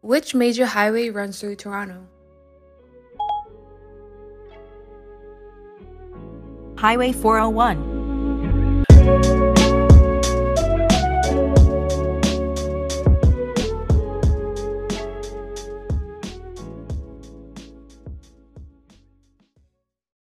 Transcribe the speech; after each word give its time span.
Which 0.00 0.32
major 0.32 0.64
highway 0.64 1.10
runs 1.10 1.40
through 1.40 1.56
Toronto? 1.56 2.06
Highway 6.76 7.10
401. 7.10 8.84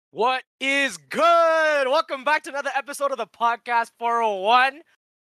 What 0.09 0.43
is 0.59 0.97
good? 0.97 1.87
Welcome 1.87 2.25
back 2.25 2.43
to 2.43 2.49
another 2.49 2.71
episode 2.75 3.11
of 3.11 3.17
the 3.17 3.25
podcast 3.25 3.91
401. 3.97 4.81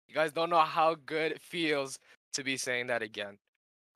You 0.10 0.14
guys 0.14 0.34
don't 0.34 0.50
know 0.50 0.60
how 0.60 0.96
good 1.06 1.32
it 1.32 1.42
feels 1.42 1.98
to 2.34 2.44
be 2.44 2.58
saying 2.58 2.88
that 2.88 3.02
again. 3.02 3.38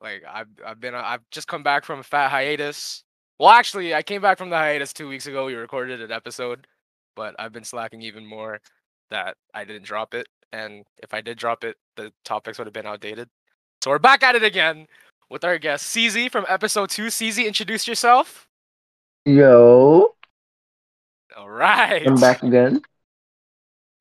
Like 0.00 0.22
I've 0.28 0.48
I've 0.64 0.80
been 0.80 0.94
I've 0.94 1.28
just 1.30 1.48
come 1.48 1.62
back 1.62 1.84
from 1.84 2.00
a 2.00 2.02
fat 2.02 2.30
hiatus. 2.30 3.04
Well, 3.38 3.50
actually, 3.50 3.94
I 3.94 4.02
came 4.02 4.22
back 4.22 4.38
from 4.38 4.50
the 4.50 4.56
hiatus 4.56 4.92
two 4.92 5.08
weeks 5.08 5.26
ago. 5.26 5.46
We 5.46 5.54
recorded 5.54 6.00
an 6.00 6.10
episode, 6.10 6.66
but 7.14 7.34
I've 7.38 7.52
been 7.52 7.64
slacking 7.64 8.02
even 8.02 8.26
more 8.26 8.60
that 9.10 9.36
I 9.54 9.64
didn't 9.64 9.84
drop 9.84 10.14
it. 10.14 10.26
And 10.52 10.84
if 11.02 11.14
I 11.14 11.20
did 11.20 11.38
drop 11.38 11.64
it, 11.64 11.76
the 11.96 12.12
topics 12.24 12.58
would 12.58 12.66
have 12.66 12.74
been 12.74 12.86
outdated. 12.86 13.28
So 13.82 13.90
we're 13.90 13.98
back 13.98 14.22
at 14.22 14.34
it 14.34 14.42
again 14.42 14.86
with 15.30 15.44
our 15.44 15.58
guest 15.58 15.94
CZ 15.94 16.30
from 16.30 16.46
episode 16.48 16.90
two. 16.90 17.06
CZ, 17.06 17.46
introduce 17.46 17.86
yourself. 17.86 18.48
Yo, 19.24 20.14
All 21.36 21.50
right. 21.50 22.06
I'm 22.06 22.16
back 22.16 22.42
again. 22.42 22.80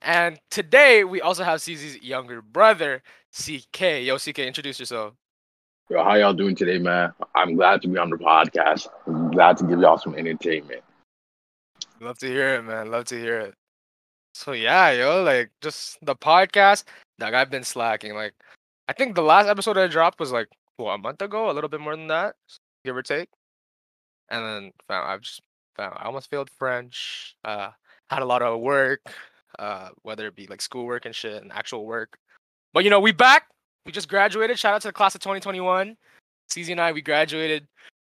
And 0.01 0.39
today 0.49 1.03
we 1.03 1.21
also 1.21 1.43
have 1.43 1.59
CZ's 1.59 2.01
younger 2.01 2.41
brother, 2.41 3.03
CK. 3.35 4.03
Yo, 4.03 4.17
CK, 4.17 4.39
introduce 4.39 4.79
yourself. 4.79 5.13
Yo, 5.89 6.03
how 6.03 6.15
y'all 6.15 6.33
doing 6.33 6.53
today, 6.53 6.77
man? 6.77 7.13
I'm 7.33 7.55
glad 7.55 7.81
to 7.81 7.87
be 7.87 7.97
on 7.97 8.09
the 8.09 8.17
podcast. 8.17 8.89
I'm 9.05 9.31
glad 9.31 9.55
to 9.57 9.63
give 9.63 9.79
y'all 9.79 9.97
some 9.97 10.15
entertainment. 10.15 10.81
Love 12.01 12.17
to 12.17 12.27
hear 12.27 12.55
it, 12.55 12.63
man. 12.63 12.91
Love 12.91 13.05
to 13.05 13.17
hear 13.17 13.39
it. 13.39 13.53
So 14.33 14.51
yeah, 14.51 14.91
yo, 14.91 15.23
like 15.23 15.49
just 15.61 15.97
the 16.01 16.13
podcast. 16.13 16.83
Like 17.19 17.33
I've 17.33 17.49
been 17.49 17.63
slacking. 17.63 18.15
Like 18.15 18.33
I 18.89 18.93
think 18.93 19.15
the 19.15 19.21
last 19.21 19.47
episode 19.47 19.77
I 19.77 19.87
dropped 19.87 20.19
was 20.19 20.33
like 20.33 20.49
what 20.75 20.91
a 20.91 20.97
month 20.97 21.21
ago, 21.21 21.49
a 21.49 21.53
little 21.53 21.69
bit 21.69 21.79
more 21.79 21.95
than 21.95 22.07
that, 22.07 22.35
give 22.83 22.97
or 22.97 23.01
take. 23.01 23.29
And 24.29 24.43
then 24.43 24.71
found 24.89 25.09
I've 25.09 25.21
just 25.21 25.41
found 25.77 25.95
I 25.97 26.03
almost 26.03 26.29
failed 26.29 26.49
French. 26.59 27.37
Uh, 27.45 27.69
had 28.09 28.23
a 28.23 28.25
lot 28.25 28.41
of 28.41 28.59
work, 28.59 28.99
uh, 29.57 29.89
whether 30.01 30.27
it 30.27 30.35
be 30.35 30.47
like 30.47 30.61
schoolwork 30.61 31.05
and 31.05 31.15
shit 31.15 31.41
and 31.41 31.53
actual 31.53 31.85
work. 31.85 32.17
But 32.73 32.83
you 32.83 32.89
know, 32.89 32.99
we 32.99 33.13
back. 33.13 33.47
We 33.87 33.93
just 33.93 34.09
graduated. 34.09 34.59
Shout 34.59 34.75
out 34.75 34.81
to 34.81 34.89
the 34.89 34.93
class 34.93 35.15
of 35.15 35.21
2021. 35.21 35.95
CZ 36.49 36.71
and 36.71 36.81
I, 36.81 36.91
we 36.91 37.01
graduated. 37.01 37.65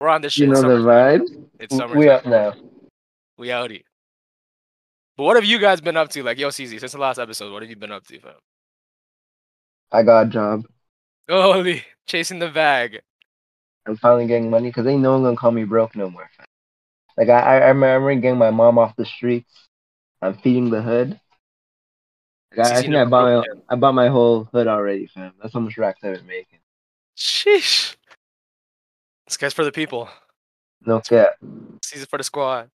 We're 0.01 0.09
on 0.09 0.21
this 0.21 0.33
shit. 0.33 0.49
You 0.49 0.53
know 0.53 0.61
the 0.63 0.83
vibe. 0.83 1.47
It's 1.61 1.73
summer. 1.73 1.95
We 1.95 2.09
out 2.09 2.25
now. 2.25 2.53
We 3.37 3.47
outie. 3.47 3.83
But 5.15 5.23
what 5.23 5.37
have 5.37 5.45
you 5.45 5.59
guys 5.59 5.79
been 5.79 5.95
up 5.95 6.09
to? 6.09 6.23
Like, 6.23 6.37
yo, 6.37 6.49
CZ, 6.49 6.77
since 6.77 6.91
the 6.91 6.97
last 6.97 7.19
episode, 7.19 7.53
what 7.53 7.61
have 7.61 7.69
you 7.69 7.77
been 7.77 7.93
up 7.93 8.05
to, 8.07 8.19
fam? 8.19 8.33
I 9.93 10.03
got 10.03 10.27
a 10.27 10.29
job. 10.29 10.65
Holy, 11.29 11.83
chasing 12.05 12.39
the 12.39 12.49
bag. 12.49 12.99
I'm 13.85 13.95
finally 13.95 14.27
getting 14.27 14.49
money 14.49 14.67
because 14.67 14.85
ain't 14.87 15.01
no 15.01 15.13
one 15.13 15.23
gonna 15.23 15.37
call 15.37 15.51
me 15.51 15.63
broke 15.63 15.95
no 15.95 16.09
more. 16.09 16.29
fam. 16.35 16.45
Like 17.17 17.29
I, 17.29 17.39
I 17.39 17.55
I 17.59 17.67
remember 17.69 18.13
getting 18.15 18.37
my 18.37 18.51
mom 18.51 18.77
off 18.77 18.97
the 18.97 19.05
streets. 19.05 19.69
I'm 20.21 20.37
feeding 20.39 20.69
the 20.69 20.81
hood. 20.81 21.17
Like, 22.55 22.67
I, 22.67 22.77
I 22.77 22.81
think 22.81 22.95
I 22.95 23.05
bought 23.05 23.23
my 23.23 23.45
broke. 23.45 23.63
I 23.69 23.75
bought 23.75 23.93
my 23.93 24.07
whole 24.09 24.43
hood 24.45 24.67
already, 24.67 25.07
fam. 25.07 25.31
That's 25.41 25.53
how 25.53 25.59
much 25.61 25.77
racks 25.77 25.99
I've 26.03 26.15
been 26.15 26.27
making. 26.27 26.59
Sheesh. 27.17 27.95
This 29.27 29.37
guy's 29.37 29.53
for 29.53 29.63
the 29.63 29.71
people. 29.71 30.09
No 30.85 30.99
cap. 30.99 31.33
CZ 31.85 32.07
for 32.09 32.17
the 32.17 32.23
squad. 32.23 32.69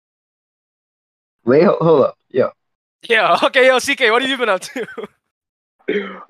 Wait, 1.43 1.63
hold, 1.63 1.77
hold 1.81 2.01
up. 2.05 2.17
Yo, 2.29 2.51
Yeah, 3.07 3.37
okay, 3.43 3.67
yo, 3.67 3.79
CK, 3.79 4.11
what 4.11 4.21
have 4.21 4.29
you 4.29 4.37
been 4.37 4.49
up 4.49 4.61
to? 4.61 4.87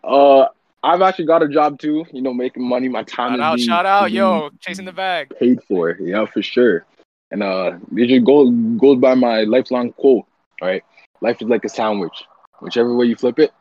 Uh, 0.03 0.47
I've 0.83 1.01
actually 1.01 1.27
got 1.27 1.41
a 1.41 1.47
job 1.47 1.79
too. 1.79 2.05
You 2.11 2.21
know, 2.21 2.33
making 2.33 2.61
money. 2.67 2.89
My 2.89 3.03
time 3.03 3.31
shout 3.31 3.39
out, 3.39 3.55
being, 3.55 3.67
shout 3.69 3.85
out, 3.85 4.11
yo, 4.11 4.49
chasing 4.59 4.83
the 4.83 4.91
bag. 4.91 5.31
paid 5.39 5.63
for. 5.63 5.91
Yeah, 5.97 6.25
for 6.25 6.43
sure. 6.43 6.85
And 7.31 7.41
uh, 7.41 7.77
it 7.95 8.07
just 8.07 8.25
goes 8.25 8.53
goes 8.77 8.99
by 8.99 9.15
my 9.15 9.43
lifelong 9.43 9.93
quote. 9.93 10.25
All 10.61 10.67
right, 10.67 10.83
life 11.21 11.41
is 11.41 11.47
like 11.47 11.63
a 11.63 11.69
sandwich. 11.69 12.25
Whichever 12.59 12.95
way 12.95 13.05
you 13.05 13.15
flip 13.15 13.39
it, 13.39 13.51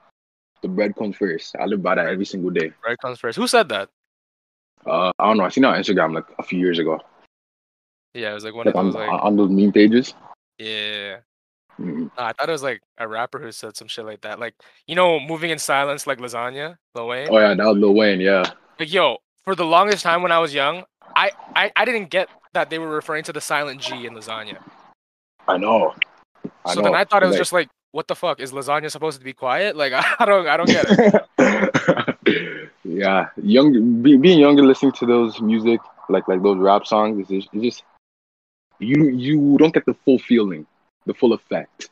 the 0.63 0.69
bread 0.69 0.95
comes 0.97 1.17
first. 1.17 1.55
I 1.61 1.67
live 1.67 1.83
by 1.83 1.95
that 1.97 2.07
every 2.07 2.25
single 2.25 2.51
day. 2.51 2.73
Right 2.87 2.99
comes 2.99 3.19
first. 3.19 3.37
Who 3.37 3.47
said 3.47 3.69
that? 3.71 3.89
Uh, 4.87 5.11
I 5.19 5.27
don't 5.27 5.37
know. 5.39 5.45
I 5.45 5.49
seen 5.49 5.65
it 5.65 5.69
on 5.69 5.79
Instagram 5.79 6.15
like 6.15 6.25
a 6.39 6.43
few 6.43 6.59
years 6.59 6.79
ago, 6.79 7.01
Yeah, 8.15 8.31
it 8.31 8.35
was 8.35 8.45
like 8.45 8.55
one 8.55 8.67
like 8.67 8.75
of 8.75 8.79
on, 8.79 8.87
those, 8.87 8.95
like, 8.95 9.11
on 9.11 9.37
those 9.37 9.51
meme 9.51 9.73
pages. 9.73 10.15
yeah. 10.59 11.19
Mm. 11.81 12.09
Nah, 12.17 12.27
I 12.29 12.33
thought 12.33 12.49
it 12.49 12.53
was 12.53 12.63
like 12.63 12.81
a 12.99 13.09
rapper 13.09 13.41
who 13.41 13.51
said 13.51 13.77
some 13.77 13.89
shit 13.89 14.05
like 14.05 14.21
that. 14.21 14.39
Like, 14.39 14.55
you 14.87 14.95
know, 14.95 15.19
moving 15.19 15.51
in 15.51 15.59
silence 15.59 16.07
like 16.07 16.19
lasagna, 16.19 16.77
Lil 16.95 17.09
Wayne. 17.09 17.29
Oh 17.31 17.39
yeah, 17.39 17.53
that 17.53 17.67
was 17.67 17.77
Lil 17.79 17.95
Wayne. 17.95 18.21
Yeah. 18.21 18.45
Like, 18.79 18.93
yo, 18.93 19.17
for 19.43 19.57
the 19.57 19.65
longest 19.65 20.05
time 20.05 20.23
when 20.23 20.31
I 20.31 20.39
was 20.39 20.55
young, 20.55 20.85
I, 21.17 21.33
I, 21.57 21.73
I 21.75 21.85
didn't 21.85 22.11
get 22.11 22.29
that 22.53 22.71
they 22.71 22.79
were 22.79 22.91
referring 22.91 23.25
to 23.25 23.33
the 23.33 23.41
silent 23.41 23.81
G 23.81 24.07
in 24.07 24.15
lasagna. 24.15 24.63
I 25.49 25.57
know. 25.59 25.95
I 26.65 26.75
so 26.75 26.81
know. 26.81 26.85
then 26.91 26.95
I 26.95 27.03
thought 27.05 27.25
it 27.25 27.27
was 27.27 27.35
Like- 27.35 27.41
just 27.41 27.53
like, 27.53 27.69
what 27.95 28.09
the 28.09 28.17
fuck 28.17 28.41
is 28.41 28.51
lasagna 28.51 28.91
supposed 28.91 29.19
to 29.19 29.25
be 29.25 29.33
quiet? 29.33 29.77
Like, 29.77 29.93
I 30.21 30.25
don't, 30.25 30.49
I 30.49 30.57
don't 30.57 30.67
get 30.67 30.85
it. 30.89 32.71
yeah, 32.85 33.29
young 33.41 34.03
be, 34.03 34.17
being 34.17 34.41
younger, 34.41 34.65
listening 34.65 34.93
to 34.93 35.07
those 35.07 35.41
music 35.41 35.81
like 36.09 36.27
like 36.27 36.43
those 36.43 36.59
rap 36.59 36.87
songs, 36.87 37.21
is 37.21 37.29
just, 37.29 37.49
it's 37.55 37.63
just 37.63 37.85
you 38.81 39.09
you 39.11 39.57
don't 39.59 39.73
get 39.73 39.87
the 39.87 39.95
full 40.05 40.19
feeling, 40.19 40.67
the 41.07 41.15
full 41.15 41.33
effect. 41.33 41.89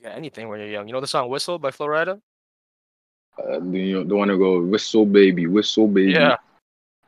Yeah, 0.00 0.10
anything 0.10 0.48
when 0.48 0.60
you're 0.60 0.68
young. 0.68 0.86
You 0.86 0.94
know 0.94 1.00
the 1.00 1.08
song 1.08 1.28
"Whistle" 1.28 1.58
by 1.58 1.72
Flo 1.72 1.88
Rida? 1.88 2.20
Uh, 3.36 3.58
the, 3.60 3.78
you 3.78 3.94
know, 3.94 4.04
the 4.04 4.14
one 4.14 4.28
to 4.28 4.38
go 4.38 4.62
whistle 4.62 5.04
baby, 5.04 5.46
whistle 5.46 5.88
baby. 5.88 6.12
Yeah. 6.12 6.36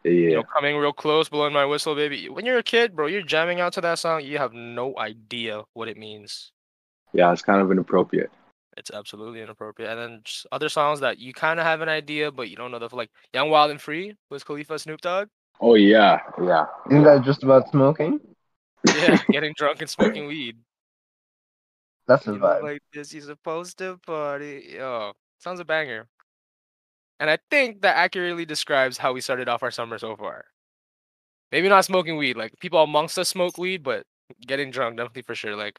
yeah, 0.04 0.10
You 0.10 0.36
know, 0.36 0.42
coming 0.42 0.76
real 0.76 0.92
close, 0.92 1.28
blowing 1.28 1.52
my 1.52 1.64
whistle, 1.64 1.94
baby. 1.94 2.28
When 2.28 2.44
you're 2.44 2.58
a 2.58 2.62
kid, 2.62 2.96
bro, 2.96 3.06
you're 3.06 3.22
jamming 3.22 3.60
out 3.60 3.72
to 3.74 3.80
that 3.82 3.98
song. 3.98 4.24
You 4.24 4.38
have 4.38 4.52
no 4.52 4.98
idea 4.98 5.62
what 5.74 5.88
it 5.88 5.96
means. 5.96 6.51
Yeah, 7.12 7.32
It's 7.32 7.42
kind 7.42 7.60
of 7.60 7.70
inappropriate. 7.70 8.30
It's 8.76 8.90
absolutely 8.90 9.42
inappropriate. 9.42 9.90
And 9.90 10.00
then 10.00 10.20
just 10.24 10.46
other 10.50 10.68
songs 10.70 11.00
that 11.00 11.18
you 11.18 11.34
kind 11.34 11.60
of 11.60 11.66
have 11.66 11.82
an 11.82 11.88
idea, 11.90 12.32
but 12.32 12.48
you 12.48 12.56
don't 12.56 12.70
know 12.70 12.78
the 12.78 12.88
like 12.94 13.10
"Young, 13.34 13.50
Wild 13.50 13.70
and 13.70 13.80
Free" 13.80 14.14
Wiz 14.30 14.44
Khalifa 14.44 14.78
Snoop 14.78 15.00
Dogg. 15.02 15.28
Oh 15.60 15.74
yeah, 15.74 16.20
yeah. 16.42 16.66
isn't 16.90 17.04
that 17.04 17.22
just 17.22 17.42
about 17.42 17.68
smoking? 17.70 18.18
Yeah, 18.86 19.18
getting 19.30 19.52
drunk 19.56 19.80
and 19.82 19.90
smoking 19.90 20.26
weed. 20.26 20.56
That's 22.06 22.24
the 22.24 22.32
You 22.32 22.38
know, 22.38 22.46
vibe. 22.46 22.62
like 22.62 22.82
this, 22.92 23.12
you're 23.12 23.22
supposed 23.22 23.78
to 23.78 23.98
party. 24.06 24.72
Yo, 24.74 25.12
sounds 25.38 25.60
a 25.60 25.64
banger. 25.64 26.08
And 27.20 27.30
I 27.30 27.38
think 27.50 27.82
that 27.82 27.96
accurately 27.96 28.44
describes 28.44 28.98
how 28.98 29.12
we 29.12 29.20
started 29.20 29.48
off 29.48 29.62
our 29.62 29.70
summer 29.70 29.98
so 29.98 30.16
far. 30.16 30.46
Maybe 31.52 31.68
not 31.68 31.84
smoking 31.84 32.16
weed. 32.16 32.36
Like 32.36 32.58
people 32.58 32.82
amongst 32.82 33.18
us 33.18 33.28
smoke 33.28 33.58
weed, 33.58 33.82
but 33.82 34.04
getting 34.46 34.70
drunk 34.70 34.96
definitely 34.96 35.22
for 35.22 35.34
sure. 35.34 35.54
Like, 35.54 35.78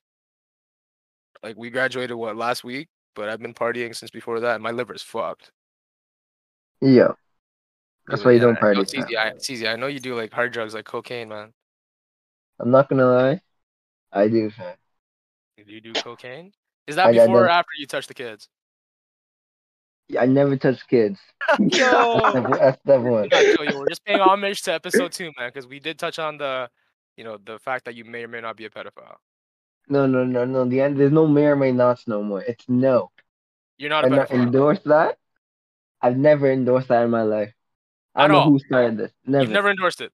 like 1.44 1.58
we 1.58 1.70
graduated 1.70 2.16
what 2.16 2.36
last 2.36 2.64
week, 2.64 2.88
but 3.16 3.30
I've 3.30 3.40
been 3.42 3.54
partying 3.54 3.96
since 3.96 4.10
before 4.10 4.40
that, 4.40 4.56
and 4.56 4.64
my 4.64 4.72
liver's 4.72 5.02
fucked. 5.02 5.52
Yo, 6.82 7.16
that's 8.08 8.24
why 8.26 8.32
you 8.32 8.40
don't 8.40 8.60
party. 8.60 8.80
know, 8.80 8.86
fam. 8.86 9.04
CZ, 9.04 9.18
I, 9.18 9.32
CZ, 9.34 9.72
I 9.72 9.76
know 9.76 9.88
you 9.88 10.00
do 10.00 10.16
like 10.16 10.34
hard 10.34 10.52
drugs 10.52 10.74
like 10.74 10.86
cocaine, 10.86 11.30
man. 11.30 11.54
I'm 12.60 12.72
not 12.72 12.90
gonna 12.90 13.08
lie, 13.08 13.42
I 14.12 14.28
do, 14.28 14.50
fam. 14.50 14.76
Do 15.66 15.72
you 15.72 15.82
do 15.82 15.94
cocaine? 15.94 16.52
Is 16.88 16.96
that 16.96 17.08
I- 17.08 17.10
I 17.10 17.14
before 17.14 17.46
or 17.46 17.50
after 17.50 17.72
you 17.78 17.88
touch 17.88 18.08
the 18.08 18.14
kids? 18.14 18.50
I 20.20 20.26
never 20.26 20.58
touch 20.58 20.86
kids. 20.88 21.20
Yo, 21.60 22.20
that's 22.52 22.80
never 22.86 23.10
one. 23.10 23.30
Yeah, 23.32 23.42
yo, 23.42 23.64
yo, 23.64 23.80
we're 23.80 23.88
just 23.88 24.04
paying 24.06 24.20
homage 24.22 24.62
to 24.64 24.74
episode 24.74 25.12
two, 25.14 25.32
man, 25.40 25.50
because 25.50 25.66
we 25.66 25.80
did 25.80 25.98
touch 25.98 26.20
on 26.20 26.38
the, 26.38 26.70
you 27.16 27.24
know, 27.24 27.38
the 27.44 27.58
fact 27.60 27.86
that 27.86 27.96
you 27.96 28.04
may 28.04 28.24
or 28.24 28.28
may 28.28 28.42
not 28.42 28.58
be 28.58 28.66
a 28.66 28.70
pedophile. 28.70 29.16
No, 29.90 30.06
no, 30.08 30.24
no, 30.24 30.46
no. 30.46 30.66
The 30.66 30.82
end. 30.82 30.98
There's 31.00 31.12
no 31.12 31.28
may 31.28 31.46
or 31.46 31.56
may 31.56 31.72
nots 31.72 32.08
no 32.08 32.24
more. 32.24 32.42
It's 32.42 32.64
no. 32.68 33.12
You're 33.78 33.90
not 33.90 34.06
a 34.06 34.08
I 34.08 34.10
not 34.10 34.30
pedophile. 34.30 34.44
endorse 34.46 34.80
that. 34.86 35.18
I've 36.02 36.18
never 36.18 36.52
endorsed 36.52 36.88
that 36.90 37.04
in 37.04 37.10
my 37.10 37.24
life. 37.24 37.54
I 38.16 38.22
don't 38.28 38.32
know 38.32 38.38
all? 38.40 38.50
who 38.52 38.60
started 38.60 38.98
this. 38.98 39.12
Never, 39.26 39.44
You've 39.44 39.52
never 39.54 39.70
endorsed 39.70 40.02
it. 40.02 40.12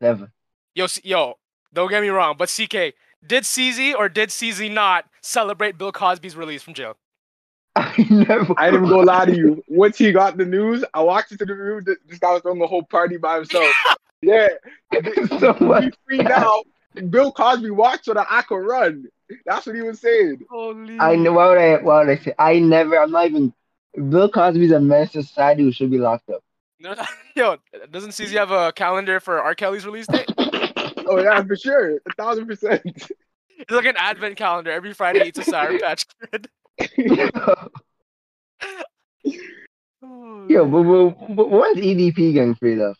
never. 0.00 0.30
Yo, 0.74 0.86
C- 0.86 1.02
yo, 1.04 1.34
don't 1.72 1.90
get 1.90 2.00
me 2.02 2.08
wrong, 2.08 2.36
but 2.38 2.48
CK, 2.48 2.94
did 3.26 3.44
CZ 3.44 3.94
or 3.94 4.08
did 4.08 4.30
CZ 4.30 4.70
not 4.72 5.06
celebrate 5.20 5.76
Bill 5.76 5.92
Cosby's 5.92 6.36
release 6.36 6.62
from 6.62 6.74
jail? 6.74 6.96
I 7.76 8.06
never. 8.10 8.54
I 8.58 8.70
didn't 8.70 8.88
go 8.88 8.98
lie 9.00 9.24
to 9.26 9.34
you. 9.36 9.62
Once 9.68 9.98
he 9.98 10.12
got 10.12 10.36
the 10.36 10.44
news, 10.44 10.84
I 10.94 11.02
walked 11.02 11.32
into 11.32 11.44
the 11.44 11.54
room. 11.54 11.84
th- 11.84 11.98
This 12.06 12.18
guy 12.18 12.32
was 12.32 12.42
throwing 12.42 12.58
the 12.58 12.66
whole 12.66 12.82
party 12.84 13.16
by 13.16 13.36
himself. 13.36 13.66
yeah, 14.22 14.48
so 15.40 15.52
be 15.54 15.64
what? 15.64 15.96
free 16.06 16.18
now. 16.18 16.62
Bill 17.10 17.32
Cosby 17.32 17.70
walked 17.70 18.04
so 18.04 18.14
that 18.14 18.26
I 18.28 18.42
could 18.42 18.56
run. 18.56 19.06
That's 19.46 19.66
what 19.66 19.76
he 19.76 19.82
was 19.82 20.00
saying. 20.00 20.44
Holy. 20.50 20.98
I 21.00 21.16
know. 21.16 21.32
Why 21.32 21.48
would 21.48 21.58
I? 21.58 21.76
Why 21.82 22.04
would 22.04 22.10
I 22.10 22.22
say? 22.22 22.34
I 22.38 22.58
never. 22.58 22.98
I'm 22.98 23.10
not 23.10 23.26
even. 23.26 23.52
Bill 23.94 24.28
Cosby's 24.28 24.72
a 24.72 24.80
menace 24.80 25.12
to 25.12 25.22
society 25.22 25.62
who 25.64 25.72
should 25.72 25.90
be 25.90 25.98
locked 25.98 26.28
up. 26.30 26.42
No, 26.80 26.94
Yo, 27.36 27.56
doesn't 27.90 28.10
CZ 28.10 28.32
have 28.32 28.50
a 28.50 28.72
calendar 28.72 29.20
for 29.20 29.40
R. 29.42 29.54
Kelly's 29.54 29.86
release 29.86 30.06
date? 30.06 30.30
Oh 31.04 31.20
yeah, 31.20 31.42
for 31.42 31.56
sure, 31.56 31.96
a 31.96 32.12
thousand 32.16 32.46
percent. 32.46 32.82
It's 33.58 33.70
like 33.70 33.86
an 33.86 33.96
advent 33.96 34.36
calendar. 34.36 34.70
Every 34.72 34.92
Friday 34.92 35.20
he 35.20 35.28
eats 35.28 35.38
a 35.38 35.44
Sour 35.44 35.78
Patch 35.78 36.06
Kid. 36.32 36.48
Yo, 40.48 40.66
but, 40.66 40.82
but, 40.82 41.36
but 41.36 41.50
when's 41.50 41.76
EDP 41.76 42.32
getting 42.32 42.54
free 42.56 42.74
though? 42.74 42.94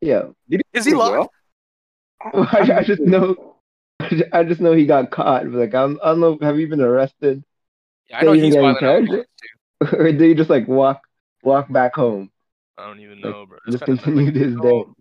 Yeah, 0.00 0.28
Is 0.72 0.84
he 0.84 0.94
locked? 0.94 1.32
I, 2.34 2.72
I 2.78 2.82
just 2.82 3.00
know, 3.02 3.56
I 4.32 4.44
just 4.44 4.60
know 4.60 4.72
he 4.72 4.86
got 4.86 5.10
caught. 5.10 5.44
but, 5.44 5.52
Like 5.52 5.74
I 5.74 5.80
don't, 5.82 5.98
I 6.02 6.08
don't 6.08 6.20
know. 6.20 6.38
Have 6.42 6.58
you 6.58 6.68
been 6.68 6.80
arrested, 6.80 7.42
Yeah, 8.08 8.18
I 8.18 8.22
know 8.24 8.32
he's 8.32 8.54
get 8.54 8.60
violent. 8.60 8.80
charged? 8.80 9.12
or 9.94 10.04
did 10.12 10.20
he 10.20 10.34
just 10.34 10.50
like 10.50 10.68
walk 10.68 11.00
walk 11.42 11.70
back 11.72 11.94
home? 11.94 12.30
I 12.78 12.86
don't 12.86 13.00
even 13.00 13.20
Like, 13.20 13.24
know, 13.32 13.46
bro. 13.46 13.58
It's 13.66 13.72
Just 13.76 13.84
kinda- 13.86 14.02
continued 14.02 14.34
his 14.36 14.52
you 14.54 14.60
day. 14.62 14.68
know- 14.68 14.94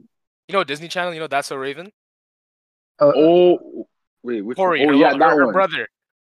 You 0.47 0.53
know 0.53 0.63
Disney 0.63 0.87
Channel? 0.87 1.13
You 1.13 1.19
know 1.21 1.27
That's 1.27 1.47
So 1.47 1.55
Raven? 1.55 1.91
Oh, 2.99 3.13
Oh 3.15 3.87
wait, 4.23 4.41
which 4.41 4.57
Corey, 4.57 4.83
oh 4.83 4.87
her, 4.89 4.93
yeah, 4.93 5.11
little- 5.13 5.19
that 5.19 5.29
her, 5.31 5.37
her 5.39 5.45
one. 5.45 5.53
brother. 5.53 5.87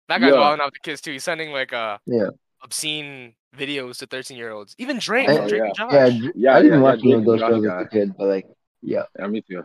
That 0.09 0.19
guy's 0.21 0.33
Yeah. 0.33 0.39
wilding 0.39 0.61
out 0.61 0.67
with 0.67 0.73
the 0.75 0.79
kids 0.81 1.01
too. 1.01 1.11
He's 1.11 1.23
sending 1.23 1.51
like 1.51 1.73
uh 1.73 1.97
Yeah. 2.05 2.27
obscene 2.61 3.33
videos 3.57 3.97
to 3.99 4.05
13 4.07 4.37
year 4.37 4.51
olds. 4.51 4.75
Even 4.77 4.99
Drake, 4.99 5.27
Oh, 5.29 5.47
Drake 5.47 5.59
yeah. 5.61 5.65
and 5.65 5.75
Josh. 5.75 5.91
yeah, 5.93 6.29
Yeah, 6.35 6.55
I 6.55 6.61
didn't 6.61 6.79
yeah, 6.79 6.83
watch 6.83 6.99
yeah, 7.03 7.11
any 7.11 7.13
of 7.19 7.25
those 7.25 7.41
and 7.41 7.51
shows 7.55 7.63
Josh 7.65 7.81
as 7.81 7.85
a 7.85 7.89
kid, 7.89 8.13
but 8.17 8.27
like, 8.27 8.45
yeah, 8.81 9.03
Yeah, 9.19 9.27
me 9.27 9.41
too. 9.41 9.63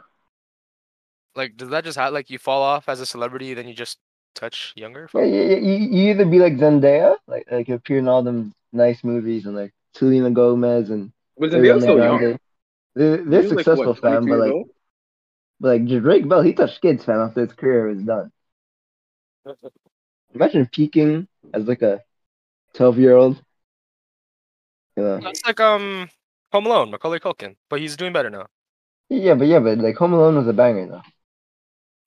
Like, 1.39 1.57
does 1.57 1.71
that 1.71 1.85
just 1.85 1.97
have 1.97 2.13
like 2.13 2.31
you 2.31 2.39
fall 2.39 2.63
off 2.63 2.89
as 2.89 3.01
a 3.01 3.07
celebrity, 3.07 3.55
then 3.55 3.69
you 3.69 3.75
just 3.75 3.99
touch 4.35 4.73
younger? 4.77 5.09
yeah, 5.15 5.21
folk? 5.21 5.25
you, 5.25 5.57
you, 5.57 5.77
you 5.77 6.11
either 6.11 6.27
be 6.27 6.41
like 6.41 6.55
Zendaya, 6.55 7.17
like 7.29 7.47
like 7.51 7.69
appear 7.69 7.99
in 7.99 8.09
all 8.09 8.25
them 8.25 8.53
nice 8.73 9.05
movies, 9.05 9.47
and 9.47 9.55
like 9.55 9.73
Selena 9.95 10.31
Gomez 10.31 10.91
and 10.91 11.13
Was 11.37 11.53
Zendaya 11.53 11.77
Ariana 11.77 11.81
still 11.81 11.99
young? 11.99 12.39
They're, 12.95 13.17
they're 13.19 13.43
He 13.43 13.49
was, 13.49 13.53
like, 13.53 13.65
successful, 13.65 13.93
what, 13.93 14.01
fam, 14.01 14.27
but 14.27 14.39
like, 14.41 14.53
old? 14.53 14.69
but 15.61 15.69
like 15.69 15.87
Drake 15.87 16.29
Bell, 16.29 16.43
he 16.43 16.53
touched 16.53 16.83
kids, 16.83 17.05
fam, 17.05 17.21
after 17.21 17.43
his 17.43 17.53
career 17.53 17.87
was 17.87 18.03
done. 18.03 18.33
Imagine 20.35 20.67
peaking 20.67 21.29
as 21.55 21.67
like 21.67 21.83
a 21.83 22.03
twelve 22.75 22.99
year 22.99 23.15
old. 23.15 23.41
You 24.97 25.05
know. 25.05 25.21
That's 25.21 25.47
like 25.47 25.61
um 25.61 26.11
Home 26.51 26.67
Alone, 26.67 26.91
Macaulay 26.91 27.21
Culkin, 27.21 27.55
but 27.71 27.79
he's 27.79 27.97
doing 27.97 28.13
better 28.13 28.29
now. 28.29 28.47
Yeah, 29.09 29.35
but 29.35 29.47
yeah, 29.47 29.61
but 29.61 29.79
like 29.79 29.97
Home 29.99 30.13
Alone 30.13 30.35
was 30.35 30.49
a 30.49 30.53
banger 30.53 30.89
though. 30.89 31.03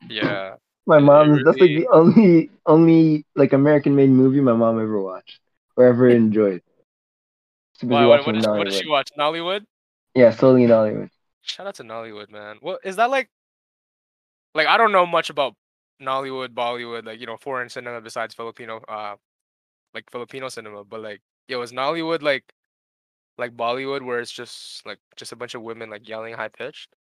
Yeah, 0.09 0.56
My 0.86 1.00
mom, 1.00 1.44
that's 1.44 1.59
like 1.59 1.74
the 1.74 1.88
only 1.92 2.50
only 2.65 3.25
like 3.36 3.53
American 3.53 3.95
made 3.95 4.09
movie 4.09 4.42
my 4.42 4.53
mom 4.53 4.80
ever 4.81 5.01
watched 5.01 5.39
or 5.75 5.86
ever 5.86 6.09
enjoyed. 6.09 6.62
Too 7.80 7.88
busy 7.88 8.06
Why, 8.06 8.06
what, 8.06 8.25
watching 8.25 8.25
what, 8.25 8.36
does, 8.36 8.45
Nollywood. 8.45 8.81
she 8.81 8.88
watch? 8.89 9.09
Nollywood? 9.18 9.65
Yeah, 10.15 10.31
solely 10.31 10.65
Nollywood. 10.68 11.09
Shout 11.42 11.68
out 11.68 11.75
to 11.75 11.83
Nollywood, 11.83 12.30
man. 12.30 12.57
What 12.62 12.81
is 12.83 12.95
that 12.98 13.09
like? 13.09 13.30
Like 14.53 14.68
I 14.68 14.77
don't 14.77 14.92
know 14.92 15.06
much 15.06 15.30
about 15.30 15.56
Nollywood, 16.01 16.50
Bollywood, 16.50 17.06
like 17.06 17.19
you 17.19 17.25
know, 17.27 17.38
foreign 17.38 17.69
cinema 17.69 18.01
besides 18.01 18.33
Filipino, 18.33 18.81
uh, 18.88 19.15
like 19.94 20.09
Filipino 20.12 20.50
cinema. 20.50 20.83
But 20.83 21.01
like, 21.01 21.21
yo, 21.47 21.62
is 21.62 21.71
Nollywood 21.71 22.21
like, 22.21 22.54
like 23.38 23.56
Bollywood, 23.56 24.04
where 24.04 24.19
it's 24.19 24.31
just 24.31 24.86
like 24.86 25.00
just 25.15 25.31
a 25.31 25.36
bunch 25.36 25.56
of 25.56 25.62
women 25.63 25.89
like 25.89 26.07
yelling 26.07 26.33
high 26.36 26.50
pitched? 26.50 26.95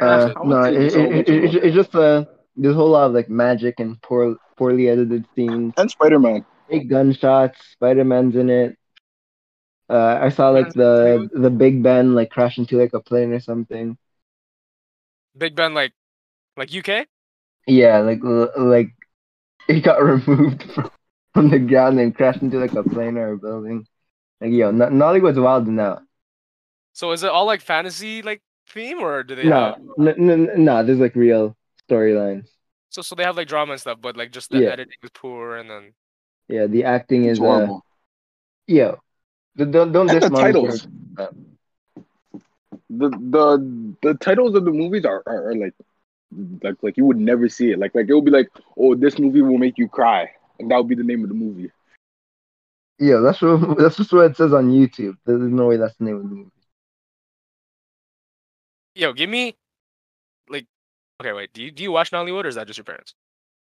Uh, 0.00 0.32
no, 0.44 0.62
say 0.62 0.74
it, 0.74 0.82
it's 0.82 0.94
it, 0.94 1.12
it, 1.12 1.28
it's 1.28 1.54
it's 1.54 1.76
just 1.76 1.94
uh, 1.94 2.24
there's 2.56 2.74
a 2.74 2.76
whole 2.76 2.90
lot 2.90 3.06
of 3.06 3.12
like 3.12 3.28
magic 3.28 3.80
and 3.80 4.00
poor, 4.02 4.36
poorly 4.56 4.88
edited 4.88 5.26
scenes. 5.34 5.72
and 5.76 5.90
Spider 5.90 6.18
Man. 6.18 6.44
Big 6.68 6.88
gunshots. 6.88 7.58
Spider 7.72 8.04
Man's 8.04 8.36
in 8.36 8.50
it. 8.50 8.76
Uh, 9.88 10.18
I 10.20 10.30
saw 10.30 10.50
like 10.50 10.72
the 10.72 11.28
the 11.32 11.50
Big 11.50 11.82
Ben 11.82 12.14
like 12.14 12.30
crash 12.30 12.58
into 12.58 12.76
like 12.76 12.92
a 12.92 13.00
plane 13.00 13.32
or 13.32 13.40
something. 13.40 13.96
Big 15.36 15.54
Ben, 15.54 15.74
like, 15.74 15.92
like 16.56 16.74
UK? 16.74 17.06
Yeah, 17.66 17.98
like 17.98 18.20
like 18.56 18.90
he 19.66 19.80
got 19.80 20.02
removed 20.02 20.62
from, 20.72 20.90
from 21.34 21.50
the 21.50 21.58
ground 21.58 22.00
and 22.00 22.14
crashed 22.14 22.42
into 22.42 22.58
like 22.58 22.72
a 22.72 22.82
plane 22.82 23.16
or 23.16 23.32
a 23.32 23.38
building. 23.38 23.86
Like 24.40 24.52
yo, 24.52 24.68
N- 24.68 24.78
Nollywood's 24.78 25.38
wild 25.38 25.68
now. 25.68 26.00
So 26.92 27.12
is 27.12 27.22
it 27.22 27.30
all 27.30 27.46
like 27.46 27.60
fantasy 27.60 28.22
like 28.22 28.42
theme, 28.68 28.98
or 29.00 29.22
do 29.22 29.34
they 29.34 29.44
No, 29.44 29.56
have? 29.56 29.78
n- 29.98 30.30
n- 30.30 30.64
no, 30.64 30.82
there's 30.82 30.98
like 30.98 31.14
real 31.14 31.56
storylines. 31.88 32.48
So 32.90 33.02
so 33.02 33.14
they 33.14 33.24
have 33.24 33.36
like 33.36 33.48
drama 33.48 33.72
and 33.72 33.80
stuff, 33.80 33.98
but 34.00 34.16
like 34.16 34.32
just 34.32 34.50
the 34.50 34.58
Yeah. 34.58 34.70
editing 34.70 34.96
is 35.02 35.10
poor, 35.14 35.56
and 35.56 35.70
then 35.70 35.92
Yeah, 36.48 36.66
the 36.66 36.84
acting 36.84 37.24
is 37.24 37.38
It's 37.38 37.40
uh, 37.40 37.42
horrible. 37.42 37.84
yo. 38.66 38.98
Don't 39.56 39.70
don't, 39.70 39.92
don't 39.92 40.10
And 40.10 40.20
the 40.22 40.30
titles. 40.30 40.86
Work. 41.16 41.34
The 42.88 43.10
the 43.10 43.96
the 44.02 44.14
titles 44.14 44.54
of 44.54 44.64
the 44.64 44.70
movies 44.70 45.04
are, 45.04 45.22
are, 45.26 45.50
are 45.50 45.54
like 45.54 45.74
like 46.62 46.76
like 46.82 46.96
you 46.96 47.04
would 47.04 47.16
never 47.18 47.48
see 47.48 47.70
it. 47.70 47.78
Like 47.78 47.94
like 47.94 48.08
it 48.08 48.14
will 48.14 48.22
be 48.22 48.30
like, 48.30 48.48
oh, 48.76 48.94
this 48.94 49.18
movie 49.18 49.42
will 49.42 49.58
make 49.58 49.78
you 49.78 49.88
cry. 49.88 50.30
And 50.58 50.70
that 50.70 50.76
would 50.76 50.88
be 50.88 50.94
the 50.94 51.04
name 51.04 51.22
of 51.22 51.28
the 51.28 51.34
movie. 51.34 51.70
Yeah, 52.98 53.18
that's 53.18 53.42
what 53.42 53.78
that's 53.78 53.96
just 53.96 54.12
what 54.12 54.30
it 54.30 54.36
says 54.36 54.52
on 54.52 54.70
YouTube. 54.70 55.16
There's 55.24 55.40
no 55.40 55.66
way 55.66 55.76
that's 55.76 55.96
the 55.96 56.04
name 56.04 56.16
of 56.16 56.22
the 56.22 56.28
movie. 56.28 56.50
Yo, 58.96 59.12
give 59.12 59.30
me 59.30 59.54
like, 60.48 60.66
okay, 61.20 61.32
wait, 61.32 61.52
do 61.52 61.62
you 61.62 61.70
do 61.70 61.82
you 61.82 61.92
watch 61.92 62.10
Nollywood, 62.10 62.44
or 62.44 62.48
is 62.48 62.54
that 62.56 62.66
just 62.66 62.78
your 62.78 62.84
parents? 62.84 63.14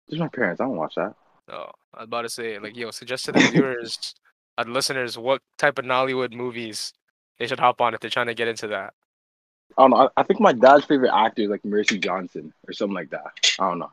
Just 0.08 0.20
my 0.20 0.28
parents. 0.28 0.60
I 0.60 0.64
don't 0.64 0.76
watch 0.76 0.94
that. 0.96 1.14
Oh, 1.48 1.70
I 1.94 2.00
was 2.00 2.04
about 2.04 2.22
to 2.22 2.28
say, 2.28 2.58
like, 2.58 2.76
yo, 2.76 2.90
suggest 2.90 3.24
to 3.26 3.32
the 3.32 3.40
viewers, 3.52 4.14
uh, 4.58 4.64
the 4.64 4.70
listeners, 4.70 5.16
what 5.18 5.40
type 5.58 5.78
of 5.78 5.84
Nollywood 5.84 6.32
movies 6.32 6.92
they 7.38 7.46
should 7.46 7.60
hop 7.60 7.80
on 7.80 7.94
if 7.94 8.00
they're 8.00 8.10
trying 8.10 8.26
to 8.26 8.34
get 8.34 8.48
into 8.48 8.68
that. 8.68 8.94
I 9.78 9.82
don't 9.82 9.90
know. 9.90 9.96
I, 10.16 10.20
I 10.20 10.22
think 10.24 10.40
my 10.40 10.52
dad's 10.52 10.84
favorite 10.84 11.12
actor 11.14 11.42
is 11.42 11.48
like 11.48 11.64
Mercy 11.64 11.98
Johnson 11.98 12.52
or 12.66 12.72
something 12.72 12.94
like 12.94 13.10
that. 13.10 13.32
I 13.58 13.68
don't 13.68 13.78
know. 13.78 13.90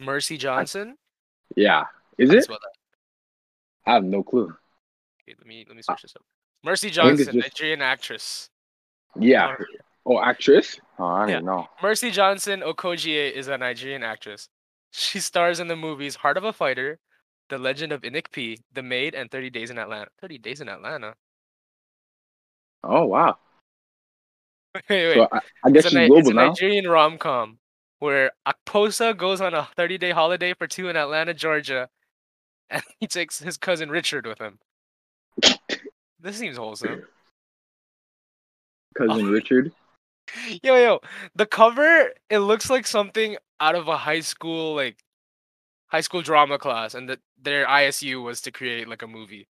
Mercy 0.00 0.36
Johnson. 0.36 0.96
Yeah. 1.56 1.84
Is 2.18 2.30
it? 2.30 2.46
I 3.86 3.92
have 3.94 4.04
no 4.04 4.22
clue. 4.22 4.44
Okay, 5.24 5.34
let 5.38 5.46
me 5.46 5.64
let 5.66 5.76
me 5.76 5.82
search 5.82 6.02
this 6.02 6.14
up. 6.14 6.22
Mercy 6.62 6.90
Johnson, 6.90 7.26
just- 7.26 7.36
Nigerian 7.36 7.82
actress. 7.82 8.50
Yeah. 9.18 9.56
Oh, 10.10 10.20
actress? 10.22 10.80
Oh, 10.98 11.04
I 11.04 11.20
Yeah. 11.20 11.26
didn't 11.34 11.44
know. 11.44 11.68
Mercy 11.82 12.10
Johnson 12.10 12.60
Okojie 12.62 13.30
is 13.30 13.48
a 13.48 13.58
Nigerian 13.58 14.02
actress. 14.02 14.48
She 14.90 15.20
stars 15.20 15.60
in 15.60 15.68
the 15.68 15.76
movies 15.76 16.16
Heart 16.16 16.38
of 16.38 16.44
a 16.44 16.52
Fighter, 16.52 16.98
The 17.50 17.58
Legend 17.58 17.92
of 17.92 18.00
Inikpi, 18.00 18.62
The 18.72 18.82
Maid, 18.82 19.14
and 19.14 19.30
30 19.30 19.50
Days 19.50 19.70
in 19.70 19.78
Atlanta. 19.78 20.10
30 20.20 20.38
Days 20.38 20.60
in 20.62 20.68
Atlanta. 20.70 21.14
Oh 22.82 23.04
wow. 23.04 23.36
wait, 24.74 24.82
wait. 24.88 25.14
So 25.14 25.28
I, 25.30 25.40
I 25.64 25.70
guess 25.70 25.84
it's 25.84 25.94
a, 25.94 25.98
she's 25.98 26.10
Ni- 26.10 26.18
it's 26.18 26.28
a 26.30 26.32
now. 26.34 26.46
Nigerian 26.48 26.88
rom 26.88 27.18
com 27.18 27.58
where 27.98 28.30
Akposa 28.46 29.14
goes 29.16 29.40
on 29.42 29.52
a 29.52 29.68
30 29.76 29.98
day 29.98 30.10
holiday 30.12 30.54
for 30.54 30.66
two 30.66 30.88
in 30.88 30.96
Atlanta, 30.96 31.34
Georgia, 31.34 31.88
and 32.70 32.82
he 32.98 33.06
takes 33.06 33.38
his 33.40 33.58
cousin 33.58 33.90
Richard 33.90 34.26
with 34.26 34.38
him. 34.38 34.58
This 36.20 36.36
seems 36.36 36.56
wholesome. 36.56 37.02
Cousin 38.96 39.26
Oh. 39.26 39.30
Richard. 39.30 39.72
Yo, 40.62 40.76
yo, 40.76 41.00
the 41.34 41.46
cover, 41.46 42.12
it 42.30 42.38
looks 42.38 42.70
like 42.70 42.86
something 42.86 43.36
out 43.60 43.74
of 43.74 43.88
a 43.88 43.96
high 43.96 44.20
school, 44.20 44.74
like, 44.74 44.98
high 45.88 46.00
school 46.00 46.22
drama 46.22 46.58
class, 46.58 46.94
and 46.94 47.08
that 47.08 47.20
their 47.40 47.66
ISU 47.66 48.22
was 48.22 48.40
to 48.42 48.50
create, 48.50 48.88
like, 48.88 49.02
a 49.02 49.06
movie. 49.06 49.48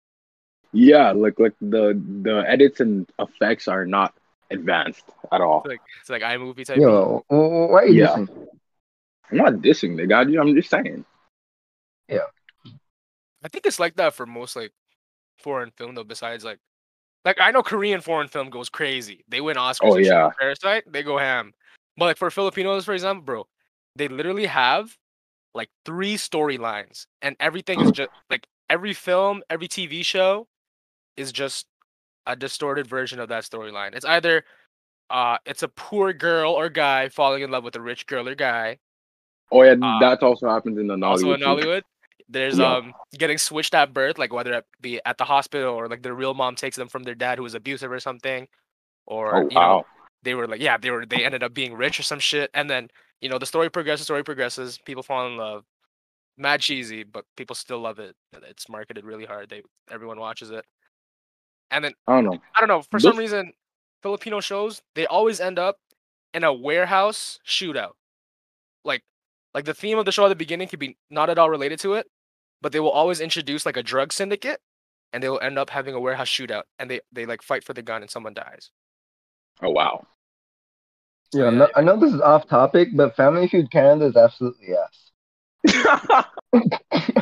Yeah, 0.73 1.13
like 1.13 1.39
like 1.39 1.55
the 1.61 1.95
the 1.95 2.45
edits 2.49 2.81
and 2.81 3.07
effects 3.21 3.69
are 3.69 3.87
not 3.87 4.13
advanced 4.51 5.05
at 5.31 5.41
all. 5.41 5.63
It's 5.65 5.69
like, 5.69 5.81
it's 6.01 6.11
like 6.11 6.23
iMovie 6.23 6.67
type. 6.67 6.81
Yo, 6.81 7.25
wh- 7.31 7.33
wh- 7.33 7.71
why 7.71 7.83
are 7.83 7.87
you 7.87 8.03
Yeah. 8.03 8.17
dissing? 8.17 8.49
I'm 9.31 9.39
not 9.39 9.53
dissing 9.55 9.97
the 9.97 10.07
guy. 10.07 10.23
I'm 10.23 10.55
just 10.55 10.71
saying. 10.71 11.05
Yeah, 12.09 12.27
I 13.43 13.49
think 13.49 13.67
it's 13.67 13.79
like 13.79 13.97
that 13.97 14.15
for 14.15 14.27
most, 14.27 14.57
like, 14.57 14.73
foreign 15.39 15.71
film, 15.71 15.95
though, 15.95 16.05
besides, 16.05 16.45
like, 16.45 16.59
like, 17.25 17.41
I 17.41 17.51
know 17.51 17.63
Korean 17.63 18.01
foreign 18.01 18.29
film 18.29 18.51
goes 18.51 18.69
crazy. 18.69 19.25
They 19.29 19.41
win 19.41 19.57
Oscars. 19.57 19.79
Oh, 19.83 19.97
yeah. 19.97 20.31
Parasite, 20.39 20.85
they 20.91 21.03
go 21.03 21.19
ham. 21.19 21.53
But, 21.97 22.07
like, 22.07 22.17
for 22.17 22.31
Filipinos, 22.31 22.85
for 22.85 22.93
example, 22.93 23.23
bro, 23.25 23.47
they 23.97 24.09
literally 24.09 24.47
have, 24.47 24.97
like, 25.55 25.71
three 25.85 26.17
storylines, 26.17 27.07
and 27.23 27.37
everything 27.41 27.81
is 27.81 27.91
just, 27.93 28.11
like, 28.31 28.47
every 28.69 28.93
film, 28.93 29.43
every 29.51 29.69
TV 29.69 30.05
show 30.05 30.47
is 31.17 31.33
just 31.33 31.67
a 32.27 32.35
distorted 32.35 32.87
version 32.87 33.21
of 33.21 33.29
that 33.29 33.45
storyline. 33.45 33.95
It's 33.95 34.05
either 34.07 34.45
uh 35.11 35.37
it's 35.45 35.63
a 35.63 35.69
poor 35.69 36.15
girl 36.15 36.53
or 36.53 36.71
guy 36.71 37.11
falling 37.11 37.43
in 37.43 37.51
love 37.51 37.63
with 37.63 37.77
a 37.77 37.81
rich 37.81 38.07
girl 38.07 38.27
or 38.27 38.35
guy. 38.35 38.79
Oh 39.53 39.63
yeah, 39.63 39.75
Uh, 39.81 40.01
that 40.01 40.23
also 40.23 40.49
happens 40.49 40.79
in 40.79 40.87
the 40.87 40.97
Nollywood. 40.97 41.05
also 41.05 41.33
in 41.35 41.41
too. 41.41 41.83
There's 42.29 42.59
Yeah. 42.59 42.77
um 42.77 42.95
getting 43.17 43.39
switched 43.39 43.75
at 43.75 43.93
birth, 43.93 44.19
like 44.19 44.33
whether 44.33 44.55
it 44.55 44.67
be 44.81 45.01
at 45.05 45.19
the 45.19 45.25
hospital 45.25 45.75
or 45.75 45.89
like 45.89 46.03
their 46.03 46.15
real 46.15 46.35
mom 46.35 46.57
takes 46.57 46.77
them 46.77 46.89
from 46.89 47.03
their 47.05 47.15
dad 47.15 47.39
who 47.39 47.45
was 47.45 47.55
abusive 47.55 47.93
or 47.93 48.01
something. 48.01 48.49
Or 49.07 49.37
Oh 49.37 49.49
you 49.51 49.57
know, 49.57 49.85
they 50.23 50.35
were 50.35 50.47
like 50.49 50.61
yeah, 50.61 50.77
they 50.79 50.91
were 50.91 51.07
they 51.07 51.25
ended 51.25 51.43
up 51.43 51.55
being 51.55 51.75
rich 51.75 51.99
or 52.01 52.03
some 52.03 52.19
shit. 52.19 52.51
And 52.55 52.69
then, 52.69 52.89
you 53.21 53.29
know, 53.29 53.39
the 53.39 53.47
story 53.47 53.71
progresses, 53.71 54.07
story 54.07 54.25
progresses, 54.25 54.79
people 54.85 55.03
fall 55.03 55.27
in 55.27 55.37
love. 55.37 55.65
Mad 56.37 56.61
cheesy, 56.61 57.05
but 57.05 57.25
people 57.37 57.55
still 57.55 57.79
love 57.81 57.99
it. 58.01 58.17
It's 58.43 58.69
marketed 58.69 59.05
really 59.05 59.25
hard. 59.25 59.49
They 59.51 59.63
everyone 59.91 60.19
watches 60.19 60.51
it. 60.51 60.65
And 61.71 61.85
then 61.85 61.95
I 62.07 62.15
don't 62.15 62.25
know. 62.25 62.39
I 62.57 62.61
don't 62.61 62.69
know 62.69 62.83
for 62.91 62.99
some 62.99 63.17
reason 63.17 63.53
Filipino 64.03 64.41
shows 64.41 64.83
they 64.95 65.07
always 65.07 65.41
end 65.41 65.59
up 65.59 65.79
in 66.33 66.43
a 66.45 66.53
warehouse 66.53 67.39
shootout. 67.47 67.93
Like 68.85 69.03
like 69.55 69.65
the 69.65 69.75
theme 69.75 69.99
of 69.99 70.05
the 70.05 70.13
show 70.13 70.25
at 70.27 70.29
the 70.29 70.35
beginning 70.37 70.69
could 70.69 70.79
be 70.81 70.97
not 71.11 71.31
at 71.31 71.39
all 71.39 71.51
related 71.51 71.79
to 71.81 71.95
it, 71.95 72.07
but 72.61 72.73
they 72.73 72.81
will 72.81 72.91
always 72.91 73.21
introduce 73.21 73.65
like 73.67 73.77
a 73.77 73.83
drug 73.83 74.13
syndicate 74.13 74.61
and 75.13 75.23
they 75.23 75.29
will 75.29 75.41
end 75.41 75.59
up 75.59 75.71
having 75.71 75.95
a 75.95 76.01
warehouse 76.01 76.29
shootout 76.29 76.65
and 76.79 76.91
they 76.91 77.01
they 77.13 77.27
like 77.27 77.43
fight 77.43 77.65
for 77.65 77.73
the 77.73 77.83
gun 77.83 78.03
and 78.03 78.11
someone 78.11 78.35
dies. 78.35 78.71
Oh 79.63 79.71
wow. 79.71 80.07
Yeah, 81.33 81.47
I 81.47 81.51
know, 81.51 81.69
I 81.77 81.81
know 81.83 81.99
this 81.99 82.15
is 82.15 82.21
off 82.21 82.47
topic, 82.47 82.89
but 82.95 83.17
Family 83.17 83.49
Feud 83.49 83.71
Canada 83.71 84.07
is 84.07 84.17
absolutely 84.17 84.69
ass. 84.77 85.11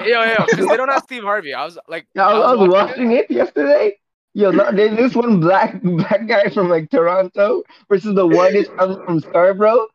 Yo, 0.04 0.22
yo, 0.24 0.46
because 0.50 0.66
they 0.66 0.76
don't 0.76 0.88
have 0.88 1.02
Steve 1.04 1.22
Harvey. 1.22 1.54
I 1.54 1.64
was 1.64 1.78
like, 1.88 2.06
Yeah, 2.14 2.26
I 2.28 2.34
was, 2.34 2.44
I 2.44 2.54
was 2.54 2.68
it. 2.68 2.70
watching 2.70 3.12
it 3.12 3.30
yesterday. 3.30 3.96
Yo, 4.34 4.50
no, 4.50 4.72
there's 4.72 4.96
this 4.96 5.14
one 5.14 5.40
black 5.40 5.80
black 5.84 6.26
guy 6.26 6.48
from 6.50 6.68
like 6.68 6.90
Toronto 6.90 7.62
versus 7.88 8.14
the 8.14 8.26
whitest 8.26 8.70
from, 8.72 9.04
from 9.04 9.20
Scarborough. 9.20 9.86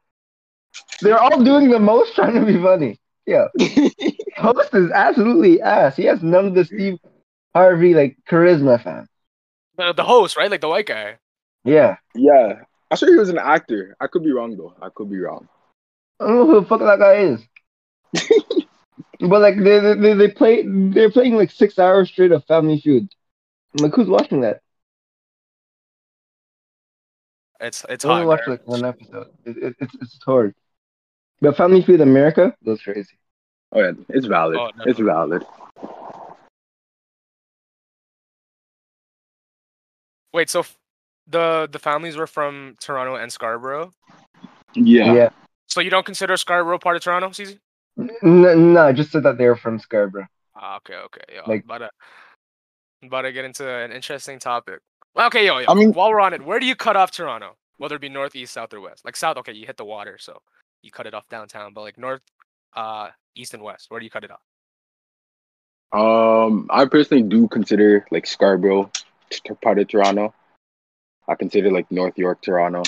They're 1.01 1.19
all 1.19 1.43
doing 1.43 1.69
the 1.69 1.79
most 1.79 2.15
trying 2.15 2.34
to 2.36 2.46
be 2.46 2.62
funny. 2.62 3.00
Yeah, 3.25 3.48
host 4.38 4.74
is 4.74 4.89
absolutely 4.91 5.62
ass. 5.62 5.96
He 5.96 6.05
has 6.05 6.24
none 6.24 6.48
of 6.48 6.53
the 6.55 6.65
Steve 6.65 6.98
Harvey 7.53 7.93
like 7.93 8.17
charisma, 8.29 8.81
fam. 8.81 9.07
The, 9.77 9.93
the 9.93 10.03
host, 10.03 10.38
right? 10.38 10.50
Like 10.50 10.62
the 10.62 10.69
white 10.69 10.86
guy. 10.86 11.17
Yeah, 11.63 11.98
yeah. 12.15 12.62
I 12.89 12.96
swear 12.96 13.12
he 13.12 13.17
was 13.17 13.29
an 13.29 13.38
actor. 13.38 13.98
I 14.00 14.07
could 14.07 14.24
be 14.24 14.31
wrong 14.31 14.55
though. 14.55 14.74
I 14.81 14.89
could 14.89 15.10
be 15.10 15.19
wrong. 15.19 15.48
I 16.19 16.25
don't 16.25 16.36
know 16.36 16.46
who 16.48 16.62
the 16.62 16.65
fuck 16.65 16.79
that 16.79 17.00
guy 17.00 17.15
is. 17.15 17.41
but 19.19 19.41
like 19.41 19.57
they 19.57 19.79
they 19.79 19.93
they, 19.96 20.13
they 20.13 20.29
play 20.29 20.63
they're 20.65 21.12
playing 21.12 21.36
like 21.36 21.51
six 21.51 21.77
hours 21.77 22.10
straight 22.10 22.31
of 22.31 22.46
Family 22.46 22.79
Feud. 22.79 23.10
I'm 23.77 23.84
like, 23.84 23.93
who's 23.93 24.07
watching 24.07 24.41
that? 24.41 24.62
It's 27.60 27.86
it's 27.89 28.05
I 28.05 28.10
only 28.10 28.22
hot. 28.22 28.27
watched 28.27 28.48
man. 28.48 28.57
like 28.57 28.67
one 28.67 28.86
episode. 28.86 29.27
It, 29.46 29.57
it, 29.57 29.75
it's 29.79 29.96
it's 30.01 30.17
torrid. 30.19 30.55
But 31.41 31.56
Family 31.58 31.82
Feud 31.84 32.01
America 32.01 32.56
goes 32.65 32.82
crazy. 32.82 33.17
Oh 33.74 33.79
yeah, 33.82 33.91
it's 34.10 34.25
valid. 34.25 34.58
Oh, 34.58 34.72
it's 34.86 35.00
valid. 35.00 35.44
Wait, 40.34 40.50
so 40.50 40.60
f- 40.60 40.77
the 41.27 41.67
the 41.72 41.79
families 41.79 42.15
were 42.17 42.27
from 42.27 42.75
Toronto 42.79 43.15
and 43.15 43.32
Scarborough. 43.32 43.91
Yeah. 44.74 45.13
Yeah. 45.13 45.29
So 45.67 45.82
you 45.82 45.89
don't 45.89 46.06
consider 46.06 46.38
Scarborough 46.38 46.79
part 46.79 46.96
of 46.96 47.01
Toronto, 47.03 47.29
CZ? 47.29 47.60
No, 47.98 48.56
no, 48.56 48.82
I 48.82 48.94
just 48.94 49.12
said 49.12 49.24
that 49.24 49.38
they 49.38 49.48
were 49.48 49.56
from 49.56 49.79
Scarborough. 49.79 50.27
Ah, 50.56 50.77
okay, 50.77 50.96
okay. 50.96 51.22
Yo, 51.36 51.41
Like- 51.48 51.63
about 51.65 51.79
to 51.79 51.89
about 53.03 53.22
to 53.24 53.32
get 53.32 53.46
into 53.46 53.67
an 53.67 53.91
interesting 53.91 54.39
topic. 54.39 54.79
Okay, 55.17 55.46
yo, 55.46 55.58
yo. 55.60 55.65
I 55.70 55.74
mean- 55.74 55.94
while 55.94 56.10
we're 56.10 56.20
on 56.22 56.34
it, 56.34 56.44
where 56.44 56.60
do 56.60 56.65
you 56.65 56.75
cut 56.75 56.96
off 56.96 57.12
Toronto? 57.12 57.56
Whether 57.77 57.96
it 57.96 58.01
be 58.01 58.10
north, 58.10 58.36
east, 58.36 58.53
south, 58.53 58.74
or 58.74 58.82
west? 58.82 59.06
Like 59.06 59.15
south, 59.15 59.38
okay, 59.38 59.53
you 59.53 59.65
hit 59.67 59.77
the 59.77 59.86
water, 59.86 60.17
so 60.20 60.41
you 60.81 60.91
cut 60.91 61.07
it 61.07 61.13
off 61.13 61.27
downtown. 61.29 61.74
But 61.74 61.81
like 61.81 61.98
north, 61.98 62.22
uh, 62.75 63.10
east, 63.36 63.53
and 63.53 63.63
west, 63.63 63.89
where 63.89 64.00
do 64.00 64.05
you 64.05 64.10
cut 64.10 64.24
it 64.24 64.31
off? 64.31 64.41
Um, 65.93 66.67
I 66.69 66.86
personally 66.86 67.24
do 67.24 67.48
consider 67.48 68.05
like 68.12 68.25
Scarborough 68.27 68.91
part 69.62 69.79
of 69.79 69.88
Toronto. 69.88 70.34
I 71.27 71.36
consider 71.36 71.72
like 71.72 71.89
North 71.91 72.17
York, 72.17 72.41
Toronto. 72.41 72.84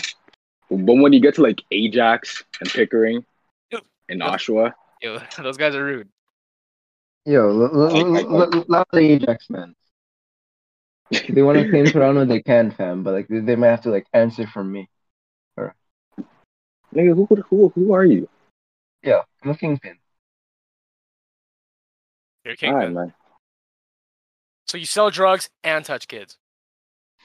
But 0.69 0.93
when 0.93 1.13
you 1.13 1.19
get 1.19 1.36
to 1.36 1.41
like 1.41 1.62
Ajax 1.72 2.43
and 2.62 2.69
Pickering 2.69 3.25
Yep. 3.72 3.84
and 4.10 4.19
Yep. 4.19 4.29
Oshawa, 4.29 4.74
Yo, 5.01 5.19
those 5.41 5.58
guys 5.58 5.75
are 5.75 5.84
rude. 5.84 6.10
Yo, 7.25 7.50
l- 7.50 7.63
l- 7.63 7.98
l- 7.98 8.41
l- 8.41 8.65
l- 8.69 8.75
of 8.75 8.88
the 8.91 9.00
Ajax 9.00 9.50
man. 9.50 9.75
If 11.12 11.27
they 11.27 11.41
want 11.41 11.58
to 11.58 11.69
claim 11.69 11.86
Toronto, 11.91 12.25
they 12.25 12.41
can, 12.41 12.72
fam. 12.72 13.03
But 13.03 13.13
like, 13.13 13.27
they, 13.27 13.39
they 13.39 13.55
might 13.55 13.69
have 13.69 13.81
to 13.81 13.89
like 13.89 14.05
answer 14.13 14.48
from 14.48 14.72
me. 14.72 14.89
Nigga, 16.93 17.15
who 17.15 17.25
who 17.50 17.69
who 17.69 17.93
are 17.93 18.05
you? 18.05 18.27
Yeah, 19.03 19.22
I'm 19.43 19.51
a 19.51 19.55
kingpin. 19.58 19.98
You're 22.43 22.55
a 22.62 22.67
All 22.67 22.74
right, 22.74 22.81
kingpin. 22.88 22.93
man. 22.93 23.13
So 24.67 24.77
you 24.77 24.86
sell 24.86 25.10
drugs 25.10 25.50
and 25.63 25.84
touch 25.84 26.08
kids. 26.08 26.38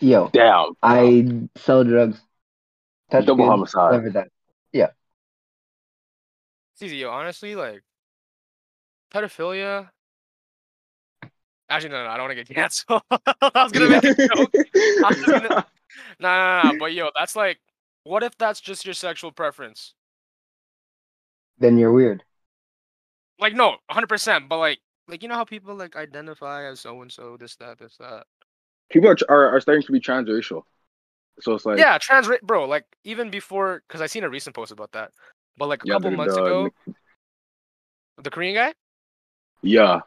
Yo, 0.00 0.30
Damn. 0.32 0.74
I 0.82 1.48
sell 1.56 1.84
drugs. 1.84 2.20
Touch 3.10 3.26
Double 3.26 3.44
kids, 3.44 3.50
homicide. 3.50 3.92
never 3.92 4.10
that. 4.10 4.28
It's 6.74 6.82
easy, 6.82 6.96
yo. 6.96 7.10
Honestly, 7.10 7.54
like 7.54 7.82
pedophilia. 9.12 9.90
Actually, 11.70 11.90
no, 11.90 12.02
no, 12.02 12.10
I 12.10 12.16
don't 12.16 12.26
want 12.26 12.36
to 12.38 12.44
get 12.44 12.52
canceled. 12.54 13.02
I 13.10 13.62
was 13.62 13.70
gonna 13.70 13.88
make 13.88 14.02
a 14.02 14.14
joke. 14.14 14.50
I 14.54 15.08
was 15.08 15.22
gonna... 15.24 15.66
No, 16.18 16.28
no, 16.28 16.62
no, 16.64 16.72
no. 16.72 16.78
But 16.80 16.92
yo, 16.92 17.10
that's 17.16 17.36
like, 17.36 17.60
what 18.04 18.22
if 18.22 18.36
that's 18.38 18.60
just 18.60 18.84
your 18.84 18.94
sexual 18.94 19.32
preference? 19.32 19.94
Then 21.58 21.78
you're 21.78 21.92
weird. 21.92 22.24
Like, 23.38 23.54
no, 23.54 23.76
100%. 23.90 24.48
But 24.48 24.58
like, 24.58 24.80
like 25.08 25.22
you 25.22 25.28
know 25.28 25.34
how 25.34 25.44
people 25.44 25.74
like 25.74 25.96
identify 25.96 26.64
as 26.66 26.80
so 26.80 27.02
and 27.02 27.10
so, 27.12 27.36
this, 27.38 27.56
that, 27.56 27.78
this, 27.78 27.96
that. 27.98 28.24
People 28.90 29.10
are, 29.10 29.16
are 29.28 29.48
are 29.56 29.60
starting 29.60 29.82
to 29.82 29.92
be 29.92 30.00
transracial. 30.00 30.62
So 31.40 31.54
it's 31.54 31.66
like 31.66 31.78
yeah, 31.78 31.98
trans, 31.98 32.28
bro. 32.42 32.66
Like 32.66 32.84
even 33.02 33.30
before, 33.30 33.82
because 33.88 34.00
I 34.00 34.06
seen 34.06 34.24
a 34.24 34.30
recent 34.30 34.54
post 34.54 34.70
about 34.72 34.92
that. 34.92 35.10
But 35.56 35.68
like 35.68 35.82
a 35.84 35.88
Yeah, 35.88 35.94
couple 35.94 36.10
the- 36.10 36.16
months 36.16 36.34
the- 36.36 36.44
ago, 36.44 36.70
the 38.22 38.30
Korean 38.30 38.54
guy. 38.54 38.74
yeah. 39.62 40.00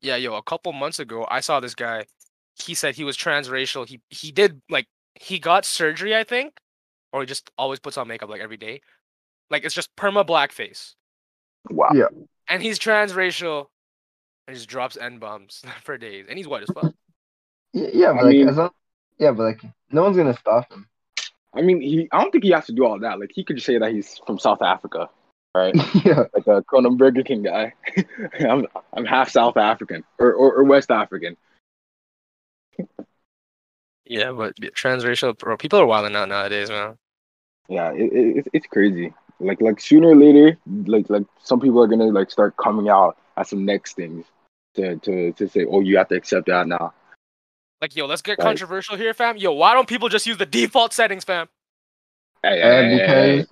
Yeah, 0.00 0.16
yo, 0.16 0.34
a 0.34 0.42
couple 0.42 0.72
months 0.72 0.98
ago, 0.98 1.26
I 1.30 1.38
saw 1.40 1.60
this 1.60 1.76
guy. 1.76 2.06
He 2.56 2.74
said 2.74 2.96
he 2.96 3.04
was 3.04 3.16
transracial. 3.16 3.86
He 3.88 4.00
he 4.10 4.32
did 4.32 4.60
like 4.68 4.88
he 5.14 5.38
got 5.38 5.64
surgery, 5.64 6.16
I 6.16 6.24
think, 6.24 6.58
or 7.12 7.20
he 7.20 7.26
just 7.26 7.50
always 7.58 7.78
puts 7.78 7.96
on 7.98 8.08
makeup 8.08 8.28
like 8.30 8.40
every 8.40 8.56
day. 8.56 8.80
Like 9.50 9.64
it's 9.64 9.74
just 9.74 9.94
perma 9.96 10.26
blackface, 10.26 10.94
Wow. 11.70 11.90
Yeah. 11.94 12.06
and 12.48 12.62
he's 12.62 12.78
transracial, 12.78 13.66
and 14.48 14.56
just 14.56 14.68
drops 14.68 14.96
n 14.96 15.18
bombs 15.18 15.62
for 15.84 15.98
days, 15.98 16.26
and 16.28 16.38
he's 16.38 16.48
white 16.48 16.62
as 16.62 16.70
fuck. 16.74 16.92
Y- 17.74 17.90
Yeah, 17.92 18.12
but 18.12 18.20
I 18.20 18.22
like, 18.22 18.32
mean- 18.36 18.48
as 18.48 18.56
long, 18.56 18.70
yeah, 19.18 19.30
but 19.32 19.42
like, 19.44 19.62
no 19.90 20.02
one's 20.02 20.16
gonna 20.16 20.36
stop 20.36 20.72
him. 20.72 20.88
I 21.54 21.60
mean, 21.60 21.82
he. 21.82 22.08
I 22.12 22.22
don't 22.22 22.30
think 22.30 22.44
he 22.44 22.50
has 22.52 22.64
to 22.66 22.72
do 22.72 22.86
all 22.86 22.98
that. 23.00 23.20
Like 23.20 23.30
he 23.34 23.44
could 23.44 23.56
just 23.56 23.66
say 23.66 23.76
that 23.76 23.92
he's 23.92 24.18
from 24.26 24.38
South 24.38 24.62
Africa, 24.62 25.10
right? 25.54 25.74
yeah, 26.04 26.24
like 26.34 26.46
a 26.46 26.62
Conan 26.62 26.96
Burger 26.96 27.22
King 27.22 27.42
guy. 27.42 27.74
I'm 28.40 28.66
I'm 28.94 29.04
half 29.04 29.28
South 29.28 29.58
African 29.58 30.02
or, 30.18 30.32
or, 30.32 30.54
or 30.54 30.64
West 30.64 30.90
African. 30.90 31.36
Yeah, 34.06 34.32
but 34.32 34.56
transracial, 34.56 35.36
bro. 35.38 35.56
People 35.56 35.78
are 35.80 35.86
wilding 35.86 36.16
out 36.16 36.28
nowadays, 36.28 36.68
man. 36.70 36.96
Yeah, 37.68 37.92
it, 37.92 38.12
it, 38.12 38.36
it's- 38.38 38.48
it's 38.52 38.66
crazy. 38.66 39.14
Like 39.40 39.60
like 39.60 39.80
sooner 39.80 40.08
or 40.08 40.16
later, 40.16 40.56
like 40.86 41.10
like 41.10 41.24
some 41.42 41.58
people 41.58 41.82
are 41.82 41.88
gonna 41.88 42.06
like 42.06 42.30
start 42.30 42.56
coming 42.56 42.88
out 42.88 43.16
as 43.36 43.48
some 43.48 43.64
next 43.64 43.94
things 43.94 44.24
to 44.74 44.96
to 44.98 45.32
to 45.32 45.48
say, 45.48 45.64
oh, 45.64 45.80
you 45.80 45.96
have 45.98 46.08
to 46.08 46.14
accept 46.14 46.46
that 46.46 46.68
now. 46.68 46.92
Like, 47.80 47.96
yo, 47.96 48.06
let's 48.06 48.22
get 48.22 48.38
Right. 48.38 48.44
controversial 48.46 48.96
here, 48.96 49.12
fam. 49.14 49.36
Yo, 49.36 49.52
why 49.52 49.74
don't 49.74 49.88
people 49.88 50.08
just 50.08 50.26
use 50.28 50.36
the 50.36 50.46
default 50.46 50.92
settings, 50.92 51.24
fam? 51.24 51.48
Hey, 52.44 52.62
uh, 52.62 52.70
hey, 52.70 52.84
hey, 52.84 52.98
hey. 52.98 53.36
because 53.38 53.46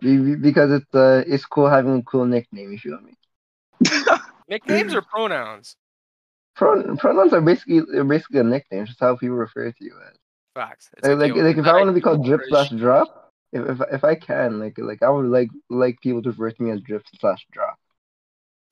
be- 0.00 0.16
be- 0.18 0.36
because 0.36 0.72
it's 0.72 0.94
uh 0.94 1.22
it's 1.26 1.46
cool 1.46 1.68
having 1.68 1.98
a 1.98 2.02
cool 2.02 2.24
nickname. 2.24 2.72
If 2.72 2.84
you 2.84 2.98
feel 2.98 3.00
me? 3.02 3.14
Nicknames 4.48 4.94
or 4.94 5.02
pronouns? 5.02 5.76
Pron- 6.56 6.96
pronouns 6.96 7.32
are 7.32 7.40
basically 7.40 7.78
are 7.96 8.04
basically 8.04 8.40
a 8.40 8.44
nickname. 8.44 8.82
It's 8.82 8.90
just 8.90 9.00
how 9.00 9.16
people 9.16 9.36
refer 9.36 9.70
to 9.70 9.84
you 9.84 9.94
as. 10.08 10.16
Facts. 10.54 10.90
It's 10.96 11.06
Like, 11.06 11.18
like, 11.18 11.34
like 11.34 11.56
if 11.56 11.64
that 11.64 11.74
I 11.74 11.78
want 11.78 11.88
to 11.88 11.92
be 11.92 12.00
called 12.00 12.24
drip 12.24 12.42
slash 12.48 12.70
drop, 12.70 13.32
if, 13.52 13.68
if 13.68 13.80
if 13.92 14.04
I 14.04 14.14
can, 14.16 14.58
like 14.58 14.76
like 14.78 15.02
I 15.02 15.08
would 15.08 15.26
like 15.26 15.48
like 15.70 16.00
people 16.00 16.22
to 16.22 16.30
refer 16.30 16.50
to 16.50 16.62
me 16.62 16.72
as 16.72 16.80
drip 16.80 17.04
slash 17.20 17.46
drop. 17.52 17.78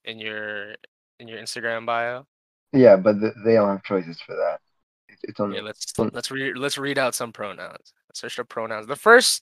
in 0.03 0.19
your 0.19 0.75
in 1.19 1.27
your 1.27 1.39
Instagram 1.39 1.85
bio. 1.85 2.25
Yeah, 2.73 2.97
but 2.97 3.19
th- 3.19 3.33
they 3.45 3.53
don't 3.53 3.69
have 3.69 3.83
choices 3.83 4.19
for 4.21 4.35
that. 4.35 4.59
It's, 5.07 5.21
it's 5.23 5.39
only 5.39 5.57
Yeah, 5.57 5.63
let's 5.63 5.91
Fun. 5.91 6.11
let's 6.13 6.29
read 6.29 6.57
let's 6.57 6.77
read 6.77 6.97
out 6.97 7.15
some 7.15 7.31
pronouns. 7.31 7.93
Let's 8.09 8.19
search 8.19 8.37
up 8.39 8.49
pronouns. 8.49 8.85
The 8.87 8.95
first 8.95 9.41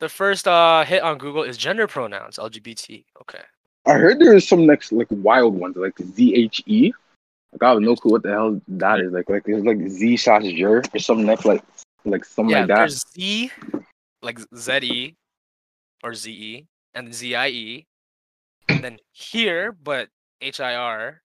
the 0.00 0.08
first 0.08 0.48
uh 0.48 0.84
hit 0.84 1.02
on 1.02 1.16
Google 1.18 1.44
is 1.44 1.56
gender 1.56 1.86
pronouns, 1.86 2.36
LGBT. 2.38 3.04
Okay. 3.22 3.42
I 3.86 3.94
heard 3.94 4.18
there 4.18 4.34
is 4.36 4.46
some 4.46 4.66
next 4.66 4.92
like 4.92 5.08
wild 5.10 5.54
ones 5.54 5.76
like 5.76 5.96
Z 5.98 6.34
H 6.34 6.62
E. 6.66 6.92
Like 7.52 7.62
I 7.62 7.70
have 7.70 7.80
no 7.80 7.96
clue 7.96 8.12
what 8.12 8.22
the 8.22 8.30
hell 8.30 8.60
that 8.68 9.00
is. 9.00 9.12
Like 9.12 9.28
like 9.28 9.42
it's 9.46 9.64
like 9.64 9.88
Z 9.88 10.16
slash 10.18 10.44
Jer 10.44 10.82
or 10.94 10.98
something 10.98 11.26
next 11.26 11.44
like 11.44 11.62
like 12.04 12.24
something 12.24 12.50
yeah, 12.50 12.60
like 12.60 12.68
that. 12.68 12.76
there's 12.76 13.04
Z 13.12 13.50
like 14.22 14.38
Z 14.56 14.78
E 14.82 15.16
or 16.04 16.14
Z 16.14 16.30
E 16.30 16.66
and 16.94 17.12
Z 17.14 17.34
I 17.34 17.48
E. 17.48 17.86
And 18.68 18.84
then 18.84 18.98
here, 19.12 19.72
but 19.72 20.08
H 20.40 20.60
I 20.60 20.74
R. 20.76 21.22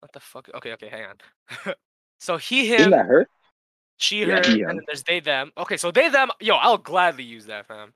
What 0.00 0.12
the 0.12 0.20
fuck? 0.20 0.48
Okay, 0.54 0.72
okay, 0.72 0.88
hang 0.88 1.04
on. 1.06 1.74
so 2.20 2.36
he 2.36 2.66
him 2.66 2.80
Isn't 2.80 2.90
that 2.90 3.06
her? 3.06 3.26
she, 3.96 4.24
Yeah, 4.26 4.42
he, 4.44 4.62
and 4.62 4.70
then 4.78 4.80
there's 4.86 5.02
they, 5.04 5.20
them. 5.20 5.52
Okay, 5.56 5.76
so 5.76 5.90
they, 5.90 6.08
them. 6.10 6.28
Yo, 6.40 6.56
I'll 6.56 6.76
gladly 6.76 7.24
use 7.24 7.46
that, 7.46 7.66
fam. 7.66 7.92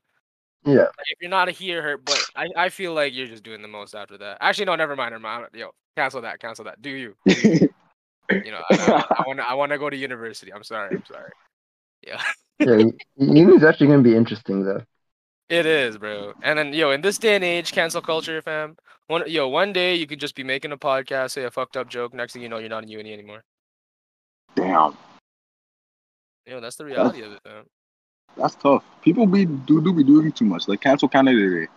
yeah. 0.65 0.83
Like, 0.85 1.07
if 1.09 1.19
you're 1.21 1.31
not 1.31 1.49
a 1.49 1.53
he 1.53 1.75
or 1.75 1.83
her, 1.83 1.99
but 1.99 2.19
I, 2.35 2.47
I 2.57 2.69
feel 2.71 2.95
like 2.95 3.13
you're 3.15 3.27
just 3.27 3.43
doing 3.43 3.61
the 3.61 3.69
most 3.69 3.95
after 3.95 4.17
that. 4.19 4.39
Actually, 4.41 4.67
no, 4.67 4.77
never 4.77 4.97
mind. 4.97 5.11
Never 5.13 5.21
mind. 5.23 5.47
Yo, 5.53 5.71
cancel 5.97 6.21
that. 6.23 6.39
Cancel 6.41 6.65
that. 6.67 6.81
Do 6.83 6.91
you? 6.91 7.15
Do 7.27 7.35
you? 7.49 7.69
You 8.29 8.51
know, 8.51 8.63
I 8.69 9.23
want 9.25 9.39
to 9.39 9.49
I 9.49 9.55
want 9.55 9.71
to 9.71 9.79
go 9.79 9.89
to 9.89 9.97
university. 9.97 10.53
I'm 10.53 10.65
sorry. 10.65 10.97
I'm 10.97 11.05
sorry. 11.07 11.31
Yeah. 12.07 12.21
Yeah, 12.59 12.85
uni's 13.19 13.63
actually 13.63 13.89
gonna 13.89 14.03
be 14.03 14.17
interesting 14.17 14.65
though. 14.65 14.83
It 15.51 15.67
is, 15.67 15.99
bro. 15.99 16.33
And 16.43 16.59
then, 16.59 16.73
yo, 16.73 16.91
in 16.91 17.03
this 17.03 17.19
day 17.19 17.35
and 17.37 17.45
age, 17.45 17.71
cancel 17.71 18.01
culture, 18.01 18.41
fam. 18.43 18.77
One, 19.09 19.23
yo, 19.29 19.47
one 19.47 19.73
day 19.75 19.95
you 19.95 20.07
could 20.07 20.19
just 20.19 20.35
be 20.35 20.43
making 20.43 20.73
a 20.73 20.77
podcast, 20.79 21.33
say 21.33 21.45
a 21.45 21.51
fucked 21.51 21.77
up 21.77 21.89
joke. 21.91 22.15
Next 22.15 22.33
thing 22.33 22.41
you 22.43 22.49
know, 22.49 22.57
you're 22.59 22.71
not 22.71 22.83
in 22.83 22.89
uni 22.89 23.13
anymore. 23.13 23.45
Damn, 24.57 24.97
Yo, 26.47 26.61
that's 26.61 26.77
the 26.77 26.87
reality 26.87 27.21
of 27.23 27.33
it, 27.33 27.41
fam. 27.45 27.65
that's 28.39 28.55
tough. 28.57 28.83
People 29.03 29.27
be 29.27 29.45
do 29.45 29.81
do 29.83 29.93
be 29.93 30.03
doing 30.03 30.33
too 30.33 30.47
much. 30.47 30.67
Like 30.67 30.81
cancel 30.81 31.09
Canada 31.09 31.61
Day. 31.61 31.69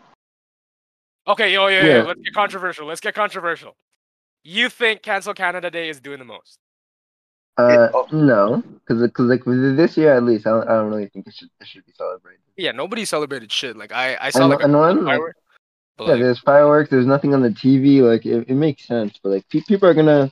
Okay, 1.28 1.52
yo, 1.54 1.68
yo, 1.68 1.82
yo, 1.82 1.86
Yeah. 1.98 2.04
let's 2.04 2.22
get 2.22 2.34
controversial. 2.34 2.88
Let's 2.88 3.02
get 3.02 3.14
controversial. 3.14 3.76
You 4.44 4.70
think 4.70 5.02
Cancel 5.02 5.34
Canada 5.34 5.70
Day 5.70 5.90
is 5.90 6.00
doing 6.00 6.20
the 6.20 6.26
most? 6.26 6.60
Uh, 7.58 7.90
oh. 7.94 8.08
no, 8.14 8.64
because 8.88 9.02
because 9.02 9.26
like 9.26 9.44
this 9.44 9.98
year 9.98 10.14
at 10.14 10.24
least, 10.24 10.48
I 10.48 10.52
don't, 10.52 10.70
I 10.70 10.74
don't 10.76 10.90
really 10.90 11.08
think 11.08 11.28
it 11.28 11.34
should 11.34 11.50
it 11.60 11.68
should 11.68 11.86
be 11.86 11.92
celebrated. 11.92 12.40
Yeah, 12.56 12.72
nobody 12.72 13.04
celebrated 13.04 13.52
shit. 13.52 13.76
Like 13.76 13.92
I, 13.92 14.18
I 14.20 14.30
saw 14.30 14.44
And, 14.44 14.50
like 14.50 14.62
a 14.62 14.64
and 14.64 14.74
one, 14.78 15.04
firework. 15.06 15.36
But 15.98 16.06
yeah, 16.06 16.12
like, 16.12 16.22
there's 16.22 16.40
fireworks. 16.40 16.90
There's 16.90 17.06
nothing 17.06 17.34
on 17.34 17.42
the 17.42 17.50
TV. 17.50 18.02
Like 18.02 18.26
it, 18.26 18.48
it 18.48 18.56
makes 18.56 18.88
sense, 18.88 19.20
but 19.22 19.30
like 19.30 19.50
pe- 19.50 19.62
people 19.68 19.90
are 19.90 19.94
gonna 19.94 20.32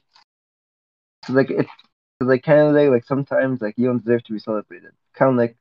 'cause, 1.26 1.36
like 1.36 1.50
it's 1.50 1.68
'cause, 1.68 2.30
like 2.30 2.44
Canada 2.44 2.78
Day. 2.78 2.90
Like 2.90 3.04
sometimes 3.04 3.60
like 3.62 3.74
you 3.78 3.88
don't 3.88 4.00
deserve 4.04 4.24
to 4.24 4.34
be 4.34 4.40
celebrated. 4.40 4.92
Kind 5.14 5.32
of 5.32 5.38
like 5.38 5.58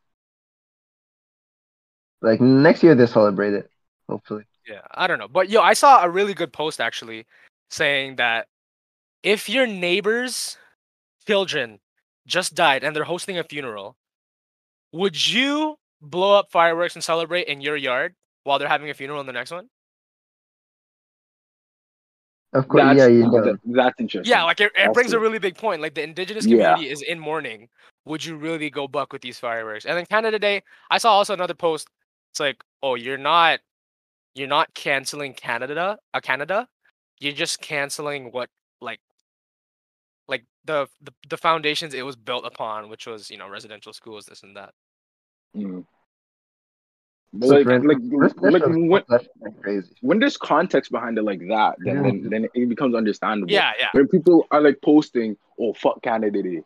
like 2.22 2.40
next 2.40 2.84
year 2.84 2.94
they 2.94 3.06
celebrate 3.06 3.54
it. 3.54 3.68
Hopefully. 4.08 4.44
Yeah, 4.68 4.82
I 4.92 5.08
don't 5.08 5.18
know. 5.18 5.26
But 5.28 5.48
yo, 5.48 5.62
I 5.62 5.72
saw 5.72 6.04
a 6.04 6.08
really 6.08 6.34
good 6.34 6.52
post 6.52 6.80
actually 6.80 7.26
saying 7.70 8.16
that 8.16 8.46
if 9.22 9.48
your 9.48 9.66
neighbor's 9.66 10.56
children 11.26 11.80
just 12.26 12.54
died 12.54 12.84
and 12.84 12.94
they're 12.94 13.04
hosting 13.04 13.38
a 13.38 13.44
funeral, 13.44 13.96
would 14.92 15.26
you 15.28 15.76
blow 16.00 16.38
up 16.38 16.50
fireworks 16.50 16.94
and 16.94 17.02
celebrate 17.04 17.48
in 17.48 17.60
your 17.60 17.76
yard 17.76 18.14
while 18.44 18.58
they're 18.58 18.68
having 18.68 18.90
a 18.90 18.94
funeral 18.94 19.20
in 19.20 19.26
the 19.26 19.32
next 19.32 19.50
one? 19.50 19.68
Of 22.52 22.68
course, 22.68 22.84
That's, 22.84 22.98
yeah, 22.98 23.06
you 23.08 23.22
know. 23.30 23.44
that- 23.44 23.60
that's 23.64 24.00
interesting. 24.00 24.30
Yeah, 24.30 24.44
like 24.44 24.60
it, 24.60 24.66
it 24.66 24.72
That's 24.76 24.94
brings 24.94 25.12
a 25.12 25.18
really 25.20 25.38
big 25.38 25.56
point. 25.56 25.82
Like 25.82 25.94
the 25.94 26.02
indigenous 26.02 26.46
Yeah. 26.46 26.72
community 26.72 26.90
is 26.90 27.02
in 27.02 27.18
mourning. 27.18 27.68
Would 28.06 28.24
you 28.24 28.36
really 28.36 28.70
go 28.70 28.86
buck 28.88 29.12
with 29.12 29.20
these 29.20 29.38
fireworks? 29.38 29.84
And 29.84 29.96
then 29.98 30.06
Canada 30.06 30.38
Day, 30.38 30.62
I 30.90 30.98
saw 30.98 31.12
also 31.12 31.34
another 31.34 31.54
post. 31.54 31.88
It's 32.32 32.40
like, 32.40 32.62
oh, 32.82 32.94
you're 32.94 33.18
not, 33.18 33.60
you're 34.34 34.48
not 34.48 34.72
canceling 34.74 35.34
Canada, 35.34 35.98
uh, 36.14 36.20
Canada. 36.20 36.68
You're 37.18 37.32
just 37.32 37.60
canceling 37.60 38.30
what, 38.32 38.48
like, 38.80 39.00
like 40.28 40.44
the, 40.64 40.88
the 41.02 41.12
the 41.28 41.36
foundations 41.36 41.94
it 41.94 42.04
was 42.04 42.16
built 42.16 42.44
upon, 42.44 42.88
which 42.88 43.06
was 43.06 43.30
you 43.30 43.38
know 43.38 43.48
residential 43.48 43.92
schools, 43.92 44.26
this 44.26 44.42
and 44.42 44.56
that. 44.56 44.74
Mm. 45.56 45.84
But 47.32 47.48
like, 47.48 47.58
Different- 47.58 47.86
like, 47.86 47.98
This- 48.00 48.32
this 48.34 48.52
like 48.52 48.66
when, 48.66 49.52
crazy. 49.62 49.94
when 50.00 50.18
there's 50.18 50.36
context 50.36 50.90
behind 50.90 51.18
it 51.18 51.22
like 51.22 51.40
that, 51.48 51.76
then, 51.78 51.96
Yeah. 51.96 52.02
then 52.02 52.28
then 52.30 52.48
it 52.54 52.68
becomes 52.68 52.94
understandable. 52.94 53.52
Yeah, 53.52 53.72
yeah. 53.78 53.88
When 53.92 54.08
people 54.08 54.46
are 54.50 54.60
like 54.60 54.80
posting, 54.82 55.36
"Oh 55.60 55.72
fuck 55.74 56.02
Canada 56.02 56.42
Day," 56.42 56.62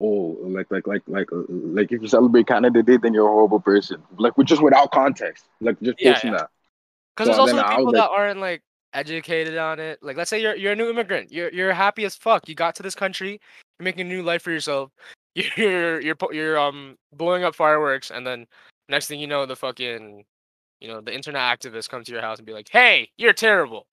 oh 0.00 0.36
like 0.42 0.70
like 0.70 0.86
like 0.86 1.02
like 1.06 1.32
uh, 1.32 1.42
like 1.48 1.92
if 1.92 2.00
you 2.02 2.08
celebrate 2.08 2.46
Canada 2.46 2.82
Day, 2.82 2.96
then 2.96 3.12
you're 3.14 3.28
a 3.28 3.32
horrible 3.32 3.60
person. 3.60 4.02
Like 4.18 4.36
with 4.38 4.46
just 4.46 4.62
without 4.62 4.90
context, 4.92 5.46
like 5.60 5.78
just 5.80 6.00
Yeah, 6.00 6.12
posting 6.14 6.32
yeah. 6.32 6.38
that. 6.38 6.50
Because 7.16 7.26
So 7.26 7.30
there's 7.32 7.38
also 7.38 7.56
then 7.56 7.64
the 7.64 7.66
I 7.66 7.70
people 7.76 7.84
was 7.86 7.94
that 7.94 8.10
aren't 8.10 8.40
like 8.40 8.62
educated 8.94 9.58
on 9.58 9.78
it. 9.78 9.98
Like, 10.02 10.16
let's 10.16 10.30
say 10.30 10.40
you're 10.40 10.56
you're 10.56 10.72
a 10.72 10.76
new 10.76 10.88
immigrant. 10.88 11.30
You're 11.30 11.52
you're 11.52 11.72
happy 11.72 12.04
as 12.04 12.16
fuck. 12.16 12.48
You 12.48 12.54
got 12.54 12.74
to 12.76 12.82
this 12.82 12.94
country. 12.94 13.40
You're 13.78 13.84
making 13.84 14.06
a 14.06 14.08
new 14.08 14.22
life 14.22 14.42
for 14.42 14.50
yourself. 14.50 14.90
You're 15.36 16.00
you're 16.00 16.16
you're 16.30 16.56
um 16.56 16.96
blowing 17.12 17.42
up 17.42 17.56
fireworks, 17.56 18.12
and 18.12 18.24
then 18.24 18.46
next 18.88 19.08
thing 19.08 19.18
you 19.18 19.26
know, 19.26 19.46
the 19.46 19.56
fucking 19.56 20.24
you 20.80 20.86
know 20.86 21.00
the 21.00 21.12
internet 21.12 21.42
activists 21.42 21.88
come 21.88 22.04
to 22.04 22.12
your 22.12 22.20
house 22.20 22.38
and 22.38 22.46
be 22.46 22.52
like, 22.52 22.68
"Hey, 22.70 23.10
you're 23.18 23.32
terrible." 23.32 23.88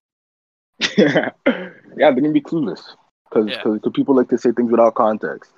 yeah, 0.98 1.32
they're 1.46 2.14
gonna 2.14 2.32
be 2.32 2.42
clueless 2.42 2.82
because 3.28 3.50
Yeah. 3.50 3.90
people 3.92 4.16
like 4.16 4.30
to 4.30 4.38
say 4.38 4.52
things 4.52 4.70
without 4.70 4.94
context 4.94 5.52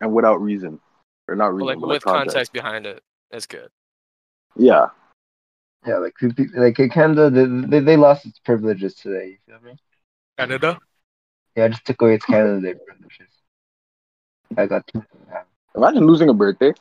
and 0.00 0.14
without 0.14 0.40
reason 0.40 0.78
or 1.26 1.34
not 1.34 1.52
reason, 1.52 1.66
like 1.66 1.78
with 1.80 2.04
context 2.04 2.52
behind 2.52 2.86
it, 2.86 3.02
that's 3.32 3.46
good. 3.46 3.70
Yeah, 4.56 4.90
Yeah, 5.86 5.98
like 5.98 6.14
pe- 6.18 6.30
pe- 6.32 6.46
like 6.54 6.76
Canada, 6.90 7.30
they, 7.30 7.44
they 7.68 7.80
they 7.80 7.96
lost 7.96 8.26
its 8.26 8.38
privileges 8.38 8.94
today. 8.94 9.38
You 9.46 9.54
feel 9.58 9.72
me? 9.72 9.78
Canada. 10.38 10.78
Yeah, 11.56 11.64
I 11.66 11.68
just 11.68 11.84
took 11.84 12.00
away 12.02 12.14
its 12.14 12.24
Canada 12.24 12.60
Day 12.60 12.74
privileges. 12.86 13.28
I 14.56 14.66
got 14.66 14.86
two. 14.86 15.04
imagine 15.76 16.06
losing 16.06 16.28
a 16.28 16.34
birthday 16.34 16.72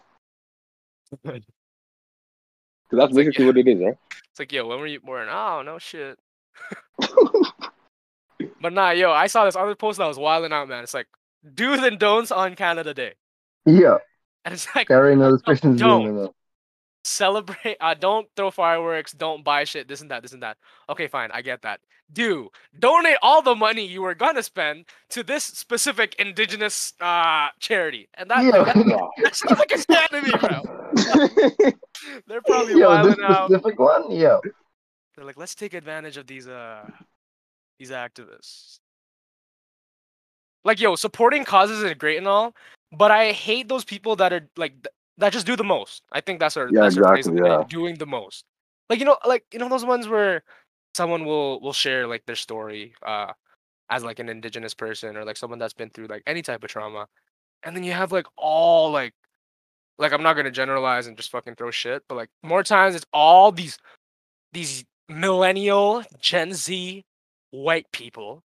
because 1.23 1.41
that's 2.91 3.09
It's 3.09 3.13
like, 3.17 3.25
basically 3.25 3.45
yeah. 3.45 3.47
what 3.47 3.57
it 3.57 3.67
is, 3.67 3.79
right? 3.83 3.97
It's 4.31 4.39
like, 4.39 4.51
yo, 4.51 4.65
when 4.67 4.79
were 4.79 4.87
you 4.87 4.99
born? 4.99 5.27
Oh, 5.29 5.61
no 5.61 5.77
shit. 5.77 6.17
But 8.59 8.73
nah, 8.73 8.91
yo, 8.91 9.11
I 9.11 9.27
saw 9.27 9.45
this 9.45 9.55
other 9.55 9.75
post 9.75 9.97
that 9.99 10.07
was 10.07 10.17
wilding 10.17 10.53
out, 10.53 10.69
man. 10.69 10.83
It's 10.83 10.93
like 10.93 11.07
do's 11.53 11.83
and 11.83 11.99
don'ts 11.99 12.31
on 12.31 12.55
Canada 12.55 12.93
Day, 12.93 13.13
Yeah, 13.65 13.97
and 14.45 14.53
it's 14.53 14.67
like 14.75 14.89
I 14.89 14.93
already 14.95 15.17
know 15.17 15.31
this 15.33 15.41
person's 15.41 15.79
don't. 15.79 16.03
doing 16.03 16.25
it. 16.25 16.31
Celebrate 17.03 17.77
uh 17.81 17.93
don't 17.93 18.27
throw 18.35 18.49
fireworks 18.51 19.11
don't 19.11 19.43
buy 19.43 19.63
shit 19.63 19.87
this 19.87 20.01
and 20.01 20.09
that 20.11 20.21
this 20.21 20.33
and 20.33 20.41
that. 20.43 20.57
Okay 20.89 21.07
fine 21.07 21.29
i 21.33 21.41
get 21.41 21.61
that. 21.63 21.79
Do 22.11 22.49
donate 22.79 23.17
all 23.21 23.41
the 23.41 23.55
money 23.55 23.85
you 23.85 24.01
were 24.01 24.13
gonna 24.15 24.43
spend 24.43 24.85
to 25.09 25.23
this 25.23 25.43
specific 25.43 26.15
indigenous 26.19 26.93
uh 27.01 27.49
charity. 27.59 28.07
And 28.13 28.29
that, 28.29 28.43
Yeah. 28.45 28.63
that, 28.63 28.75
that 29.23 29.35
sounds 29.35 29.59
like 29.59 29.71
a 29.71 29.77
stand 29.77 30.09
to 30.11 30.21
me 30.21 30.31
bro. 30.39 30.61
They're 32.27 32.41
probably 32.41 32.73
Yo, 32.73 32.79
this 33.03 33.17
wilding 33.17 33.23
out. 33.25 33.49
specific 33.49 33.79
one, 33.79 34.11
yo. 34.11 34.39
they're 35.15 35.25
like 35.25 35.37
let's 35.37 35.55
take 35.55 35.73
advantage 35.73 36.17
of 36.17 36.27
these 36.27 36.47
uh 36.47 36.87
these 37.79 37.91
activists. 37.91 38.79
Like 40.63 40.79
yo 40.79 40.95
supporting 40.95 41.43
causes 41.43 41.83
is 41.83 41.93
great 41.95 42.17
and 42.17 42.27
all 42.27 42.55
but 42.91 43.11
i 43.11 43.31
hate 43.31 43.67
those 43.67 43.83
people 43.83 44.15
that 44.17 44.31
are 44.31 44.47
like 44.55 44.73
that 45.17 45.31
just 45.31 45.45
do 45.45 45.55
the 45.55 45.63
most 45.63 46.03
i 46.11 46.21
think 46.21 46.39
that's 46.39 46.57
our 46.57 46.67
Yeah, 46.69 46.81
that's 46.81 46.95
exactly, 46.97 47.39
day, 47.39 47.47
yeah. 47.47 47.63
doing 47.69 47.95
the 47.95 48.05
most 48.05 48.45
like 48.89 48.99
you 48.99 49.05
know 49.05 49.17
like 49.25 49.45
you 49.51 49.59
know 49.59 49.69
those 49.69 49.85
ones 49.85 50.07
where 50.07 50.43
someone 50.95 51.25
will 51.25 51.59
will 51.61 51.73
share 51.73 52.07
like 52.07 52.25
their 52.25 52.35
story 52.35 52.93
uh 53.05 53.31
as 53.89 54.03
like 54.03 54.19
an 54.19 54.29
indigenous 54.29 54.73
person 54.73 55.17
or 55.17 55.25
like 55.25 55.37
someone 55.37 55.59
that's 55.59 55.73
been 55.73 55.89
through 55.89 56.07
like 56.07 56.23
any 56.25 56.41
type 56.41 56.63
of 56.63 56.69
trauma 56.69 57.07
and 57.63 57.75
then 57.75 57.83
you 57.83 57.91
have 57.91 58.11
like 58.11 58.25
all 58.37 58.91
like 58.91 59.13
like 59.99 60.13
i'm 60.13 60.23
not 60.23 60.35
gonna 60.35 60.51
generalize 60.51 61.07
and 61.07 61.17
just 61.17 61.31
fucking 61.31 61.55
throw 61.55 61.71
shit 61.71 62.03
but 62.07 62.15
like 62.15 62.29
more 62.41 62.63
times 62.63 62.95
it's 62.95 63.05
all 63.13 63.51
these 63.51 63.77
these 64.51 64.83
millennial 65.09 66.03
gen 66.19 66.53
z 66.53 67.03
white 67.51 67.85
people 67.91 68.43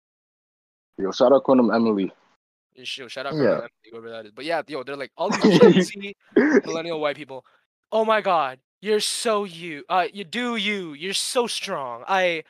Yo, 0.97 1.11
shout 1.11 1.33
out 1.33 1.43
Quantum 1.43 1.71
Emily. 1.71 2.09
Yo, 2.75 3.07
shout 3.07 3.25
out 3.25 3.33
Yeah. 3.35 3.43
Carmel 3.45 3.67
whoever 3.91 4.09
that 4.09 4.25
is. 4.25 4.31
But 4.31 4.45
yeah, 4.45 4.61
yo, 4.67 4.83
they're 4.83 4.95
like 4.97 5.11
all 5.17 5.29
these 5.29 5.59
Gen 5.59 5.81
Z 5.81 6.15
millennial 6.65 6.99
white 6.99 7.15
people. 7.15 7.45
Oh 7.91 8.03
my 8.03 8.21
god, 8.21 8.59
you're 8.81 8.99
so 8.99 9.43
you. 9.45 9.83
Uh, 9.89 10.07
you 10.13 10.23
do 10.23 10.55
you. 10.57 10.93
You're 10.93 11.13
so 11.13 11.47
strong. 11.47 12.03
I, 12.07 12.43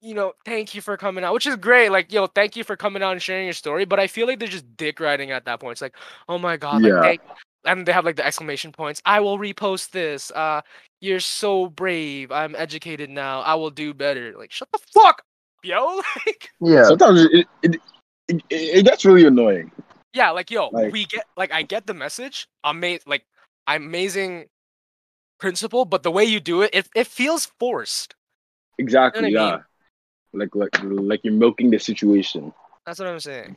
you 0.00 0.14
know, 0.14 0.34
thank 0.44 0.74
you 0.74 0.80
for 0.80 0.96
coming 0.96 1.24
out, 1.24 1.34
which 1.34 1.46
is 1.46 1.56
great. 1.56 1.90
Like, 1.90 2.12
yo, 2.12 2.26
thank 2.26 2.54
you 2.56 2.62
for 2.64 2.76
coming 2.76 3.02
out 3.02 3.12
and 3.12 3.22
sharing 3.22 3.44
your 3.46 3.52
story. 3.52 3.84
But 3.84 3.98
I 3.98 4.06
feel 4.06 4.26
like 4.26 4.38
they're 4.38 4.48
just 4.48 4.76
dick 4.76 5.00
riding 5.00 5.30
at 5.32 5.44
that 5.46 5.60
point. 5.60 5.72
It's 5.72 5.82
like, 5.82 5.96
oh 6.28 6.38
my 6.38 6.56
god, 6.56 6.82
like, 6.82 6.92
Yeah. 6.92 7.00
thank. 7.02 7.20
And 7.64 7.86
they 7.86 7.92
have 7.92 8.04
like 8.04 8.16
the 8.16 8.26
exclamation 8.26 8.72
points. 8.72 9.00
I 9.06 9.20
will 9.20 9.38
repost 9.38 9.90
this. 9.90 10.30
Uh, 10.32 10.62
you're 11.00 11.20
so 11.20 11.68
brave. 11.68 12.32
I'm 12.32 12.54
educated 12.56 13.08
now. 13.10 13.40
I 13.40 13.54
will 13.54 13.70
do 13.70 13.94
better. 13.94 14.34
Like, 14.36 14.50
shut 14.50 14.68
the 14.72 14.78
fuck, 14.92 15.18
up, 15.20 15.24
yo. 15.64 16.00
Like, 16.26 16.50
Yeah, 16.60 16.84
Sometimes 16.84 17.24
it 17.32 17.46
it, 17.62 17.80
it 18.28 18.36
it 18.50 18.78
it 18.78 18.84
gets 18.84 19.04
really 19.04 19.26
annoying. 19.26 19.70
Yeah, 20.14 20.30
like 20.30 20.50
yo, 20.50 20.68
Like- 20.68 20.92
we 20.92 21.04
get 21.06 21.24
like 21.36 21.52
I 21.52 21.62
get 21.62 21.86
the 21.86 21.94
message. 21.94 22.46
Amazing, 22.64 23.04
like 23.06 23.24
amazing 23.66 24.46
principle, 25.38 25.84
but 25.84 26.02
the 26.02 26.10
way 26.10 26.24
you 26.24 26.40
do 26.40 26.62
it, 26.62 26.70
it 26.72 26.88
it 26.94 27.06
feels 27.06 27.46
forced. 27.58 28.14
Exactly. 28.78 29.28
You 29.30 29.34
know 29.36 29.44
what 29.44 29.52
I 29.54 29.56
yeah. 29.56 29.62
Like 30.34 30.54
like 30.54 30.82
like 30.82 31.20
you're 31.24 31.32
milking 31.32 31.70
the 31.70 31.78
situation. 31.78 32.52
That's 32.86 32.98
what 32.98 33.08
I'm 33.08 33.20
saying. 33.20 33.56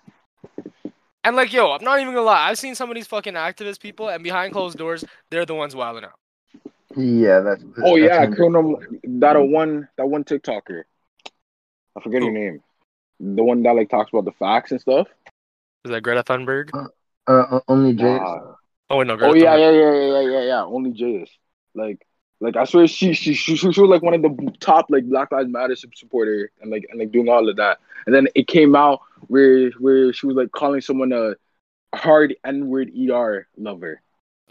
And 1.24 1.36
like 1.36 1.52
yo, 1.54 1.72
I'm 1.72 1.84
not 1.84 2.00
even 2.00 2.14
gonna 2.14 2.26
lie. 2.26 2.50
I've 2.50 2.58
seen 2.60 2.76
some 2.76 2.90
of 2.90 2.96
these 2.96 3.08
fucking 3.08 3.34
activist 3.34 3.80
people, 3.80 4.10
and 4.10 4.24
behind 4.24 4.54
closed 4.54 4.78
doors, 4.78 5.04
they're 5.32 5.46
the 5.46 5.56
ones 5.56 5.76
wilding 5.76 6.04
out. 6.04 6.20
yeah, 6.96 7.40
that's. 7.40 7.64
Oh 7.84 7.98
that's 8.00 8.00
yeah, 8.00 8.20
when- 8.22 8.34
Chrono 8.36 8.80
that 9.04 9.36
a 9.36 9.42
one 9.44 9.88
that 9.98 10.06
one 10.08 10.24
TikToker. 10.24 10.84
I 11.98 12.02
forget 12.02 12.22
her 12.22 12.28
Who? 12.30 12.34
name. 12.34 12.62
The 13.20 13.44
one 13.44 13.64
that 13.64 13.76
like 13.76 13.90
talks 13.90 14.12
about 14.12 14.26
the 14.26 14.32
facts 14.34 14.72
and 14.72 14.82
stuff. 14.82 15.08
Is 15.86 15.92
that 15.92 16.02
Greta 16.02 16.24
Thunberg? 16.24 16.72
Uh, 16.74 17.32
uh, 17.32 17.60
only 17.68 17.94
Jay. 17.94 18.06
Wow. 18.06 18.58
Oh 18.90 18.98
wait, 18.98 19.08
no. 19.08 19.18
Greta 19.18 19.32
Oh 19.32 19.36
yeah, 19.36 19.56
Thunberg. 19.56 19.60
yeah, 19.60 19.72
yeah, 19.72 19.94
yeah, 19.94 20.22
yeah, 20.22 20.40
yeah, 20.40 20.48
yeah. 20.48 20.64
Only 20.64 20.92
Jayus. 20.92 21.30
Like, 21.76 22.06
like 22.40 22.56
I 22.56 22.66
swear 22.66 22.88
she 22.88 23.14
she 23.14 23.34
she, 23.34 23.56
she 23.56 23.68
was 23.68 23.78
like 23.78 24.02
one 24.02 24.14
of 24.14 24.22
the 24.22 24.54
top 24.60 24.88
like 24.90 25.06
Black 25.06 25.32
Lives 25.32 25.50
Matter 25.50 25.76
sup- 25.76 25.96
supporter 25.96 26.52
and 26.62 26.72
like 26.72 26.86
and 26.90 27.00
like 27.00 27.12
doing 27.12 27.30
all 27.30 27.48
of 27.48 27.56
that. 27.58 27.80
And 28.06 28.14
then 28.14 28.28
it 28.36 28.48
came 28.48 28.76
out 28.76 29.02
where 29.28 29.70
where 29.72 30.12
she 30.14 30.28
was 30.28 30.36
like 30.36 30.52
calling 30.52 30.82
someone 30.82 31.12
a 31.12 31.36
hard 31.96 32.36
N 32.44 32.68
word 32.68 32.92
ER 32.98 33.48
lover. 33.58 34.02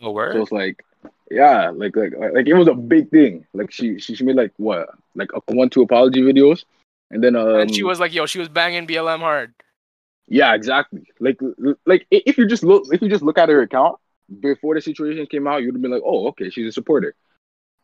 Oh, 0.02 0.10
word? 0.10 0.32
So 0.32 0.42
it's 0.42 0.52
like, 0.52 0.84
yeah, 1.30 1.70
like 1.70 1.96
like 1.96 2.12
like 2.32 2.46
it 2.46 2.54
was 2.54 2.68
a 2.68 2.74
big 2.74 3.10
thing. 3.10 3.46
Like 3.52 3.70
she 3.70 3.98
she, 3.98 4.14
she 4.14 4.24
made 4.24 4.36
like 4.36 4.52
what 4.56 4.88
like 5.14 5.30
a 5.34 5.54
one 5.54 5.70
two 5.70 5.82
apology 5.82 6.22
videos, 6.22 6.64
and 7.10 7.22
then 7.22 7.36
um 7.36 7.56
and 7.56 7.74
she 7.74 7.82
was 7.82 8.00
like, 8.00 8.12
yo, 8.14 8.26
she 8.26 8.38
was 8.38 8.48
banging 8.48 8.86
BLM 8.86 9.20
hard. 9.20 9.54
yeah 10.26 10.54
exactly 10.54 11.02
like 11.20 11.38
like 11.86 12.06
if 12.10 12.38
you 12.38 12.46
just 12.46 12.62
look 12.64 12.84
if 12.92 13.02
you 13.02 13.08
just 13.08 13.22
look 13.22 13.38
at 13.38 13.48
her 13.48 13.62
account 13.62 13.98
before 14.40 14.74
the 14.74 14.80
situation 14.80 15.26
came 15.26 15.46
out, 15.46 15.62
you'd 15.62 15.74
have 15.74 15.82
been 15.82 15.90
like, 15.90 16.02
oh 16.04 16.28
okay, 16.28 16.48
she's 16.50 16.66
a 16.68 16.72
supporter. 16.72 17.14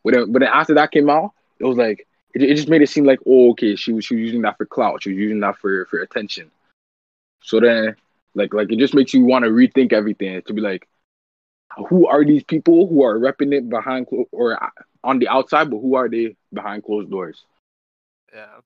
But 0.03 0.13
then, 0.15 0.31
but 0.31 0.39
then 0.39 0.49
after 0.49 0.73
that 0.73 0.91
came 0.91 1.09
out, 1.09 1.33
it 1.59 1.65
was 1.65 1.77
like 1.77 2.07
it, 2.33 2.41
it 2.41 2.55
just 2.55 2.67
made 2.67 2.81
it 2.81 2.89
seem 2.89 3.05
like 3.05 3.19
oh 3.27 3.51
okay 3.51 3.75
she 3.75 3.93
was 3.93 4.05
she 4.05 4.15
was 4.15 4.23
using 4.23 4.41
that 4.41 4.57
for 4.57 4.65
clout, 4.65 5.03
she 5.03 5.09
was 5.11 5.19
using 5.19 5.39
that 5.41 5.57
for 5.59 5.85
for 5.85 5.99
attention. 6.01 6.49
So 7.43 7.59
then 7.59 7.95
like 8.33 8.53
like 8.53 8.71
it 8.71 8.79
just 8.79 8.95
makes 8.95 9.13
you 9.13 9.23
want 9.23 9.45
to 9.45 9.51
rethink 9.51 9.93
everything 9.93 10.41
to 10.43 10.53
be 10.53 10.61
like 10.61 10.87
who 11.89 12.07
are 12.07 12.25
these 12.25 12.43
people 12.43 12.87
who 12.87 13.03
are 13.03 13.17
repping 13.17 13.53
it 13.53 13.69
behind 13.69 14.07
clo- 14.07 14.27
or 14.31 14.57
on 15.03 15.19
the 15.19 15.27
outside, 15.27 15.69
but 15.69 15.77
who 15.79 15.95
are 15.95 16.09
they 16.09 16.35
behind 16.53 16.83
closed 16.83 17.09
doors? 17.09 17.43
Yeah. 18.33 18.61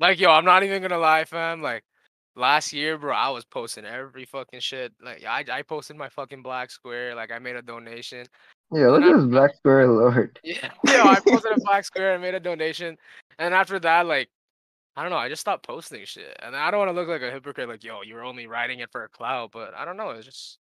Like, 0.00 0.18
yo, 0.18 0.30
I'm 0.30 0.46
not 0.46 0.62
even 0.62 0.80
gonna 0.82 0.98
lie, 0.98 1.24
fam. 1.24 1.60
Like, 1.60 1.84
last 2.34 2.72
year, 2.72 2.96
bro, 2.98 3.14
I 3.14 3.28
was 3.28 3.44
posting 3.44 3.84
every 3.84 4.24
fucking 4.24 4.60
shit. 4.60 4.92
Like, 5.00 5.24
I 5.24 5.44
I 5.52 5.62
posted 5.62 5.96
my 5.96 6.08
fucking 6.08 6.42
black 6.42 6.70
square. 6.70 7.14
Like, 7.14 7.30
I 7.30 7.38
made 7.38 7.56
a 7.56 7.62
donation. 7.62 8.26
Yeah, 8.72 8.88
look 8.88 9.02
at 9.02 9.16
this 9.16 9.26
Black 9.26 9.54
Square 9.56 9.88
Lord. 9.88 10.38
Yeah, 10.44 10.70
yo, 10.86 11.02
I 11.02 11.20
posted 11.20 11.52
a 11.52 11.60
black 11.60 11.84
square 11.84 12.14
and 12.14 12.22
made 12.22 12.34
a 12.34 12.40
donation. 12.40 12.96
And 13.38 13.52
after 13.52 13.78
that, 13.80 14.06
like, 14.06 14.30
I 14.96 15.02
don't 15.02 15.10
know, 15.10 15.18
I 15.18 15.28
just 15.28 15.40
stopped 15.40 15.66
posting 15.66 16.04
shit. 16.04 16.36
And 16.40 16.56
I 16.56 16.70
don't 16.70 16.78
want 16.78 16.88
to 16.88 16.94
look 16.94 17.08
like 17.08 17.20
a 17.22 17.30
hypocrite. 17.30 17.68
Like, 17.68 17.84
yo, 17.84 18.02
you 18.02 18.14
were 18.14 18.24
only 18.24 18.46
writing 18.46 18.78
it 18.78 18.90
for 18.90 19.04
a 19.04 19.08
cloud, 19.08 19.50
but 19.52 19.74
I 19.74 19.84
don't 19.84 19.96
know. 19.96 20.10
It's 20.10 20.24
just 20.24 20.58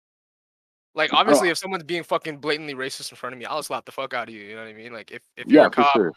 like 0.93 1.11
obviously, 1.13 1.49
if 1.49 1.57
someone's 1.57 1.83
being 1.83 2.03
fucking 2.03 2.37
blatantly 2.37 2.73
racist 2.73 3.11
in 3.11 3.17
front 3.17 3.33
of 3.33 3.39
me, 3.39 3.45
I'll 3.45 3.63
slap 3.63 3.85
the 3.85 3.91
fuck 3.91 4.13
out 4.13 4.29
of 4.29 4.33
you. 4.33 4.41
You 4.41 4.55
know 4.55 4.61
what 4.61 4.69
I 4.69 4.73
mean? 4.73 4.93
Like, 4.93 5.11
if 5.11 5.21
if 5.35 5.51
you're 5.51 5.61
Yeah, 5.61 5.67
a 5.67 5.69
for 5.69 5.75
cop 5.81 5.93
sure. 5.93 6.13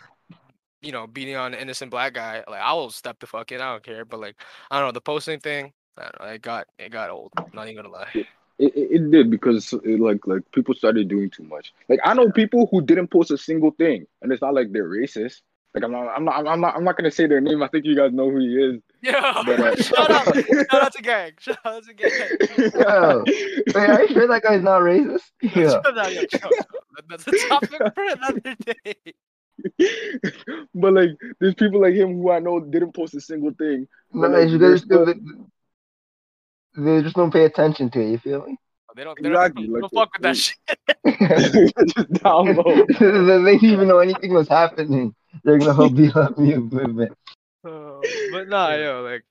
You 0.83 0.93
know, 0.93 1.07
beating 1.07 1.37
on 1.37 1.55
an 1.55 1.61
innocent 1.61 1.91
black 1.91 2.15
guy, 2.15 2.43
like 2.49 2.61
I 2.61 2.73
will 2.73 2.91
step 2.91 3.19
the 3.21 3.27
fuck 3.27 3.51
in. 3.53 3.61
I 3.61 3.73
don't 3.73 3.83
care. 3.83 4.05
But 4.05 4.21
like, 4.21 4.37
I 4.71 4.79
don't 4.79 4.89
know, 4.89 4.93
the 4.93 5.01
posting 5.01 5.41
thing, 5.41 5.73
I 5.97 6.03
don't 6.03 6.21
know, 6.21 6.27
it 6.35 6.43
got 6.43 6.67
it 6.79 6.91
got 6.91 7.11
old. 7.11 7.33
Not 7.53 7.69
even 7.69 7.77
gonna 7.83 7.95
lie. 7.95 8.09
It, 8.15 8.27
it, 8.59 8.73
it 8.77 9.11
did 9.11 9.31
because 9.31 9.73
it, 9.85 10.01
like 10.01 10.27
like 10.27 10.43
people 10.53 10.75
started 10.75 11.09
doing 11.09 11.31
too 11.31 11.45
much. 11.45 11.73
Like 11.89 12.01
I 12.05 12.15
know 12.15 12.31
people 12.31 12.69
who 12.71 12.81
didn't 12.83 13.09
post 13.09 13.31
a 13.31 13.39
single 13.39 13.71
thing, 13.73 14.07
and 14.23 14.33
it's 14.33 14.43
not 14.43 14.55
like 14.55 14.73
they're 14.73 14.89
racist. 14.89 15.43
Like 15.75 15.85
I'm 15.85 15.93
not 15.93 16.09
I'm 16.09 16.25
not 16.25 16.47
I'm 16.47 16.61
not 16.61 16.77
I'm 16.77 16.85
not 16.85 16.97
gonna 16.97 17.11
say 17.11 17.27
their 17.27 17.41
name. 17.41 17.63
I 17.63 17.69
think 17.69 17.85
you 17.85 17.95
guys 17.95 18.13
know 18.13 18.31
who 18.31 18.39
he 18.39 18.57
is. 18.57 18.81
Yeah, 19.03 19.43
But, 19.47 19.61
uh, 19.61 19.77
shout 19.83 20.11
out, 20.11 20.35
shout 20.71 20.83
out 20.83 20.93
to 20.95 21.03
gang, 21.03 21.33
shout 21.39 21.59
out 21.65 21.85
to 21.85 21.95
gang. 21.95 22.11
Yo, 22.75 23.25
wait, 23.75 23.77
are 23.91 24.03
you 24.03 24.09
sure 24.09 24.27
that 24.27 24.43
guy's 24.43 24.63
not 24.63 24.81
racist? 24.81 25.31
Yeah. 25.41 25.69
Shout 25.71 25.99
out, 25.99 26.13
yo, 26.15 26.25
chill, 26.25 26.41
chill. 26.41 26.51
That- 26.97 27.09
That's 27.09 27.27
a 27.29 27.49
topic 27.49 27.71
for 27.71 27.93
another 27.97 28.57
day. 28.65 28.95
but 30.75 30.93
like 30.93 31.11
there's 31.41 31.55
people 31.55 31.81
like 31.81 31.95
him 31.95 32.15
who 32.15 32.31
I 32.31 32.39
know 32.39 32.61
didn't 32.61 32.93
post 32.95 33.15
a 33.15 33.21
single 33.21 33.53
thing. 33.53 33.87
But, 34.13 34.31
like, 34.31 34.49
it's 34.49 34.59
there's 34.59 34.81
just, 34.83 34.89
they, 34.89 35.13
still- 35.13 35.47
they 36.77 37.03
just 37.03 37.17
don't 37.17 37.33
pay 37.33 37.45
attention 37.45 37.91
to 37.91 38.01
it, 38.01 38.11
you 38.11 38.19
feel 38.19 38.47
me? 38.47 38.57
They 38.97 39.05
don't, 39.05 39.19
they 39.23 39.29
don't, 39.29 39.35
like 39.43 39.55
don't 39.55 39.93
fuck 39.95 40.11
with 40.15 40.23
that 40.23 40.35
the- 40.35 40.35
shit. 40.35 41.75
Just 41.97 42.13
down 42.25 42.57
low. 42.57 42.85
they 42.89 42.95
didn't 43.55 43.65
even 43.65 43.87
know 43.89 43.99
anything 43.99 44.33
was 44.35 44.49
happening 44.49 45.15
during 45.45 45.65
the 45.65 45.73
whole 45.73 45.89
BLM 45.91 46.73
movement. 46.73 47.13
Uh, 47.65 48.01
but 48.33 48.49
nah, 48.49 48.75
yo, 48.75 49.03
like, 49.03 49.25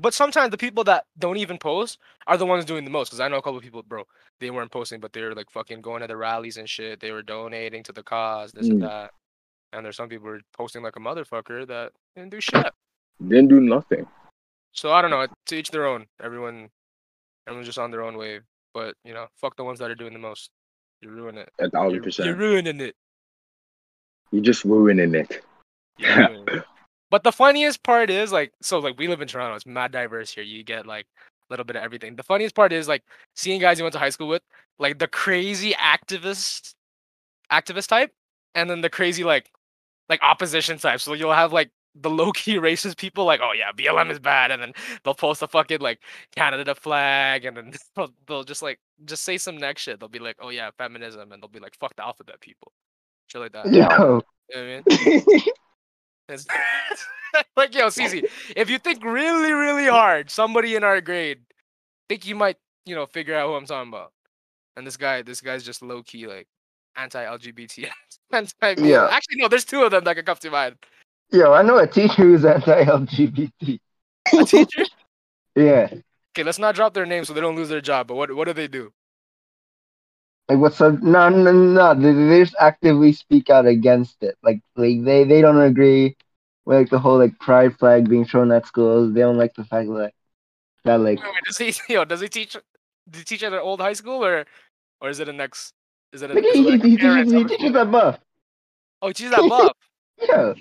but 0.00 0.14
sometimes 0.14 0.50
the 0.50 0.58
people 0.58 0.84
that 0.84 1.04
don't 1.18 1.38
even 1.38 1.58
post 1.58 1.98
are 2.26 2.36
the 2.36 2.46
ones 2.46 2.64
doing 2.64 2.84
the 2.84 2.90
most. 2.90 3.10
Cause 3.10 3.18
I 3.20 3.26
know 3.28 3.38
a 3.38 3.42
couple 3.42 3.56
of 3.56 3.64
people, 3.64 3.82
bro, 3.82 4.04
they 4.38 4.50
weren't 4.50 4.70
posting, 4.70 5.00
but 5.00 5.12
they 5.12 5.22
were 5.22 5.34
like 5.34 5.50
fucking 5.50 5.80
going 5.80 6.02
to 6.02 6.06
the 6.06 6.16
rallies 6.16 6.56
and 6.56 6.68
shit. 6.68 7.00
They 7.00 7.10
were 7.10 7.22
donating 7.22 7.82
to 7.84 7.92
the 7.92 8.02
cause, 8.04 8.52
this 8.52 8.68
and 8.68 8.80
Mm. 8.82 8.88
that. 8.88 9.10
And 9.72 9.84
there's 9.84 9.96
some 9.96 10.08
people 10.08 10.26
who 10.26 10.34
are 10.34 10.40
posting 10.56 10.82
like 10.82 10.96
a 10.96 11.00
motherfucker 11.00 11.66
that 11.66 11.92
didn't 12.16 12.30
do 12.30 12.40
shit. 12.40 12.72
Didn't 13.20 13.48
do 13.48 13.60
nothing. 13.60 14.06
So 14.72 14.92
I 14.92 15.02
don't 15.02 15.10
know. 15.10 15.26
To 15.46 15.56
each 15.56 15.70
their 15.70 15.86
own. 15.86 16.06
Everyone, 16.22 16.68
everyone's 17.46 17.66
just 17.66 17.78
on 17.78 17.90
their 17.90 18.02
own 18.02 18.16
wave. 18.16 18.42
But 18.72 18.94
you 19.04 19.12
know, 19.12 19.26
fuck 19.36 19.56
the 19.56 19.64
ones 19.64 19.78
that 19.80 19.90
are 19.90 19.94
doing 19.94 20.12
the 20.12 20.18
most. 20.18 20.50
You 21.00 21.10
ruin 21.10 21.38
it. 21.38 21.50
A 21.58 21.68
thousand 21.70 21.94
You're, 21.94 22.02
percent. 22.02 22.26
you're 22.26 22.36
ruining 22.36 22.80
it. 22.80 22.94
You're 24.30 24.42
just 24.42 24.64
ruining 24.64 25.14
it. 25.14 25.42
Ruining 26.00 26.44
it. 26.48 26.64
But 27.10 27.24
the 27.24 27.32
funniest 27.32 27.82
part 27.82 28.10
is 28.10 28.32
like, 28.32 28.52
so 28.60 28.78
like 28.78 28.98
we 28.98 29.08
live 29.08 29.22
in 29.22 29.28
Toronto. 29.28 29.56
It's 29.56 29.66
mad 29.66 29.92
diverse 29.92 30.30
here. 30.30 30.44
You 30.44 30.62
get 30.62 30.86
like 30.86 31.06
a 31.48 31.52
little 31.52 31.64
bit 31.64 31.76
of 31.76 31.82
everything. 31.82 32.16
The 32.16 32.22
funniest 32.22 32.54
part 32.54 32.72
is 32.72 32.86
like 32.88 33.02
seeing 33.34 33.60
guys 33.60 33.78
you 33.78 33.84
went 33.84 33.94
to 33.94 33.98
high 33.98 34.10
school 34.10 34.28
with, 34.28 34.42
like 34.78 34.98
the 34.98 35.08
crazy 35.08 35.72
activist, 35.72 36.74
activist 37.50 37.88
type, 37.88 38.12
and 38.54 38.68
then 38.68 38.82
the 38.82 38.90
crazy 38.90 39.24
like, 39.24 39.50
like 40.08 40.22
opposition 40.22 40.78
type. 40.78 41.00
So 41.00 41.12
you'll 41.12 41.32
have 41.32 41.52
like 41.52 41.70
the 41.94 42.10
low 42.10 42.32
key 42.32 42.56
racist 42.58 42.96
people, 42.96 43.24
like, 43.24 43.40
oh 43.42 43.52
yeah, 43.52 43.72
BLM 43.72 44.10
is 44.10 44.18
bad, 44.18 44.50
and 44.50 44.62
then 44.62 44.72
they'll 45.04 45.14
post 45.14 45.42
a 45.42 45.48
fucking 45.48 45.80
like 45.80 46.00
Canada 46.34 46.74
flag, 46.74 47.44
and 47.44 47.56
then 47.56 47.72
they'll, 47.96 48.10
they'll 48.26 48.44
just 48.44 48.62
like 48.62 48.78
just 49.04 49.24
say 49.24 49.38
some 49.38 49.56
next 49.56 49.82
shit. 49.82 50.00
They'll 50.00 50.08
be 50.08 50.18
like, 50.18 50.36
oh 50.40 50.50
yeah, 50.50 50.70
feminism, 50.76 51.32
and 51.32 51.42
they'll 51.42 51.48
be 51.48 51.60
like, 51.60 51.76
fuck 51.78 51.94
the 51.96 52.04
alphabet 52.04 52.40
people, 52.40 52.72
shit 53.28 53.40
like 53.40 53.52
that. 53.52 53.66
You 53.66 53.80
Yo, 53.80 53.88
know 53.88 54.22
what 54.48 54.58
I 54.58 54.82
mean? 54.84 55.42
Like, 57.56 57.74
yo, 57.74 57.88
CZ, 57.88 58.26
if 58.56 58.70
you 58.70 58.78
think 58.78 59.04
really, 59.04 59.52
really 59.52 59.86
hard, 59.86 60.30
somebody 60.30 60.76
in 60.76 60.82
our 60.82 61.00
grade 61.02 61.40
think 62.08 62.26
you 62.26 62.34
might, 62.34 62.56
you 62.86 62.94
know, 62.94 63.06
figure 63.06 63.34
out 63.34 63.48
who 63.48 63.54
I'm 63.54 63.66
talking 63.66 63.90
about. 63.90 64.12
And 64.76 64.86
this 64.86 64.96
guy, 64.96 65.22
this 65.22 65.40
guy's 65.40 65.62
just 65.62 65.82
low 65.82 66.02
key 66.02 66.26
like 66.26 66.48
anti-LGBT, 66.98 67.88
anti. 68.32 68.74
Yeah. 68.78 69.08
Actually, 69.10 69.36
no, 69.36 69.48
there's 69.48 69.64
two 69.64 69.82
of 69.82 69.90
them 69.90 70.04
that 70.04 70.14
can 70.16 70.24
come 70.24 70.36
to 70.36 70.50
mind. 70.50 70.76
yo, 71.32 71.52
I 71.52 71.62
know 71.62 71.78
a 71.78 71.86
teacher 71.86 72.22
who's 72.22 72.44
anti-LGBT. 72.44 73.78
A 74.38 74.44
teacher. 74.44 74.84
Yeah, 75.56 75.88
okay, 76.30 76.44
let's 76.44 76.60
not 76.60 76.76
drop 76.76 76.94
their 76.94 77.06
name 77.06 77.24
so 77.24 77.32
they 77.32 77.40
don't 77.40 77.56
lose 77.56 77.68
their 77.68 77.80
job. 77.80 78.06
But 78.06 78.14
what 78.14 78.32
what 78.32 78.44
do 78.44 78.52
they 78.52 78.68
do? 78.68 78.92
like 80.48 80.58
what's 80.58 80.80
up? 80.80 81.02
No, 81.02 81.28
no, 81.28 81.52
no. 81.52 81.94
They, 81.94 82.12
they 82.12 82.42
just 82.42 82.56
actively 82.58 83.12
speak 83.12 83.50
out 83.50 83.66
against 83.66 84.22
it. 84.22 84.36
Like, 84.42 84.60
like 84.76 85.04
they 85.04 85.24
they 85.24 85.40
don't 85.40 85.60
agree 85.60 86.16
with 86.64 86.78
like 86.78 86.90
the 86.90 86.98
whole 86.98 87.18
like 87.18 87.38
pride 87.38 87.76
flag 87.78 88.08
being 88.08 88.26
shown 88.26 88.50
at 88.52 88.66
schools. 88.66 89.12
They 89.12 89.20
don't 89.20 89.36
like 89.36 89.54
the 89.54 89.64
fact 89.64 89.88
that 89.88 90.12
that 90.84 91.00
like 91.00 91.22
Wait, 91.22 91.32
wait, 91.34 91.44
does 91.44 91.58
he, 91.58 91.74
yo, 91.92 92.04
does 92.04 92.20
he 92.20 92.28
teach? 92.28 92.56
Does 93.08 93.20
he 93.20 93.24
teach 93.24 93.42
at 93.42 93.52
an 93.52 93.58
old 93.58 93.80
high 93.80 93.92
school 93.92 94.24
or, 94.24 94.46
or 95.00 95.10
is 95.10 95.20
it 95.20 95.28
a 95.28 95.32
next? 95.32 95.74
Is 96.12 96.22
it 96.22 96.30
a, 96.30 96.34
Like, 96.34 96.44
is 96.44 96.54
he, 96.54 96.60
it 96.60 96.70
like 96.70 96.82
he, 96.82 96.96
a 96.96 97.24
he, 97.24 97.36
he 97.38 97.44
teaches 97.44 97.74
school? 97.74 97.84
Buff. 97.86 98.18
Oh, 99.02 99.08
he 99.08 99.14
teaches 99.14 99.32
at 99.32 99.48
Buff. 99.48 99.72
Yeah. 100.20 100.54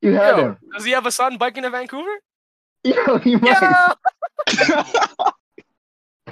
You 0.00 0.12
had 0.14 0.36
Yo, 0.38 0.44
him. 0.46 0.58
does 0.72 0.84
he 0.86 0.92
have 0.92 1.04
a 1.04 1.12
son 1.12 1.36
biking 1.36 1.64
to 1.64 1.70
Vancouver? 1.70 2.16
Yo, 2.84 3.18
he 3.18 3.36
might. 3.36 3.94
Yo, 4.58 4.86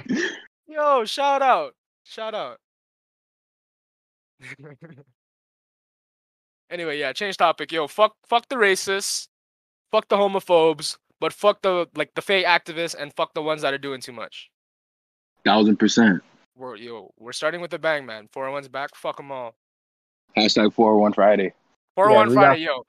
yo, 0.67 1.05
shout 1.05 1.43
out, 1.43 1.75
shout 2.03 2.33
out. 2.33 2.57
anyway, 6.69 6.97
yeah, 6.99 7.13
change 7.13 7.37
topic. 7.37 7.71
Yo, 7.71 7.87
fuck, 7.87 8.15
fuck 8.27 8.47
the 8.49 8.55
racists, 8.55 9.27
fuck 9.91 10.07
the 10.07 10.17
homophobes, 10.17 10.97
but 11.19 11.31
fuck 11.33 11.61
the 11.61 11.87
like 11.95 12.11
the 12.15 12.21
fake 12.21 12.45
activists 12.47 12.95
and 12.97 13.13
fuck 13.13 13.33
the 13.35 13.41
ones 13.43 13.61
that 13.61 13.73
are 13.73 13.77
doing 13.77 14.01
too 14.01 14.13
much. 14.13 14.49
thousand 15.45 15.77
percent. 15.77 16.23
We're 16.59 16.75
yo, 16.75 17.11
we're 17.17 17.31
starting 17.31 17.61
with 17.61 17.71
the 17.71 17.79
bang, 17.79 18.05
man. 18.05 18.27
401's 18.35 18.67
back. 18.67 18.93
Fuck 18.93 19.17
them 19.17 19.31
all. 19.31 19.55
Hashtag 20.37 20.73
four 20.73 20.91
oh 20.93 20.97
one 20.97 21.13
Friday. 21.13 21.53
401 21.95 22.29
we 22.29 22.35
got- 22.35 22.41
Friday, 22.41 22.61
yo. 22.63 22.85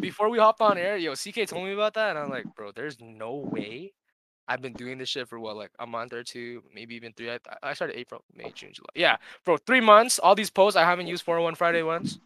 Before 0.00 0.28
we 0.28 0.38
hop 0.38 0.60
on 0.60 0.76
air, 0.76 0.98
yo, 0.98 1.14
CK 1.14 1.46
told 1.46 1.64
me 1.64 1.72
about 1.72 1.94
that, 1.94 2.10
and 2.10 2.18
I'm 2.18 2.28
like, 2.30 2.44
bro, 2.54 2.70
there's 2.72 3.00
no 3.00 3.36
way. 3.50 3.94
I've 4.46 4.60
been 4.60 4.74
doing 4.74 4.98
this 4.98 5.08
shit 5.08 5.26
for 5.26 5.40
what, 5.40 5.56
like 5.56 5.70
a 5.78 5.86
month 5.86 6.12
or 6.12 6.22
two, 6.22 6.62
maybe 6.74 6.94
even 6.94 7.14
three. 7.14 7.30
I, 7.30 7.38
I 7.62 7.72
started 7.72 7.98
April, 7.98 8.22
May, 8.34 8.50
June, 8.54 8.72
July. 8.74 8.88
Yeah, 8.94 9.16
bro, 9.46 9.56
three 9.56 9.80
months. 9.80 10.18
All 10.18 10.34
these 10.34 10.50
posts, 10.50 10.76
I 10.76 10.84
haven't 10.84 11.06
used 11.06 11.24
401 11.24 11.54
Friday 11.54 11.82
once. 11.82 12.18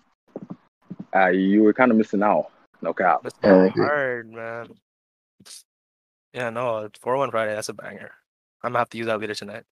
Uh, 1.14 1.28
you 1.28 1.62
were 1.62 1.72
kind 1.72 1.92
of 1.92 1.96
missing 1.96 2.24
out. 2.24 2.50
No 2.82 2.92
cap. 2.92 3.20
That's 3.22 3.36
Yeah, 3.44 3.64
I 3.64 3.68
hard, 3.68 4.32
man. 4.32 4.66
Yeah, 6.34 6.50
no, 6.50 6.88
401 7.00 7.30
Friday, 7.30 7.54
that's 7.54 7.68
a 7.68 7.74
banger. 7.74 8.10
I'm 8.64 8.70
gonna 8.72 8.80
have 8.80 8.90
to 8.90 8.98
use 8.98 9.06
that 9.06 9.20
later 9.20 9.34
tonight. 9.34 9.62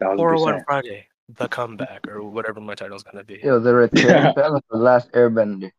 Thousand 0.00 0.18
401. 0.18 0.64
Friday, 0.64 1.06
the 1.36 1.48
comeback, 1.48 2.06
or 2.08 2.22
whatever 2.22 2.60
my 2.60 2.74
title's 2.74 3.02
gonna 3.02 3.24
be. 3.24 3.40
Yo, 3.42 3.58
the 3.58 3.74
return 3.74 4.34
fan 4.34 4.52
of 4.54 4.62
the 4.70 4.76
last 4.78 5.10
Airbender. 5.12 5.70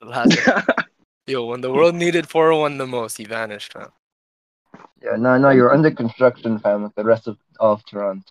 The 0.00 0.06
last- 0.06 0.38
Yo, 1.26 1.44
when 1.44 1.60
the 1.60 1.70
world 1.72 1.94
needed 1.94 2.26
401 2.28 2.78
the 2.78 2.86
most, 2.86 3.18
he 3.18 3.24
vanished, 3.24 3.74
man. 3.76 3.88
Yeah, 5.02 5.16
no, 5.16 5.36
no, 5.38 5.50
you're 5.50 5.72
under 5.72 5.90
construction, 5.90 6.58
fam, 6.58 6.82
with 6.84 6.94
the 6.94 7.04
rest 7.04 7.26
of, 7.28 7.36
of 7.60 7.84
Toronto. 7.84 8.24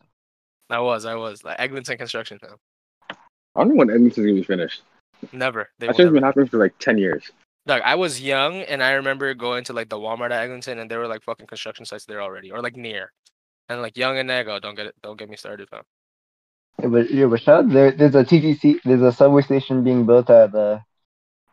I 0.70 0.80
was, 0.80 1.06
I 1.06 1.16
was 1.16 1.44
like 1.44 1.60
Eglinton 1.60 1.98
construction 1.98 2.40
fam. 2.40 2.56
I 3.10 3.16
don't 3.64 3.70
know 3.70 3.76
when 3.76 3.90
Eglinton's 3.90 4.18
gonna 4.18 4.34
be 4.34 4.44
finished. 4.44 4.82
Never. 5.32 5.70
They 5.80 5.88
That 5.88 5.98
will 5.98 6.06
never. 6.06 6.14
been 6.16 6.24
happening 6.24 6.48
for 6.48 6.58
like 6.58 6.78
ten 6.80 6.98
years. 6.98 7.32
Like 7.66 7.84
I 7.84 7.96
was 7.96 8.22
young 8.22 8.62
and 8.62 8.84
I 8.84 8.92
remember 8.94 9.34
going 9.34 9.64
to 9.66 9.74
like 9.74 9.90
the 9.90 9.98
Walmart 9.98 10.32
at 10.32 10.44
Eglinton 10.44 10.80
and 10.80 10.90
there 10.92 11.00
were 11.00 11.08
like 11.08 11.24
fucking 11.24 11.48
construction 11.48 11.86
sites 11.86 12.06
there 12.06 12.22
already 12.22 12.52
or 12.52 12.62
like 12.62 12.76
near. 12.76 13.12
And 13.70 13.82
like 13.82 13.98
Yonge 13.98 14.20
and 14.20 14.28
Nego, 14.28 14.60
don't 14.60 14.76
get 14.76 14.88
it 14.88 14.96
don't 15.02 15.18
get 15.18 15.30
me 15.30 15.36
started, 15.36 15.70
fam. 15.70 15.84
Yeah, 16.82 16.88
but 16.88 17.12
yeah, 17.12 17.26
but 17.26 17.42
shout 17.42 17.66
out, 17.66 17.70
there, 17.72 17.92
there's 17.92 18.16
a 18.16 18.24
TTC, 18.24 18.82
there's 18.84 19.02
a 19.02 19.12
subway 19.12 19.42
station 19.42 19.84
being 19.84 20.06
built 20.06 20.30
at 20.30 20.52
the 20.52 20.82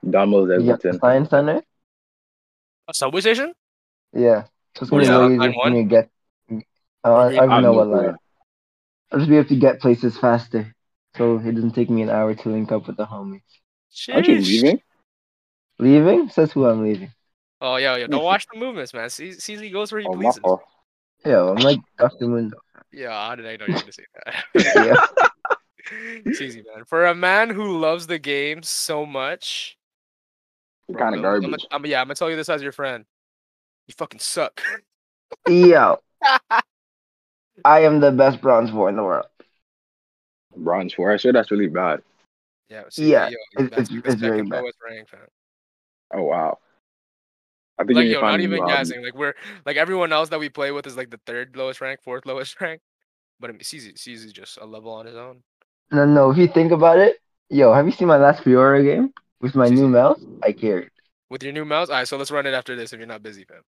Domino's 0.08 0.48
yeah, 0.50 0.74
Eglinton. 0.74 1.00
Science 1.00 1.30
Center. 1.30 1.62
A 2.86 2.94
subway 2.94 3.20
station? 3.20 3.52
Yeah, 4.12 4.44
so 4.76 4.82
it's 4.82 4.90
gonna 4.90 5.04
that, 5.04 5.28
be 5.28 5.38
line 5.38 5.38
really 5.38 5.54
for 5.54 5.70
me 5.70 5.82
to 5.82 5.88
get. 5.88 6.10
Uh, 7.04 7.14
I, 7.14 7.26
I 7.26 7.34
don't 7.36 7.50
I 7.50 7.60
know 7.60 7.72
what 7.72 7.88
no 7.88 7.96
line. 7.96 8.16
I'll 9.10 9.18
just 9.18 9.30
be 9.30 9.36
able 9.36 9.48
to 9.48 9.56
get 9.56 9.80
places 9.80 10.16
faster, 10.18 10.74
so 11.16 11.38
it 11.38 11.52
doesn't 11.52 11.72
take 11.72 11.90
me 11.90 12.02
an 12.02 12.10
hour 12.10 12.34
to 12.34 12.48
link 12.48 12.70
up 12.70 12.86
with 12.86 12.96
the 12.96 13.06
homies. 13.06 13.42
Aren't 14.12 14.28
you 14.28 14.36
Sheesh. 14.36 14.46
leaving? 14.46 14.80
Leaving 15.78 16.28
says 16.28 16.52
who 16.52 16.66
I'm 16.66 16.82
leaving. 16.82 17.12
Oh 17.60 17.76
yeah, 17.76 17.96
yeah. 17.96 18.06
Don't 18.06 18.22
watch 18.22 18.46
the 18.52 18.58
movements, 18.58 18.92
man. 18.92 19.08
C- 19.08 19.30
CZ 19.30 19.72
goes 19.72 19.90
where 19.90 20.02
he 20.02 20.06
Oh, 20.06 20.14
my 20.14 20.22
pleases. 20.22 20.42
Fault. 21.24 21.32
Yeah, 21.46 21.50
I'm 21.50 21.56
like 21.56 21.80
Dr. 21.98 22.26
Mundo. 22.28 22.56
Yeah, 22.92 23.10
how 23.28 23.34
did 23.34 23.46
I 23.46 23.56
know 23.56 23.66
you 23.66 23.74
were 23.74 23.80
gonna 23.80 23.92
say 23.92 24.04
that? 24.24 24.44
Yeah. 24.54 25.26
it's 26.24 26.40
easy, 26.40 26.62
man. 26.74 26.84
For 26.84 27.06
a 27.06 27.14
man 27.14 27.50
who 27.50 27.78
loves 27.78 28.06
the 28.06 28.18
game 28.18 28.62
so 28.62 29.04
much, 29.04 29.76
kind 30.96 31.14
of 31.14 31.24
I'm- 31.24 31.32
I'm- 31.34 31.40
garbage. 31.42 31.66
I'm, 31.70 31.86
yeah, 31.86 32.00
I'm 32.00 32.06
gonna 32.06 32.14
tell 32.14 32.30
you 32.30 32.36
this 32.36 32.48
as 32.48 32.62
your 32.62 32.72
friend. 32.72 33.04
You 33.88 33.94
fucking 33.98 34.20
suck. 34.20 34.62
Yo, 35.48 35.98
I 37.64 37.80
am 37.84 38.00
the 38.00 38.10
best 38.12 38.40
bronze 38.40 38.70
four 38.70 38.88
in 38.88 38.96
the 38.96 39.02
world. 39.02 39.26
Bronze 40.56 40.94
four. 40.94 41.12
I 41.12 41.16
sure 41.16 41.32
that's 41.32 41.50
really 41.50 41.66
bad. 41.68 42.00
yeah, 42.70 42.84
see, 42.88 43.10
Yeah, 43.12 43.28
yo, 43.28 43.30
you- 43.30 43.64
it's- 43.66 43.70
that's 43.76 43.90
it's- 43.90 44.12
it's 44.14 44.20
very 44.20 44.42
bad. 44.42 44.64
rank. 44.88 45.08
Oh 46.14 46.22
wow. 46.22 46.58
I 47.78 47.84
think 47.84 47.96
Like 47.96 48.06
you 48.08 48.14
yo, 48.14 48.20
find 48.20 48.32
not 48.32 48.40
even 48.40 48.64
guessing. 48.64 49.02
Like 49.02 49.14
we're 49.14 49.34
like 49.66 49.76
everyone 49.76 50.12
else 50.12 50.28
that 50.30 50.40
we 50.40 50.48
play 50.48 50.70
with 50.72 50.86
is 50.86 50.96
like 50.96 51.10
the 51.10 51.20
third 51.26 51.56
lowest 51.56 51.80
rank, 51.80 52.00
fourth 52.02 52.26
lowest 52.26 52.60
rank. 52.60 52.80
But 53.40 53.50
I 53.50 53.52
mean, 53.54 53.62
CZ, 53.62 53.96
CZ 53.98 54.26
is 54.26 54.32
just 54.32 54.58
a 54.58 54.66
level 54.66 54.92
on 54.92 55.06
his 55.06 55.16
own. 55.16 55.42
No, 55.90 56.04
no, 56.04 56.30
if 56.30 56.36
you 56.38 56.48
think 56.48 56.72
about 56.72 56.98
it, 56.98 57.16
yo, 57.48 57.72
have 57.72 57.86
you 57.86 57.92
seen 57.92 58.08
my 58.08 58.16
last 58.16 58.42
Fiora 58.42 58.82
game 58.82 59.12
with 59.40 59.54
my 59.54 59.68
new 59.68 59.88
mouse? 59.88 60.20
I 60.42 60.52
carried. 60.52 60.90
With 61.30 61.42
your 61.42 61.52
new 61.52 61.64
mouse, 61.64 61.88
all 61.88 61.96
right. 61.96 62.08
So 62.08 62.16
let's 62.16 62.30
run 62.30 62.46
it 62.46 62.54
after 62.54 62.76
this 62.76 62.92
if 62.92 62.98
you're 62.98 63.06
not 63.06 63.22
busy, 63.22 63.44
fam. 63.44 63.62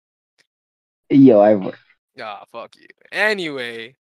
Yo, 1.10 1.40
I 1.40 1.72
Ah, 2.20 2.44
fuck 2.50 2.76
you. 2.76 2.86
Anyway, 3.12 3.96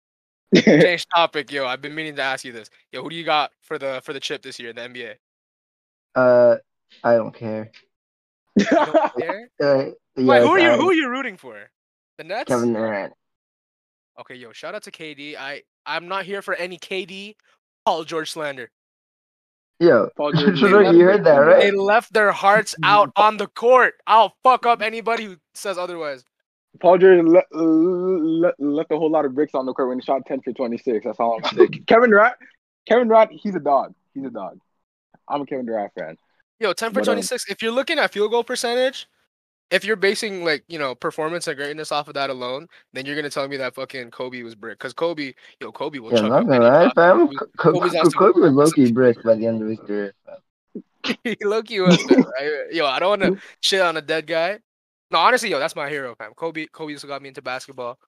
change 0.54 1.06
topic, 1.08 1.50
yo. 1.52 1.66
I've 1.66 1.80
been 1.80 1.94
meaning 1.94 2.16
to 2.16 2.22
ask 2.22 2.44
you 2.44 2.52
this. 2.52 2.70
Yo, 2.92 3.02
who 3.02 3.10
do 3.10 3.16
you 3.16 3.24
got 3.24 3.52
for 3.62 3.78
the 3.78 4.00
for 4.04 4.12
the 4.12 4.20
chip 4.20 4.42
this 4.42 4.58
year 4.58 4.70
in 4.70 4.76
the 4.76 4.82
NBA? 4.82 5.16
uh, 6.14 6.56
I 7.02 7.14
don't 7.14 7.34
care. 7.34 7.70
You 8.56 8.64
don't 8.64 9.16
care? 9.18 9.48
Uh, 9.62 9.84
Wait, 10.16 10.26
yes, 10.26 10.42
who 10.44 10.50
are 10.50 10.58
you 10.58 10.70
I- 10.72 10.76
who 10.76 10.90
are 10.90 10.94
you 10.94 11.08
rooting 11.08 11.36
for? 11.36 11.56
The 12.18 12.24
Nets? 12.24 12.48
Kevin 12.48 12.72
Durant. 12.74 13.12
Okay, 14.20 14.34
yo, 14.34 14.52
shout 14.52 14.74
out 14.74 14.82
to 14.84 14.90
KD. 14.90 15.36
I 15.36 15.62
I'm 15.86 16.06
not 16.08 16.24
here 16.24 16.42
for 16.42 16.54
any 16.54 16.78
KD 16.78 17.34
Paul 17.86 18.04
George 18.04 18.30
slander. 18.30 18.70
Yo, 19.80 20.10
Paul 20.16 20.32
George 20.34 20.58
Should've 20.58 20.82
left 20.82 20.96
you 20.96 21.04
heard 21.04 21.24
that, 21.24 21.38
right? 21.38 21.60
They 21.62 21.70
left 21.70 22.12
their 22.12 22.30
hearts 22.30 22.74
out 22.84 23.10
on 23.16 23.38
the 23.38 23.46
court. 23.46 23.94
I'll 24.06 24.34
fuck 24.42 24.66
up 24.66 24.82
anybody 24.82 25.24
who 25.24 25.36
says 25.54 25.78
otherwise. 25.78 26.24
Paul 26.80 26.98
George 26.98 27.24
le- 27.24 27.42
le- 27.58 28.52
left 28.58 28.92
a 28.92 28.96
whole 28.96 29.10
lot 29.10 29.24
of 29.24 29.34
bricks 29.34 29.54
on 29.54 29.66
the 29.66 29.72
court 29.72 29.88
when 29.88 29.98
he 29.98 30.04
shot 30.04 30.24
10 30.26 30.42
for 30.42 30.52
26. 30.52 31.04
That's 31.04 31.18
all 31.20 31.38
I'm 31.42 31.56
saying. 31.56 31.84
Kevin 31.86 32.10
Durant, 32.10 32.34
Kevin 32.86 33.08
Durant, 33.08 33.30
he's 33.32 33.54
a 33.54 33.60
dog. 33.60 33.94
He's 34.14 34.24
a 34.24 34.30
dog. 34.30 34.58
I'm 35.28 35.40
a 35.42 35.46
Kevin 35.46 35.66
Durant 35.66 35.92
fan. 35.98 36.16
Yo, 36.62 36.72
10 36.72 36.90
for 36.90 37.00
But, 37.00 37.08
um, 37.08 37.14
26. 37.16 37.50
If 37.50 37.60
you're 37.60 37.72
looking 37.72 37.98
at 37.98 38.12
field 38.12 38.30
goal 38.30 38.44
percentage, 38.44 39.08
if 39.72 39.84
you're 39.84 39.96
basing 39.96 40.44
like, 40.44 40.62
you 40.68 40.78
know, 40.78 40.94
performance 40.94 41.48
and 41.48 41.56
greatness 41.56 41.90
off 41.90 42.06
of 42.06 42.14
that 42.14 42.30
alone, 42.30 42.68
then 42.92 43.04
you're 43.04 43.16
gonna 43.16 43.30
tell 43.30 43.48
me 43.48 43.56
that 43.56 43.74
fucking 43.74 44.12
Kobe 44.12 44.42
was 44.42 44.54
brick. 44.54 44.78
Cause 44.78 44.92
Kobe, 44.92 45.32
yo, 45.60 45.72
Kobe 45.72 45.98
will 45.98 46.12
yeah, 46.12 46.20
chuck 46.20 46.30
not 46.30 46.46
gonna 46.46 46.64
lie, 46.64 46.92
fam. 46.94 47.26
Kobe- 47.26 47.36
Co- 47.36 47.46
Kobe's 47.72 47.92
Co- 47.92 47.98
on 47.98 48.10
some- 48.10 48.18
Kobe 48.18 48.40
was 48.40 48.52
low 48.52 48.70
key 48.70 48.92
brick 48.92 49.20
by 49.24 49.34
the 49.34 49.46
end 49.46 49.60
of 49.60 49.68
his 49.68 49.80
career. 49.80 50.14
Loki 51.42 51.80
was 51.80 51.98
there, 52.06 52.18
right? 52.18 52.72
Yo, 52.72 52.86
I 52.86 53.00
don't 53.00 53.20
want 53.20 53.22
to 53.22 53.40
shit 53.60 53.80
on 53.80 53.96
a 53.96 54.02
dead 54.02 54.28
guy. 54.28 54.60
No, 55.10 55.18
honestly, 55.18 55.50
yo, 55.50 55.58
that's 55.58 55.74
my 55.74 55.88
hero, 55.88 56.14
fam. 56.14 56.32
Kobe, 56.34 56.66
Kobe 56.66 56.92
also 56.92 57.08
got 57.08 57.20
me 57.22 57.28
into 57.28 57.42
basketball. 57.42 57.98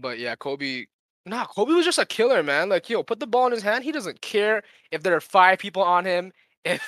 But 0.00 0.18
yeah, 0.18 0.36
Kobe. 0.36 0.86
Nah, 1.26 1.44
Kobe 1.46 1.72
was 1.72 1.84
just 1.84 1.98
a 1.98 2.06
killer, 2.06 2.42
man. 2.42 2.70
Like, 2.70 2.88
yo, 2.88 3.02
put 3.02 3.20
the 3.20 3.26
ball 3.26 3.46
in 3.46 3.52
his 3.52 3.62
hand. 3.62 3.84
He 3.84 3.92
doesn't 3.92 4.20
care 4.22 4.62
if 4.90 5.02
there 5.02 5.14
are 5.14 5.20
five 5.20 5.58
people 5.58 5.82
on 5.82 6.04
him. 6.04 6.32
If 6.64 6.82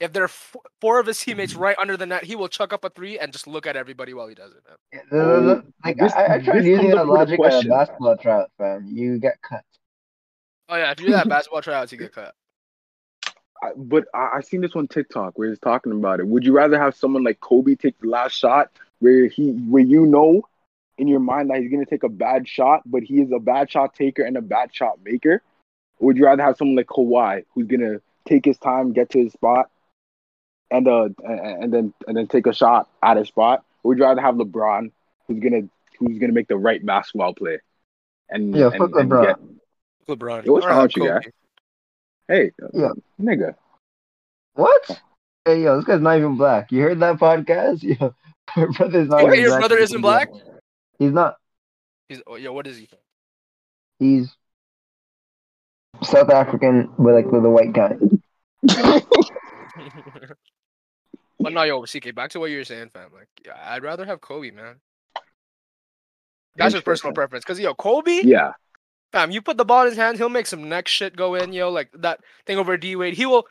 if 0.00 0.12
there 0.12 0.22
are 0.22 0.26
f- 0.26 0.56
four 0.80 0.98
of 1.00 1.06
his 1.06 1.18
teammates 1.20 1.52
mm-hmm. 1.52 1.62
right 1.62 1.76
under 1.78 1.96
the 1.96 2.06
net, 2.06 2.24
he 2.24 2.34
will 2.36 2.48
chuck 2.48 2.72
up 2.72 2.84
a 2.84 2.90
three 2.90 3.18
and 3.18 3.32
just 3.32 3.46
look 3.46 3.66
at 3.66 3.76
everybody 3.76 4.14
while 4.14 4.28
he 4.28 4.34
does 4.34 4.52
it, 4.52 4.62
man. 4.66 4.76
Yeah, 4.92 5.00
the- 5.10 5.16
the- 5.16 5.40
the- 5.40 5.64
like 5.84 5.96
this- 5.98 6.12
I, 6.12 6.34
I 6.34 6.38
tried 6.38 6.58
this 6.58 6.66
using 6.66 6.90
that 6.90 6.98
up 6.98 7.06
with 7.06 7.16
logic 7.16 7.40
at 7.40 7.64
a 7.64 7.68
basketball 7.68 8.16
trial, 8.16 8.46
fam. 8.58 8.86
You 8.86 9.18
get 9.18 9.40
cut. 9.42 9.64
Oh 10.68 10.76
yeah, 10.76 10.90
if 10.90 11.00
you 11.00 11.06
do 11.06 11.12
that 11.12 11.28
basketball 11.28 11.62
tryouts, 11.62 11.92
you 11.92 11.98
get 11.98 12.12
cut. 12.12 12.34
I, 13.62 13.72
but 13.76 14.06
I, 14.14 14.30
I 14.36 14.40
seen 14.40 14.60
this 14.60 14.74
on 14.74 14.88
TikTok 14.88 15.38
where 15.38 15.48
he's 15.48 15.58
talking 15.58 15.92
about 15.92 16.18
it. 16.20 16.26
Would 16.26 16.44
you 16.44 16.52
rather 16.52 16.78
have 16.78 16.96
someone 16.96 17.22
like 17.24 17.40
Kobe 17.40 17.74
take 17.74 17.98
the 18.00 18.08
last 18.08 18.32
shot 18.32 18.70
where 19.00 19.26
he 19.26 19.50
where 19.52 19.82
you 19.82 20.06
know 20.06 20.42
in 20.98 21.08
your 21.08 21.20
mind 21.20 21.50
that 21.50 21.60
he's 21.60 21.70
gonna 21.70 21.86
take 21.86 22.02
a 22.02 22.08
bad 22.08 22.48
shot, 22.48 22.82
but 22.86 23.02
he 23.02 23.20
is 23.20 23.30
a 23.32 23.38
bad 23.38 23.70
shot 23.70 23.94
taker 23.94 24.22
and 24.22 24.36
a 24.36 24.42
bad 24.42 24.74
shot 24.74 24.98
maker? 25.04 25.42
Or 25.98 26.06
would 26.06 26.16
you 26.16 26.24
rather 26.24 26.42
have 26.42 26.56
someone 26.56 26.76
like 26.76 26.86
Kawhi 26.86 27.44
who's 27.54 27.66
gonna 27.66 28.00
take 28.26 28.44
his 28.44 28.58
time, 28.58 28.92
get 28.92 29.10
to 29.10 29.18
his 29.24 29.32
spot, 29.32 29.70
and 30.70 30.86
uh 30.88 31.08
and, 31.24 31.64
and 31.64 31.72
then 31.74 31.94
and 32.06 32.16
then 32.16 32.26
take 32.26 32.46
a 32.46 32.54
shot 32.54 32.88
at 33.02 33.16
his 33.16 33.28
spot? 33.28 33.64
We'd 33.82 33.98
rather 34.00 34.20
have 34.20 34.36
LeBron 34.36 34.90
who's 35.28 35.40
gonna 35.40 35.62
who's 35.98 36.18
gonna 36.18 36.32
make 36.32 36.48
the 36.48 36.56
right 36.56 36.84
basketball 36.84 37.34
play? 37.34 37.58
And 38.28 38.54
Yeah, 38.54 38.66
and, 38.68 38.78
fuck 38.78 38.94
and 38.96 39.10
LeBron. 39.10 39.22
get- 39.26 39.38
LeBron. 40.18 40.44
Yo, 40.46 40.52
what's 40.52 40.66
wrong 40.66 40.74
have 40.76 40.82
with 40.84 40.96
you, 40.96 41.08
guy? 41.08 41.20
Hey, 42.28 42.50
Yeah. 42.72 42.90
nigga. 43.20 43.54
What? 44.54 45.00
Hey, 45.44 45.62
yo, 45.62 45.76
this 45.76 45.84
guy's 45.84 46.00
not 46.00 46.18
even 46.18 46.36
black. 46.36 46.70
You 46.72 46.82
heard 46.82 47.00
that 47.00 47.16
podcast? 47.18 47.82
Yo, 48.00 48.14
your 48.56 48.72
brother's 48.72 49.08
not 49.08 49.18
Wait, 49.24 49.26
even 49.28 49.40
your 49.40 49.48
black. 49.50 49.60
brother 49.60 49.78
isn't 49.78 50.00
black? 50.00 50.28
He's 50.98 51.12
not. 51.12 51.36
He's, 52.08 52.22
oh, 52.26 52.36
yo, 52.36 52.52
what 52.52 52.66
is 52.66 52.76
he? 52.78 52.88
He's 53.98 54.36
South 56.02 56.30
African, 56.30 56.90
but 56.98 57.14
like 57.14 57.26
with 57.26 57.44
a 57.44 57.50
white 57.50 57.72
guy. 57.72 57.96
but 61.38 61.52
no, 61.52 61.62
yo, 61.62 61.82
CK, 61.82 62.14
back 62.14 62.30
to 62.30 62.40
what 62.40 62.50
you 62.50 62.58
were 62.58 62.64
saying, 62.64 62.90
fam. 62.90 63.10
Like, 63.14 63.28
yeah, 63.44 63.52
I'd 63.64 63.82
rather 63.82 64.04
have 64.04 64.20
Kobe, 64.20 64.50
man. 64.50 64.76
That's 66.56 66.72
just 66.72 66.84
personal 66.84 67.14
preference. 67.14 67.44
Cause 67.44 67.58
yo, 67.58 67.74
Kobe, 67.74 68.20
Yeah. 68.24 68.52
fam, 69.10 69.30
you 69.30 69.40
put 69.40 69.56
the 69.56 69.64
ball 69.64 69.82
in 69.82 69.88
his 69.88 69.96
hands, 69.96 70.18
he'll 70.18 70.28
make 70.28 70.46
some 70.46 70.68
next 70.68 70.90
shit 70.90 71.16
go 71.16 71.34
in, 71.34 71.52
yo. 71.52 71.70
Like 71.70 71.90
that 71.94 72.20
thing 72.46 72.58
over 72.58 72.76
D 72.76 72.94
Wade. 72.94 73.14
He 73.14 73.24
will, 73.26 73.46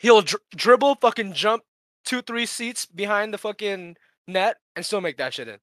he'll 0.00 0.22
dr- 0.22 0.42
dribble, 0.54 0.96
fucking 0.96 1.32
jump 1.32 1.64
two, 2.04 2.22
three 2.22 2.46
seats 2.46 2.86
behind 2.86 3.34
the 3.34 3.38
fucking 3.38 3.96
net 4.28 4.56
and 4.76 4.86
still 4.86 5.00
make 5.00 5.16
that 5.18 5.34
shit 5.34 5.48
in. 5.48 5.58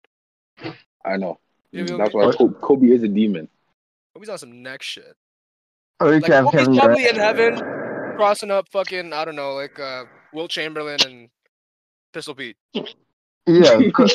I 1.05 1.15
know. 1.17 1.39
You 1.71 1.87
feel 1.87 1.97
That's 1.97 2.13
me? 2.13 2.25
why 2.25 2.31
Kobe, 2.33 2.53
Kobe 2.61 2.87
is 2.87 3.03
a 3.03 3.07
demon. 3.07 3.47
Kobe's 4.13 4.29
on 4.29 4.37
some 4.37 4.61
next 4.61 4.85
shit. 4.87 5.15
Or 6.01 6.07
you 6.07 6.13
Like 6.15 6.23
could 6.23 6.33
have 6.33 6.45
Kobe's 6.45 6.77
probably 6.77 7.07
in 7.07 7.15
heaven, 7.15 7.55
crossing 8.19 8.51
up 8.51 8.67
fucking 8.69 9.13
I 9.13 9.23
don't 9.23 9.37
know, 9.37 9.53
like 9.53 9.79
uh, 9.79 10.03
Wilt 10.33 10.51
Chamberlain 10.51 10.99
and 11.05 11.29
Pistol 12.11 12.35
Pete. 12.35 12.57
Yeah. 13.47 13.79
Co- 13.95 14.07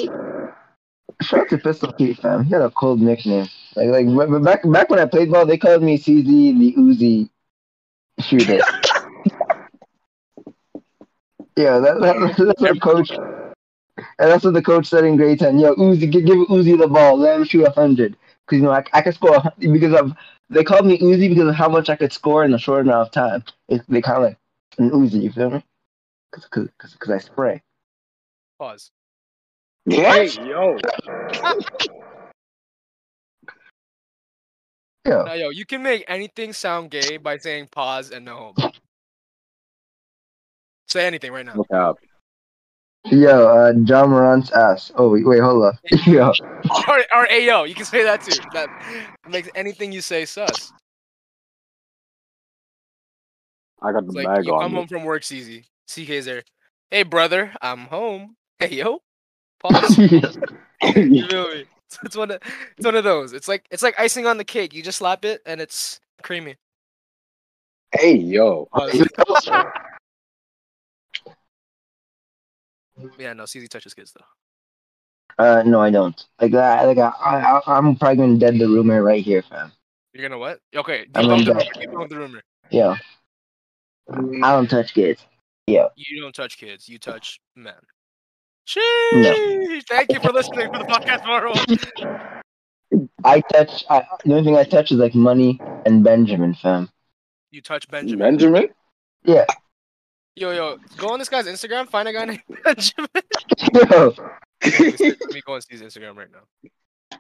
Shout 1.22 1.40
out 1.40 1.48
to 1.48 1.58
Pistol 1.58 1.92
Pete, 1.94 2.18
fam. 2.18 2.44
He 2.44 2.52
had 2.52 2.60
a 2.60 2.70
cold 2.70 3.00
nickname. 3.00 3.48
Like, 3.76 3.88
like 3.88 4.06
but- 4.14 4.30
but 4.30 4.42
back 4.42 4.60
back 4.70 4.90
when 4.90 4.98
I 4.98 5.06
played 5.06 5.30
ball, 5.30 5.46
they 5.46 5.56
called 5.56 5.82
me 5.82 5.96
CZ 5.96 6.26
the 6.58 6.74
Uzi 6.76 7.30
shooter. 8.20 8.58
yeah, 11.56 11.78
that, 11.78 12.00
that, 12.00 12.34
that's 12.36 12.60
what 12.60 12.82
coach. 12.82 13.10
And 13.10 14.30
that's 14.30 14.44
what 14.44 14.54
the 14.54 14.62
coach 14.62 14.86
said 14.86 15.04
in 15.04 15.16
grade 15.16 15.38
ten. 15.38 15.58
Yo, 15.58 15.74
Uzi, 15.76 16.10
give, 16.10 16.26
give 16.26 16.36
Uzi 16.48 16.76
the 16.78 16.88
ball. 16.88 17.16
Let 17.16 17.36
him 17.36 17.44
shoot 17.44 17.68
hundred. 17.68 18.16
Because 18.46 18.60
you 18.60 18.64
know 18.64 18.72
I, 18.72 18.84
I 18.92 19.02
could 19.02 19.14
score 19.14 19.42
because 19.58 19.94
of 19.94 20.12
they 20.50 20.64
called 20.64 20.86
me 20.86 20.98
Uzi 20.98 21.28
because 21.28 21.48
of 21.48 21.54
how 21.54 21.68
much 21.68 21.88
I 21.88 21.96
could 21.96 22.12
score 22.12 22.44
in 22.44 22.52
a 22.52 22.58
short 22.58 22.82
amount 22.82 23.08
of 23.08 23.12
time. 23.12 23.44
It, 23.68 23.82
they 23.88 24.02
kind 24.02 24.18
of 24.18 24.22
like 24.24 24.38
an 24.78 24.90
Uzi. 24.90 25.22
You 25.22 25.32
feel 25.32 25.50
me? 25.50 25.64
Because 26.30 26.68
because 26.78 27.10
I 27.10 27.18
spray. 27.18 27.62
Pause. 28.58 28.90
Hey, 29.88 30.30
yo. 30.46 30.78
Yeah. 35.06 35.24
Now, 35.26 35.34
yo, 35.34 35.50
you 35.50 35.66
can 35.66 35.82
make 35.82 36.04
anything 36.08 36.54
sound 36.54 36.90
gay 36.90 37.18
by 37.18 37.36
saying 37.36 37.68
pause 37.70 38.10
and 38.10 38.24
no 38.24 38.54
homo. 38.56 38.72
Say 40.88 41.06
anything 41.06 41.30
right 41.30 41.44
now. 41.44 41.96
Look 43.04 43.12
out. 43.12 43.18
Yo, 43.18 43.48
uh, 43.48 43.72
Ja 43.84 44.06
Morant's 44.06 44.50
ass. 44.52 44.92
Oh 44.96 45.10
wait, 45.10 45.26
wait, 45.26 45.40
hold 45.40 45.64
up. 45.64 45.76
Yo, 46.06 46.32
Or, 46.88 46.98
or 47.14 47.26
ayo, 47.26 47.68
you 47.68 47.74
can 47.74 47.84
say 47.84 48.02
that 48.04 48.22
too. 48.22 48.32
That 48.52 48.68
makes 49.28 49.48
anything 49.54 49.92
you 49.92 50.00
say 50.00 50.24
sus. 50.24 50.72
I 53.82 53.92
got 53.92 54.02
the 54.06 54.08
It's 54.08 54.16
like 54.16 54.26
bag 54.26 54.46
you 54.46 54.54
on 54.54 54.62
come 54.62 54.72
me. 54.72 54.78
home 54.78 54.88
from 54.88 55.04
work, 55.04 55.22
CZ. 55.22 55.64
CK's 55.88 56.24
there. 56.24 56.42
Hey 56.90 57.02
brother, 57.02 57.52
I'm 57.60 57.80
home. 57.80 58.36
Hey 58.58 58.76
yo. 58.76 59.00
Pause. 59.60 59.98
you 59.98 61.26
feel 61.26 61.48
me? 61.50 61.64
It's, 61.86 61.98
it's 62.04 62.16
one 62.16 62.30
of 62.30 62.40
it's 62.76 62.84
one 62.84 62.94
of 62.94 63.04
those. 63.04 63.32
It's 63.34 63.48
like 63.48 63.66
it's 63.70 63.82
like 63.82 63.98
icing 63.98 64.26
on 64.26 64.38
the 64.38 64.44
cake. 64.44 64.72
You 64.72 64.82
just 64.82 64.98
slap 64.98 65.24
it 65.24 65.42
and 65.44 65.60
it's 65.60 66.00
creamy. 66.22 66.56
hey 67.92 68.16
yo. 68.16 68.68
Yeah, 73.18 73.32
no, 73.32 73.44
CZ 73.44 73.68
touches 73.68 73.94
kids 73.94 74.12
though. 74.12 75.44
Uh, 75.44 75.62
no, 75.64 75.80
I 75.80 75.90
don't. 75.90 76.24
Like, 76.40 76.54
I, 76.54 76.84
like 76.84 76.98
I, 76.98 77.08
I, 77.08 77.60
I'm 77.66 77.96
probably 77.96 78.16
gonna 78.16 78.38
dead 78.38 78.58
the 78.58 78.68
rumor 78.68 79.02
right 79.02 79.22
here, 79.24 79.42
fam. 79.42 79.72
You're 80.12 80.28
gonna 80.28 80.38
what? 80.38 80.60
Okay, 80.74 81.06
I'm 81.14 81.24
debunk 81.24 81.44
the 81.44 81.52
gonna 81.52 81.64
rumor. 81.64 81.72
bet. 81.74 81.88
Debunk 81.88 82.08
the 82.08 82.16
rumor. 82.18 82.42
Yeah. 82.70 82.96
I 84.10 84.52
don't 84.52 84.68
touch 84.68 84.94
kids. 84.94 85.24
Yeah. 85.66 85.86
You 85.96 86.20
don't 86.20 86.34
touch 86.34 86.58
kids. 86.58 86.88
You 86.88 86.98
touch 86.98 87.40
men. 87.56 87.74
Sheesh! 88.66 89.82
Thank 89.88 90.12
you 90.12 90.20
for 90.20 90.32
listening 90.32 90.72
to 90.72 90.78
the 90.78 90.84
podcast, 90.84 91.24
Marvel. 91.26 91.54
I 93.24 93.40
touch. 93.40 93.84
I, 93.90 94.04
the 94.24 94.32
only 94.32 94.44
thing 94.44 94.56
I 94.56 94.64
touch 94.64 94.92
is 94.92 94.98
like 94.98 95.14
money 95.14 95.60
and 95.84 96.04
Benjamin, 96.04 96.54
fam. 96.54 96.90
You 97.50 97.60
touch 97.60 97.88
Benjamin. 97.88 98.18
Benjamin? 98.18 98.68
Yeah. 99.24 99.46
Yo, 100.36 100.50
yo, 100.50 100.78
go 100.96 101.10
on 101.10 101.18
this 101.18 101.28
guy's 101.28 101.46
Instagram. 101.46 101.88
Find 101.88 102.08
a 102.08 102.12
guy 102.12 102.24
named 102.24 102.42
Benjamin. 102.64 103.08
Yo. 103.72 104.14
Let 104.62 105.32
me 105.32 105.40
go 105.46 105.54
and 105.54 105.62
see 105.62 105.76
his 105.76 105.82
Instagram 105.82 106.16
right 106.16 106.28
now. 106.32 107.18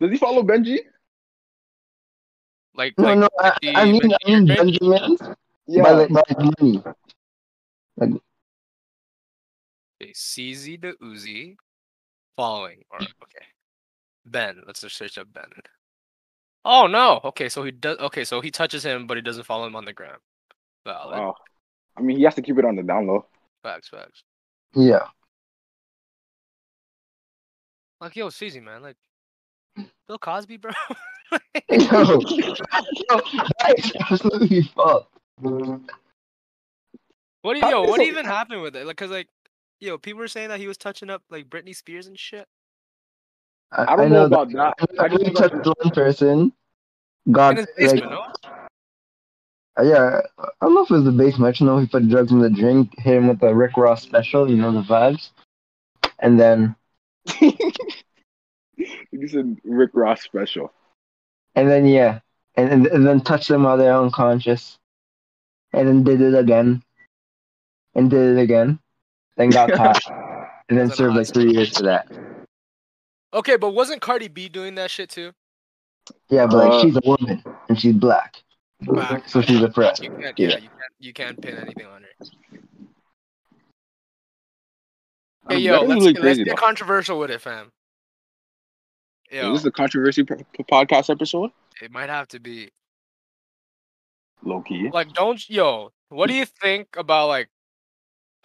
Does 0.00 0.10
he 0.10 0.18
follow 0.18 0.42
Benji? 0.42 0.78
Like, 2.76 2.94
No, 2.98 3.04
like 3.14 3.18
no. 3.18 3.28
I, 3.40 3.52
I 3.74 3.84
mean, 3.90 4.02
I 4.04 4.18
mean 4.30 4.46
Benjamin- 4.46 5.16
Benjamin. 5.16 5.36
Yeah. 5.66 5.82
By 5.82 5.90
like, 5.92 6.08
by 6.10 6.22
like. 7.96 8.10
Okay, 10.02 10.12
CZ 10.12 10.80
the 10.82 10.92
Uzi 11.02 11.56
following 12.36 12.82
or 12.90 12.98
okay. 13.00 13.46
Ben, 14.26 14.60
let's 14.66 14.80
just 14.82 14.96
search 14.96 15.16
up 15.18 15.28
Ben. 15.32 15.44
Oh 16.64 16.86
no. 16.86 17.20
Okay, 17.24 17.48
so 17.48 17.62
he 17.64 17.70
does 17.70 17.96
okay, 17.98 18.24
so 18.24 18.40
he 18.40 18.50
touches 18.50 18.84
him 18.84 19.06
but 19.06 19.16
he 19.16 19.22
doesn't 19.22 19.44
follow 19.44 19.66
him 19.66 19.76
on 19.76 19.84
the 19.84 19.92
gram. 19.92 20.18
Valid. 20.84 21.18
Wow. 21.18 21.34
I 21.96 22.02
mean, 22.02 22.16
he 22.16 22.24
has 22.24 22.34
to 22.34 22.42
keep 22.42 22.58
it 22.58 22.64
on 22.64 22.76
the 22.76 22.82
down 22.82 23.06
low. 23.06 23.26
Facts, 23.62 23.88
facts. 23.88 24.22
Yeah. 24.74 25.06
Like 28.00 28.16
yo, 28.16 28.28
CZ 28.28 28.62
man, 28.62 28.82
like 28.82 28.96
Bill 30.08 30.18
Cosby, 30.18 30.58
bro. 30.58 30.72
Yo. 31.32 31.38
Yo, 31.70 32.18
that 33.60 33.74
is 33.78 33.92
absolutely 34.10 34.62
fucked. 34.62 35.16
what 35.40 35.80
do 37.54 37.60
yo, 37.60 37.82
what 37.82 38.00
even 38.02 38.24
happened 38.24 38.62
with 38.62 38.76
it? 38.76 38.86
Like 38.86 38.96
cause 38.96 39.10
like 39.10 39.28
yo, 39.80 39.96
people 39.96 40.18
were 40.18 40.28
saying 40.28 40.50
that 40.50 40.60
he 40.60 40.66
was 40.66 40.76
touching 40.76 41.08
up 41.08 41.22
like 41.30 41.48
Britney 41.48 41.74
Spears 41.74 42.06
and 42.06 42.18
shit. 42.18 42.46
I, 43.72 43.92
I 43.92 43.96
don't 43.96 44.10
know, 44.10 44.28
that- 44.28 44.36
about 44.40 44.52
that. 44.52 44.74
I 45.00 45.04
I 45.04 45.08
just 45.08 45.20
only 45.24 45.34
touched 45.34 45.66
one 45.66 45.90
person. 45.94 46.52
God, 47.30 47.56
like, 47.56 47.68
basement, 47.76 48.10
no? 48.10 48.26
Uh, 49.78 49.82
yeah, 49.82 50.20
I 50.38 50.48
don't 50.62 50.74
know 50.74 50.84
if 50.84 50.90
it 50.90 50.94
was 50.94 51.04
the 51.04 51.12
basement. 51.12 51.48
I 51.48 51.52
just 51.52 51.62
know 51.62 51.78
he 51.78 51.86
put 51.86 52.08
drugs 52.08 52.30
in 52.32 52.40
the 52.40 52.50
drink, 52.50 52.92
hit 52.98 53.16
him 53.16 53.28
with 53.28 53.40
the 53.40 53.54
Rick 53.54 53.76
Ross 53.76 54.02
special, 54.02 54.48
you 54.48 54.56
know, 54.56 54.72
the 54.72 54.82
vibes. 54.82 55.30
And 56.20 56.38
then, 56.38 56.76
you 57.40 59.28
said 59.28 59.58
Rick 59.64 59.90
Ross 59.94 60.22
special. 60.22 60.72
and 61.54 61.68
then, 61.68 61.86
yeah. 61.86 62.20
And, 62.56 62.70
and, 62.70 62.86
and 62.86 63.06
then 63.06 63.20
touched 63.20 63.48
them 63.48 63.64
while 63.64 63.76
they're 63.76 63.96
unconscious. 63.96 64.78
And 65.72 65.88
then 65.88 66.04
did 66.04 66.20
it 66.20 66.34
again. 66.38 66.82
And 67.96 68.08
did 68.08 68.36
it 68.36 68.40
again. 68.40 68.78
Then 69.36 69.50
got 69.50 69.72
caught. 69.76 70.00
And 70.68 70.78
then 70.78 70.86
Was 70.86 70.92
it 70.92 70.96
served 70.96 71.16
like 71.16 71.26
three 71.26 71.52
years 71.52 71.76
for 71.76 71.82
that. 71.82 72.06
Okay, 73.32 73.56
but 73.56 73.70
wasn't 73.70 74.00
Cardi 74.00 74.28
B 74.28 74.48
doing 74.48 74.76
that 74.76 74.90
shit 74.92 75.10
too? 75.10 75.32
Yeah, 76.30 76.46
but 76.46 76.56
like, 76.58 76.72
Uh, 76.72 76.80
she's 76.82 76.96
a 76.96 77.00
woman. 77.04 77.42
And 77.68 77.80
she's 77.80 77.94
black. 77.94 78.36
Facts, 78.86 79.32
So 79.32 79.40
she's 79.42 79.60
a 79.62 79.70
threat. 79.70 80.00
You 80.02 80.10
can't, 80.10 80.38
Yeah. 80.38 80.48
yeah, 80.48 80.56
you 80.58 80.68
can't, 80.68 80.92
you 81.00 81.12
can't 81.12 81.40
pin 81.40 81.56
anything 81.58 81.86
on 81.86 82.02
her. 82.02 82.26
Hey 85.48 85.58
yo, 85.58 85.82
let's, 85.82 85.88
really 86.04 86.12
let's 86.14 86.38
get 86.38 86.48
though. 86.48 86.54
controversial 86.54 87.18
with 87.18 87.30
it, 87.30 87.40
fam. 87.40 87.70
Yo, 89.30 89.52
Is 89.52 89.58
this 89.58 89.64
the 89.64 89.70
controversy 89.72 90.22
p- 90.24 90.34
podcast 90.70 91.10
episode? 91.10 91.50
it 91.82 91.90
might 91.90 92.08
have 92.08 92.28
to 92.28 92.38
be 92.40 92.70
Low 94.42 94.60
key. 94.62 94.90
like, 94.90 95.12
don't 95.12 95.48
yo. 95.50 95.90
What 96.08 96.28
do 96.28 96.34
you 96.34 96.44
think 96.46 96.88
about 96.96 97.28
like? 97.28 97.48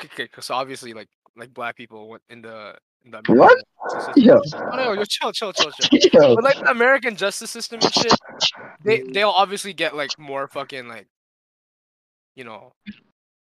Okay, 0.03 0.23
because 0.23 0.49
obviously, 0.49 0.93
like, 0.93 1.07
like 1.35 1.53
black 1.53 1.75
people 1.75 2.07
went 2.09 2.23
in 2.29 2.41
the 2.41 2.75
What? 3.05 3.23
American 3.27 3.63
justice 3.83 4.05
system- 4.05 4.23
Yo. 4.23 4.41
Oh, 4.71 4.75
no, 4.75 4.93
yo, 4.93 5.03
chill, 5.05 5.31
chill, 5.31 5.53
chill, 5.53 5.71
chill. 5.71 5.99
Yo. 6.13 6.35
But 6.35 6.43
like 6.43 6.59
the 6.59 6.69
American 6.69 7.15
justice 7.15 7.49
system 7.51 7.79
and 7.81 7.93
shit, 7.93 8.13
they 8.83 9.01
they'll 9.01 9.29
obviously 9.29 9.73
get 9.73 9.95
like 9.95 10.17
more 10.19 10.47
fucking 10.47 10.87
like, 10.87 11.07
you 12.35 12.43
know, 12.43 12.73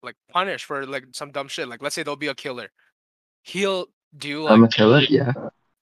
like 0.03 0.17
punished 0.31 0.65
for 0.65 0.85
like 0.87 1.05
some 1.13 1.31
dumb 1.31 1.49
shit. 1.49 1.69
Like 1.69 1.83
let's 1.83 1.95
say 1.95 2.03
there'll 2.03 2.17
be 2.17 2.27
a 2.27 2.35
killer, 2.35 2.69
he'll 3.43 3.87
do 4.17 4.43
like 4.43 4.53
I'm 4.53 4.65
a 4.65 4.69
killer? 4.69 5.01
Yeah. 5.09 5.33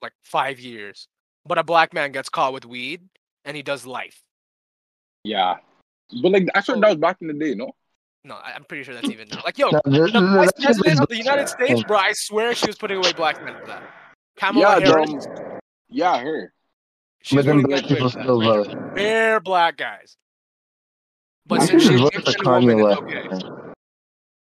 like 0.02 0.12
five 0.22 0.60
years, 0.60 1.08
but 1.46 1.58
a 1.58 1.64
black 1.64 1.92
man 1.94 2.12
gets 2.12 2.28
caught 2.28 2.52
with 2.52 2.64
weed 2.64 3.02
and 3.44 3.56
he 3.56 3.62
does 3.62 3.86
life. 3.86 4.22
Yeah. 5.24 5.56
But 6.22 6.32
like 6.32 6.48
I 6.54 6.60
thought 6.60 6.80
that 6.80 6.88
was 6.90 6.98
back 6.98 7.16
in 7.20 7.28
the 7.28 7.34
day, 7.34 7.54
no? 7.54 7.72
No, 8.24 8.34
I- 8.34 8.52
I'm 8.54 8.64
pretty 8.64 8.84
sure 8.84 8.94
that's 8.94 9.08
even 9.10 9.28
now. 9.28 9.42
Like 9.44 9.58
yo, 9.58 9.70
No, 9.70 9.80
this- 9.84 10.12
the 10.12 10.20
this- 10.20 10.34
vice 10.34 10.52
president 10.60 11.00
of 11.00 11.08
the 11.08 11.14
like- 11.16 11.24
United 11.24 11.48
States, 11.48 11.82
bro, 11.84 11.98
I 11.98 12.12
swear 12.12 12.54
she 12.54 12.66
was 12.66 12.76
putting 12.76 12.98
away 12.98 13.12
black 13.12 13.44
men 13.44 13.54
for 13.60 13.66
that. 13.66 13.82
Kamala 14.36 14.80
yeah, 14.80 14.86
Harris, 14.86 15.26
um, 15.26 15.58
yeah, 15.88 16.18
her. 16.18 16.52
she 17.22 17.36
was 17.36 17.46
But 17.46 17.52
then 17.52 17.62
black 17.62 17.84
people 17.84 18.10
still 18.10 18.38
Like, 18.42 18.66
vote. 18.68 18.94
Bare 18.94 19.40
black 19.40 19.76
guys. 19.76 20.16
But 21.46 21.60
I 21.60 21.66
since 21.66 21.82
should 21.82 21.92
she's 21.92 22.00
vote 22.00 22.14
a 22.16 22.20
for 22.22 22.30
Asian 22.30 22.40
Kanye 22.44 22.82
West. 22.82 23.02
okay. 23.02 23.50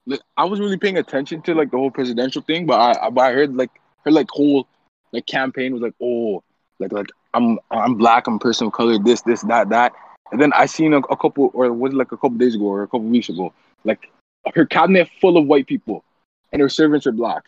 Like, 0.08 0.22
I 0.38 0.46
wasn't 0.46 0.66
really 0.66 0.78
paying 0.78 0.98
attention 0.98 1.42
to 1.44 1.54
like 1.54 1.70
the 1.72 1.78
whole 1.78 1.92
presidential 1.92 2.42
thing, 2.42 2.66
but 2.66 2.80
I, 2.80 3.08
I 3.08 3.10
but 3.10 3.22
I 3.22 3.32
heard 3.34 3.56
like 3.56 3.70
her 4.06 4.12
like 4.12 4.28
whole 4.30 4.68
like 5.12 5.26
campaign 5.28 5.74
was 5.74 5.82
like, 5.82 5.94
oh, 6.02 6.44
like 6.80 6.92
like 6.92 7.08
I'm 7.34 7.60
I'm 7.72 7.96
black, 7.96 8.26
I'm 8.28 8.36
a 8.36 8.40
person 8.40 8.68
of 8.68 8.74
color, 8.74 8.98
this 9.00 9.22
this 9.22 9.42
that 9.44 9.70
that, 9.70 9.94
and 10.32 10.42
then 10.42 10.52
I 10.54 10.66
seen 10.66 10.94
a, 10.94 10.98
a 11.00 11.18
couple 11.18 11.52
or 11.54 11.72
was 11.74 11.94
it 11.94 11.98
like 11.98 12.12
a 12.12 12.18
couple 12.18 12.38
days 12.38 12.56
ago 12.56 12.66
or 12.66 12.84
a 12.84 12.88
couple 12.88 13.02
weeks 13.08 13.30
ago, 13.30 13.54
like 13.84 14.10
her 14.54 14.66
cabinet 14.66 15.10
full 15.22 15.38
of 15.38 15.46
white 15.46 15.68
people, 15.68 16.04
and 16.52 16.62
her 16.62 16.70
servants 16.70 17.06
are 17.08 17.12
black. 17.12 17.44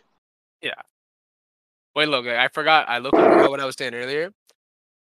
Yeah. 0.61 0.73
Wait, 1.95 2.07
look, 2.07 2.27
I 2.27 2.47
forgot. 2.49 2.87
I 2.89 2.99
looked 2.99 3.15
forgot 3.17 3.49
what 3.49 3.59
I 3.59 3.65
was 3.65 3.75
saying 3.77 3.93
earlier. 3.93 4.31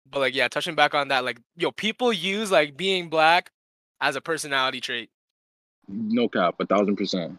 But 0.10 0.20
like, 0.20 0.36
yeah, 0.36 0.48
touching 0.48 0.76
back 0.76 0.94
on 0.94 1.10
that, 1.10 1.26
like, 1.26 1.40
yo, 1.58 1.72
people 1.72 2.14
use 2.14 2.50
like 2.52 2.78
being 2.78 3.10
black 3.10 3.52
as 4.00 4.16
a 4.16 4.22
personality 4.22 4.80
trait, 4.80 5.10
No 5.88 6.30
cap, 6.30 6.56
a 6.60 6.66
thousand 6.66 6.96
percent. 6.96 7.38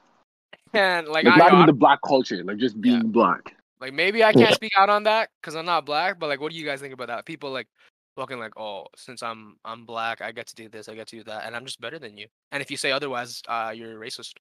and 0.75 1.09
like, 1.09 1.25
Like, 1.25 1.35
I, 1.35 1.39
not 1.39 1.49
even 1.53 1.63
I- 1.63 1.67
the 1.67 1.73
black 1.73 2.01
culture, 2.07 2.43
like 2.45 2.59
just 2.59 2.81
being 2.81 2.97
Yeah. 2.97 3.03
black. 3.05 3.55
like 3.81 3.93
maybe 3.95 4.25
I 4.25 4.33
can't 4.33 4.55
speak 4.55 4.73
out 4.77 4.91
on 4.91 5.05
that 5.05 5.31
because 5.41 5.55
I'm 5.55 5.65
not 5.67 5.87
black. 5.87 6.19
But 6.19 6.27
like, 6.29 6.41
what 6.41 6.51
do 6.53 6.59
you 6.59 6.65
guys 6.67 6.81
think 6.81 6.93
about 6.93 7.07
that? 7.09 7.25
People 7.25 7.51
like 7.53 7.69
fucking 8.19 8.39
like, 8.39 8.53
oh, 8.59 8.87
since 8.97 9.23
I'm 9.23 9.57
I'm 9.65 9.85
black, 9.85 10.21
I 10.21 10.33
get 10.33 10.47
to 10.49 10.55
do 10.55 10.69
this, 10.69 10.89
I 10.89 10.95
get 10.95 11.07
to 11.09 11.17
do 11.17 11.25
that, 11.25 11.47
and 11.47 11.55
I'm 11.55 11.65
just 11.65 11.81
better 11.81 11.99
than 11.99 12.17
you. 12.19 12.27
And 12.53 12.61
if 12.61 12.71
you 12.71 12.77
say 12.77 12.91
otherwise, 12.91 13.43
uh, 13.49 13.73
you're 13.75 13.99
racist. 13.99 14.35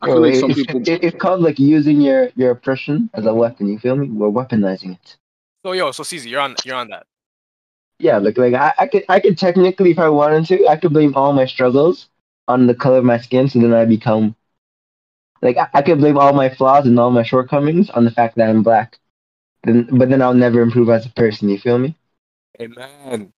I 0.00 0.06
feel 0.06 0.20
like 0.20 0.36
some 0.36 0.50
it's, 0.50 0.58
people. 0.60 0.80
it- 0.80 1.02
it's 1.04 1.16
called 1.20 1.40
like 1.40 1.58
using 1.58 2.00
your, 2.00 2.30
your 2.36 2.52
oppression 2.52 3.10
as 3.14 3.26
a 3.26 3.34
weapon. 3.34 3.66
You 3.68 3.78
feel 3.78 3.96
me? 3.96 4.08
We're 4.08 4.30
weaponizing 4.30 4.94
it. 4.94 5.16
So 5.64 5.72
yo, 5.72 5.90
so 5.92 6.04
CZ, 6.04 6.30
you're 6.30 6.40
on 6.40 6.54
you're 6.64 6.76
on 6.76 6.88
that. 6.88 7.04
Yeah, 7.98 8.18
like 8.18 8.38
like 8.38 8.54
I, 8.54 8.72
I 8.78 8.86
could 8.86 9.04
I 9.08 9.18
could 9.20 9.36
technically 9.36 9.90
if 9.90 9.98
I 9.98 10.08
wanted 10.08 10.46
to, 10.46 10.68
I 10.68 10.76
could 10.76 10.92
blame 10.92 11.16
all 11.16 11.32
my 11.32 11.46
struggles 11.46 12.08
on 12.46 12.66
the 12.68 12.74
color 12.74 12.98
of 12.98 13.04
my 13.04 13.18
skin, 13.18 13.48
so 13.48 13.58
then 13.58 13.74
I 13.74 13.84
become 13.84 14.36
like 15.42 15.56
I, 15.56 15.68
I 15.74 15.82
could 15.82 15.98
blame 15.98 16.16
all 16.18 16.32
my 16.32 16.48
flaws 16.48 16.86
and 16.86 16.98
all 16.98 17.10
my 17.10 17.24
shortcomings 17.24 17.90
on 17.90 18.04
the 18.04 18.10
fact 18.12 18.36
that 18.36 18.48
I'm 18.48 18.62
black. 18.62 18.98
Then 19.64 19.88
but 19.92 20.10
then 20.10 20.22
I'll 20.22 20.34
never 20.34 20.62
improve 20.62 20.90
as 20.90 21.06
a 21.06 21.10
person, 21.10 21.48
you 21.48 21.58
feel 21.58 21.78
me? 21.78 21.96
Amen. 22.60 23.32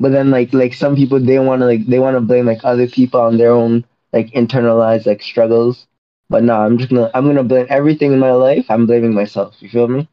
But 0.00 0.12
then 0.12 0.30
like 0.30 0.52
like 0.52 0.74
some 0.74 0.96
people 0.96 1.20
they 1.20 1.38
wanna 1.38 1.66
like 1.66 1.86
they 1.86 1.98
wanna 1.98 2.20
blame 2.20 2.46
like 2.46 2.64
other 2.64 2.86
people 2.88 3.20
on 3.20 3.36
their 3.38 3.52
own 3.52 3.84
like 4.12 4.30
internalized 4.32 5.06
like 5.06 5.22
struggles. 5.22 5.86
But 6.28 6.42
no, 6.42 6.56
I'm 6.60 6.78
just 6.78 6.90
gonna 6.90 7.10
I'm 7.14 7.26
gonna 7.26 7.44
blame 7.44 7.66
everything 7.68 8.12
in 8.12 8.18
my 8.18 8.32
life, 8.32 8.66
I'm 8.68 8.86
blaming 8.86 9.14
myself, 9.14 9.54
you 9.60 9.68
feel 9.68 9.88
me? 9.88 10.08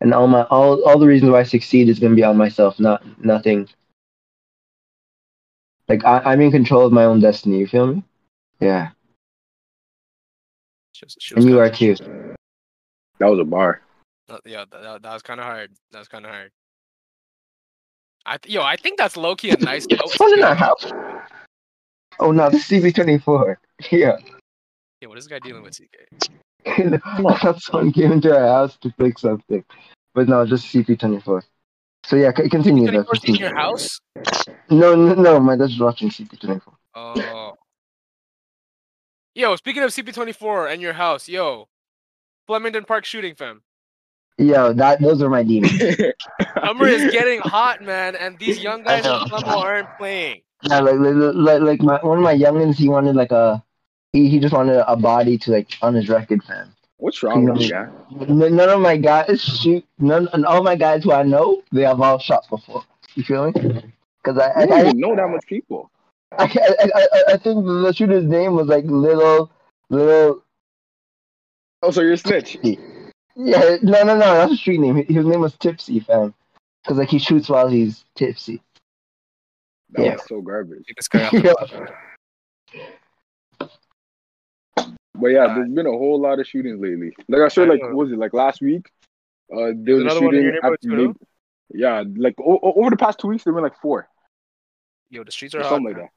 And 0.00 0.14
all 0.14 0.26
my 0.26 0.42
all 0.44 0.82
all 0.84 0.98
the 0.98 1.06
reasons 1.06 1.30
why 1.30 1.40
I 1.40 1.44
succeed 1.44 1.88
is 1.88 1.98
gonna 1.98 2.14
be 2.14 2.24
on 2.24 2.36
myself, 2.36 2.80
not 2.80 3.02
nothing. 3.22 3.68
Like 5.88 6.04
I, 6.04 6.20
I'm 6.20 6.40
in 6.40 6.50
control 6.50 6.86
of 6.86 6.92
my 6.92 7.04
own 7.04 7.20
destiny, 7.20 7.58
you 7.58 7.66
feel 7.66 7.86
me? 7.86 8.02
Yeah. 8.60 8.90
She 10.92 11.04
was- 11.04 11.16
she 11.20 11.34
And 11.34 11.44
you 11.44 11.58
are 11.58 11.70
too. 11.70 11.96
That 13.18 13.26
was 13.26 13.40
a 13.40 13.44
bar. 13.44 13.82
Uh, 14.28 14.38
yeah, 14.46 14.64
that, 14.70 14.82
that, 14.82 15.02
that 15.02 15.12
was 15.12 15.22
kind 15.22 15.38
of 15.40 15.46
hard. 15.46 15.72
That 15.90 15.98
was 15.98 16.08
kind 16.08 16.24
of 16.24 16.30
hard. 16.30 16.50
I 18.24 18.36
th- 18.36 18.52
yo, 18.52 18.62
I 18.62 18.76
think 18.76 18.98
that's 18.98 19.16
low 19.16 19.34
key 19.34 19.50
a 19.50 19.56
nice 19.56 19.86
fun 20.16 20.38
in 20.38 20.44
our 20.44 20.54
house. 20.54 20.86
Oh 22.20 22.30
no, 22.30 22.50
this 22.50 22.70
is 22.70 22.82
CP 22.82 22.94
twenty 22.94 23.18
four. 23.18 23.58
Yeah. 23.90 24.16
Yeah, 25.00 25.08
what 25.08 25.18
is 25.18 25.26
this 25.26 25.30
guy 25.32 25.40
dealing 25.40 25.64
with, 25.64 25.76
CK? 25.76 26.22
That's 27.42 27.66
someone 27.66 27.90
came 27.90 28.12
into 28.12 28.32
our 28.32 28.46
house 28.46 28.76
to 28.82 28.94
fix 28.96 29.22
something. 29.22 29.64
But 30.14 30.28
no, 30.28 30.46
just 30.46 30.72
CP24. 30.72 31.42
So 32.04 32.14
yeah, 32.14 32.30
c- 32.36 32.48
continue. 32.48 32.88
though, 32.88 33.02
24's 33.02 33.24
in 33.24 33.34
your 33.34 33.52
house? 33.52 33.98
No, 34.70 34.94
no, 34.94 35.14
no, 35.14 35.40
my 35.40 35.56
dad's 35.56 35.80
watching 35.80 36.08
CP24. 36.08 36.60
Oh. 36.94 37.54
Yo, 39.34 39.56
speaking 39.56 39.82
of 39.82 39.90
CP24 39.90 40.72
and 40.72 40.80
your 40.80 40.92
house, 40.92 41.28
yo, 41.28 41.66
Flemington 42.46 42.84
Park 42.84 43.04
shooting, 43.04 43.34
fam. 43.34 43.62
Yo, 44.38 44.72
that 44.72 45.00
those 45.00 45.22
are 45.22 45.28
my 45.28 45.42
demons. 45.42 45.78
Summer 46.64 46.88
is 46.88 47.12
getting 47.12 47.40
hot, 47.40 47.82
man, 47.82 48.16
and 48.16 48.38
these 48.38 48.62
young 48.62 48.82
guys 48.82 49.04
in 49.04 49.12
Flemo 49.12 49.56
aren't 49.58 49.88
playing. 49.98 50.40
Yeah, 50.62 50.80
like 50.80 50.96
like 50.98 51.34
like, 51.34 51.60
like 51.60 51.82
my 51.82 51.98
one 52.02 52.18
of 52.18 52.24
my 52.24 52.34
youngins, 52.34 52.76
he 52.76 52.88
wanted 52.88 53.14
like 53.14 53.30
a 53.30 53.62
he, 54.12 54.28
he 54.28 54.38
just 54.38 54.54
wanted 54.54 54.82
a 54.86 54.96
body 54.96 55.38
to 55.38 55.52
like 55.52 55.68
on 55.82 55.94
his 55.94 56.08
record, 56.08 56.42
fam. 56.44 56.74
What's 56.96 57.22
wrong 57.22 57.44
with 57.44 57.60
you, 57.60 57.70
guy? 57.70 57.88
None 58.28 58.68
of 58.68 58.80
my 58.80 58.96
guys 58.96 59.42
shoot. 59.42 59.84
None 59.98 60.28
and 60.32 60.46
all 60.46 60.62
my 60.62 60.76
guys 60.76 61.02
who 61.02 61.12
I 61.12 61.24
know, 61.24 61.62
they 61.72 61.82
have 61.82 62.00
all 62.00 62.18
shot 62.18 62.48
before. 62.48 62.84
You 63.14 63.24
feel 63.24 63.46
me? 63.46 63.52
Because 64.22 64.38
I, 64.38 64.62
I 64.62 64.66
don't 64.66 64.86
I, 64.86 64.92
know 64.92 65.16
that 65.16 65.28
much 65.28 65.44
people. 65.46 65.90
I, 66.38 66.44
I, 66.44 66.90
I, 66.94 67.32
I 67.34 67.36
think 67.36 67.64
the 67.64 67.92
shooter's 67.92 68.24
name 68.24 68.54
was 68.54 68.68
like 68.68 68.84
little 68.84 69.50
little. 69.90 70.44
Oh, 71.82 71.90
so 71.90 72.02
you're 72.02 72.12
a 72.12 72.16
snitch. 72.16 72.56
Yeah, 73.34 73.76
no, 73.82 74.02
no, 74.04 74.14
no, 74.14 74.18
that's 74.18 74.52
a 74.52 74.56
street 74.56 74.78
name. 74.80 74.96
His 75.06 75.24
name 75.26 75.40
was 75.40 75.54
Tipsy, 75.56 76.00
fam. 76.00 76.34
Because 76.82 76.98
like 76.98 77.08
he 77.08 77.18
shoots 77.18 77.48
while 77.48 77.68
he's 77.68 78.04
tipsy. 78.16 78.60
That 79.90 80.04
Yeah. 80.04 80.12
was 80.14 80.26
so 80.26 80.40
garbage. 80.40 80.84
Get 80.86 80.96
this 80.96 81.08
guy 81.08 81.30
Yeah. 81.32 81.52
But 85.14 85.28
yeah, 85.28 85.54
there's 85.54 85.68
been 85.70 85.86
a 85.86 85.90
whole 85.90 86.20
lot 86.20 86.40
of 86.40 86.46
shootings 86.46 86.80
lately. 86.80 87.12
Like 87.28 87.42
I 87.42 87.48
said, 87.48 87.68
like 87.68 87.80
what 87.82 87.94
was 87.94 88.12
it 88.12 88.18
like 88.18 88.32
last 88.32 88.60
week? 88.60 88.90
Uh, 89.52 89.72
there 89.76 89.94
was 89.94 90.04
a 90.04 90.06
another 90.06 90.22
one 90.22 90.34
shooting. 90.34 90.58
at 90.62 90.80
too, 90.82 91.14
yeah, 91.74 92.02
like 92.16 92.34
o- 92.40 92.58
o- 92.62 92.72
over 92.80 92.90
the 92.90 92.96
past 92.96 93.18
two 93.20 93.28
weeks, 93.28 93.44
there 93.44 93.52
been 93.52 93.62
like 93.62 93.78
four, 93.80 94.08
Yo, 95.10 95.22
the 95.22 95.30
streets 95.30 95.54
or 95.54 95.58
are 95.60 95.62
hot. 95.62 95.68
something 95.70 95.92
like 95.94 95.96
that. 95.96 96.08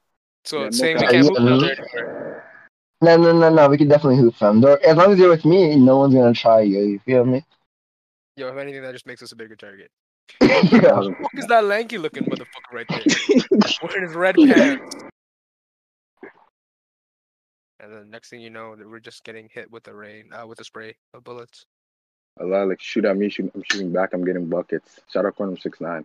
So 0.44 0.58
Yeah, 0.60 0.64
no 0.64 0.70
saying 0.70 0.96
we 0.98 1.06
can't 1.06 1.26
move 1.28 1.52
out 1.52 1.60
there 1.60 1.70
anymore. 1.72 2.44
No, 3.02 3.16
no, 3.16 3.32
no, 3.38 3.50
no. 3.50 3.68
We 3.68 3.76
can 3.78 3.88
definitely 3.88 4.16
hoop, 4.18 4.34
fam. 4.36 4.60
Though, 4.60 4.74
As 4.76 4.96
long 4.96 5.12
as 5.12 5.18
you're 5.18 5.28
with 5.28 5.44
me, 5.44 5.76
no 5.76 5.98
one's 5.98 6.14
gonna 6.14 6.32
try 6.32 6.60
you. 6.62 6.80
You 6.80 6.98
feel 7.00 7.24
me? 7.24 7.44
Yo, 8.36 8.48
if 8.48 8.56
anything, 8.56 8.82
that 8.82 8.92
just 8.92 9.06
makes 9.06 9.22
us 9.22 9.32
a 9.32 9.36
bigger 9.36 9.56
target. 9.56 9.90
yeah. 10.42 10.58
What 10.60 11.04
the 11.04 11.14
fuck 11.22 11.34
is 11.34 11.46
that 11.46 11.64
lanky 11.64 11.98
looking 11.98 12.24
motherfucker 12.24 12.72
right 12.72 12.86
there? 12.88 13.02
Wearing 13.82 14.02
his 14.06 14.14
red 14.16 14.34
pants. 14.36 14.96
And 17.80 17.92
then 17.92 18.10
next 18.10 18.30
thing 18.30 18.40
you 18.40 18.50
know, 18.50 18.74
that 18.74 18.88
we're 18.88 19.00
just 19.00 19.22
getting 19.24 19.48
hit 19.52 19.70
with 19.70 19.84
the 19.84 19.94
rain, 19.94 20.30
uh, 20.32 20.46
with 20.46 20.58
the 20.58 20.64
spray 20.64 20.96
of 21.14 21.22
bullets. 21.24 21.66
A 22.40 22.44
lot 22.44 22.68
like 22.68 22.80
shoot 22.80 23.04
at 23.04 23.16
me, 23.16 23.28
shoot, 23.28 23.50
I'm 23.54 23.62
shooting 23.70 23.92
back, 23.92 24.12
I'm 24.12 24.24
getting 24.24 24.46
buckets. 24.48 25.00
Shout 25.12 25.24
out 25.26 25.36
Quantum 25.36 25.56
six 25.58 25.80
nine. 25.80 26.04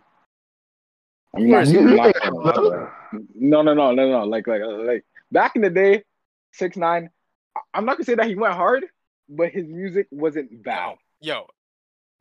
I'm 1.34 1.48
Where 1.48 1.58
not, 1.58 1.62
is 1.62 1.70
he? 1.70 1.78
I'm 1.78 1.96
not 1.96 2.06
Yeah, 2.14 2.28
Quantum, 2.30 2.42
bro. 2.68 2.90
but- 3.12 3.22
no, 3.34 3.62
no, 3.62 3.74
no, 3.74 3.92
no, 3.92 4.10
no. 4.10 4.24
Like, 4.24 4.46
like, 4.46 4.60
like 4.62 5.04
back 5.32 5.56
in 5.56 5.62
the 5.62 5.70
day, 5.70 6.04
six 6.52 6.76
nine. 6.76 7.10
I'm 7.74 7.84
not 7.84 7.96
gonna 7.96 8.04
say 8.04 8.14
that 8.14 8.26
he 8.26 8.34
went 8.34 8.54
hard, 8.54 8.84
but 9.28 9.50
his 9.50 9.66
music 9.66 10.06
wasn't 10.10 10.62
bad. 10.62 10.96
Yo, 11.20 11.46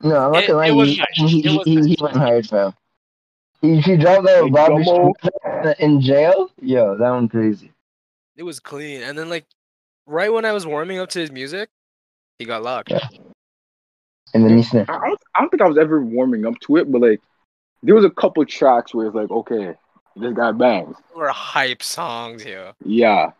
No, 0.01 0.17
I'm 0.25 0.31
not 0.31 0.43
It- 0.43 0.47
gonna 0.47 0.59
lie. 0.59 0.67
it 0.67 0.71
was 0.71 0.89
he, 0.89 0.97
nice. 0.97 1.07
he, 1.31 1.41
he, 1.41 1.81
he 1.95 1.97
went 2.01 2.15
hard, 2.17 2.47
fam. 2.47 2.73
He, 3.61 3.79
he 3.79 3.95
dropped 3.97 4.25
that 4.25 4.43
Like 4.43 4.51
Bobby 4.53 4.83
Gummo. 4.83 5.75
In 5.79 6.01
jail. 6.01 6.49
Yo, 6.61 6.97
that 6.97 7.09
one 7.11 7.29
crazy. 7.29 7.71
it 8.35 8.43
was 8.43 8.59
clean. 8.59 9.01
And 9.03 9.15
then 9.17 9.29
like, 9.29 9.45
right 10.07 10.33
when 10.33 10.45
I 10.45 10.51
was 10.51 10.65
warming 10.65 10.97
up 10.99 11.09
to 11.11 11.19
his 11.19 11.31
music, 11.31 11.69
he 12.39 12.45
got 12.45 12.63
locked. 12.63 12.89
Yeah. 12.89 13.07
And 14.33 14.43
then 14.43 14.57
he 14.57 14.63
sniffed. 14.63 14.89
I, 14.89 14.95
I 14.97 15.07
don't, 15.07 15.19
I 15.35 15.39
don't 15.41 15.49
think 15.49 15.61
I 15.61 15.67
was 15.67 15.77
ever 15.77 16.01
warming 16.01 16.45
up 16.47 16.59
to 16.61 16.77
it, 16.77 16.91
but 16.91 17.01
like, 17.01 17.21
there 17.83 17.93
was 17.95 18.05
a 18.05 18.09
couple 18.09 18.43
tracks 18.45 18.93
where 18.95 19.05
it's 19.07 19.15
like, 19.15 19.29
okay, 19.29 19.75
this 20.15 20.33
guy 20.33 20.51
bangs. 20.51 20.95
They 21.13 21.19
were 21.19 21.27
hype 21.29 21.83
songs, 21.83 22.43
yo. 22.45 22.73
Yeah. 22.85 23.31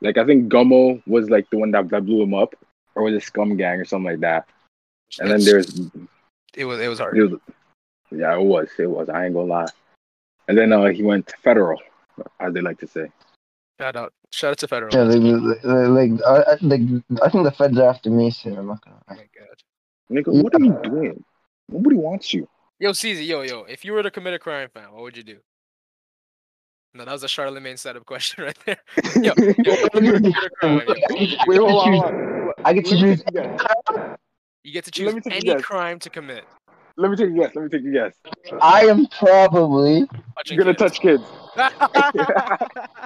Like 0.00 0.18
I 0.18 0.24
think 0.24 0.50
Gummo 0.50 1.02
was 1.06 1.28
like 1.30 1.48
the 1.50 1.58
one 1.58 1.70
that, 1.72 1.88
that 1.90 2.06
blew 2.06 2.22
him 2.22 2.34
up, 2.34 2.54
or 2.94 3.02
was 3.04 3.14
it 3.14 3.22
Scum 3.22 3.56
Gang 3.56 3.80
or 3.80 3.84
something 3.84 4.10
like 4.12 4.20
that. 4.20 4.46
And 5.18 5.30
then 5.30 5.44
there's 5.44 5.78
it 6.54 6.64
was 6.64 6.80
it 6.80 6.88
was 6.88 6.98
hard. 6.98 7.18
It 7.18 7.30
was, 7.30 7.40
yeah, 8.10 8.34
it 8.34 8.42
was. 8.42 8.68
It 8.78 8.90
was. 8.90 9.08
I 9.08 9.26
ain't 9.26 9.34
gonna 9.34 9.46
lie. 9.46 9.66
And 10.48 10.56
then 10.58 10.72
uh, 10.72 10.86
he 10.86 11.02
went 11.02 11.32
federal, 11.42 11.80
as 12.40 12.52
they 12.54 12.60
like 12.60 12.78
to 12.80 12.86
say. 12.86 13.10
Shout 13.80 13.96
out, 13.96 14.12
shout 14.30 14.50
out 14.50 14.58
to 14.58 14.68
Federal. 14.68 14.94
Yeah, 14.94 15.04
like, 15.04 15.64
like, 15.64 16.10
like, 16.10 16.26
I, 16.26 16.52
I- 16.52 16.58
like, 16.60 16.80
I 17.22 17.28
think 17.30 17.44
the 17.44 17.54
feds 17.56 17.78
are 17.78 17.88
after 17.88 18.10
me 18.10 18.30
soon. 18.30 18.58
I'm 18.58 18.66
not 18.66 18.84
gonna 18.84 18.96
Oh 19.08 19.14
lie. 19.14 19.16
my 19.16 19.28
god. 19.38 19.56
Nigga, 20.10 20.42
what 20.42 20.54
are 20.54 20.60
you 20.60 20.78
doing? 20.82 21.24
Nobody 21.68 21.96
wants 21.96 22.34
you. 22.34 22.48
Yo, 22.78 22.90
CZ, 22.90 23.26
yo, 23.26 23.42
yo, 23.42 23.60
if 23.62 23.84
you 23.84 23.92
were 23.92 24.02
to 24.02 24.10
commit 24.10 24.34
a 24.34 24.38
crime, 24.38 24.68
fam, 24.74 24.92
what 24.92 25.02
would 25.02 25.16
you 25.16 25.22
do? 25.22 25.38
No, 26.92 27.04
that 27.04 27.12
was 27.12 27.22
a 27.22 27.28
Charlemagne 27.28 27.76
setup 27.76 28.04
question 28.04 28.44
right 28.46 28.58
there. 28.66 28.78
Yo, 29.22 29.22
yo, 29.22 29.32
if 29.36 30.02
you 30.02 30.12
were 30.12 30.18
to 30.20 30.32
commit 30.32 30.44
a 30.44 30.50
crime, 30.50 30.78
yo, 30.78 30.84
what 30.86 30.86
would 31.10 31.20
you 31.20 31.26
do? 31.28 31.36
Wait, 31.46 31.58
hold 31.58 31.70
on, 31.70 31.92
choose- 31.92 32.00
hold 32.00 32.14
on. 32.14 32.52
I 32.64 32.72
get 32.72 32.84
to 32.86 32.98
choose. 32.98 33.18
take 33.22 33.28
a 33.28 33.32
guess. 33.32 33.60
You 34.64 34.72
get 34.72 34.84
to 34.84 35.04
Let 35.04 35.12
choose 35.12 35.14
me 35.14 35.20
take 35.20 35.32
a 35.32 35.36
any 35.36 35.44
guess. 35.44 35.62
crime 35.62 35.98
to 36.00 36.10
commit. 36.10 36.44
Let 36.96 37.10
me 37.10 37.16
take 37.16 37.30
a 37.30 37.32
guess. 37.32 37.54
Let 37.54 37.62
me 37.62 37.68
take 37.70 37.86
a 37.86 37.90
guess. 37.90 38.14
I 38.60 38.82
am 38.86 39.06
probably. 39.06 40.06
Touching 40.36 40.58
gonna 40.58 40.74
kids. 40.74 40.98
touch 40.98 41.00
kids. 41.00 41.22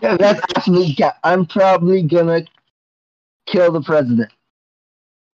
Yeah, 0.02 0.16
that's 0.16 0.40
actually. 0.56 0.86
Yeah, 0.98 1.12
I'm 1.22 1.46
probably 1.46 2.02
gonna 2.02 2.42
kill 3.46 3.70
the 3.70 3.82
president. 3.82 4.32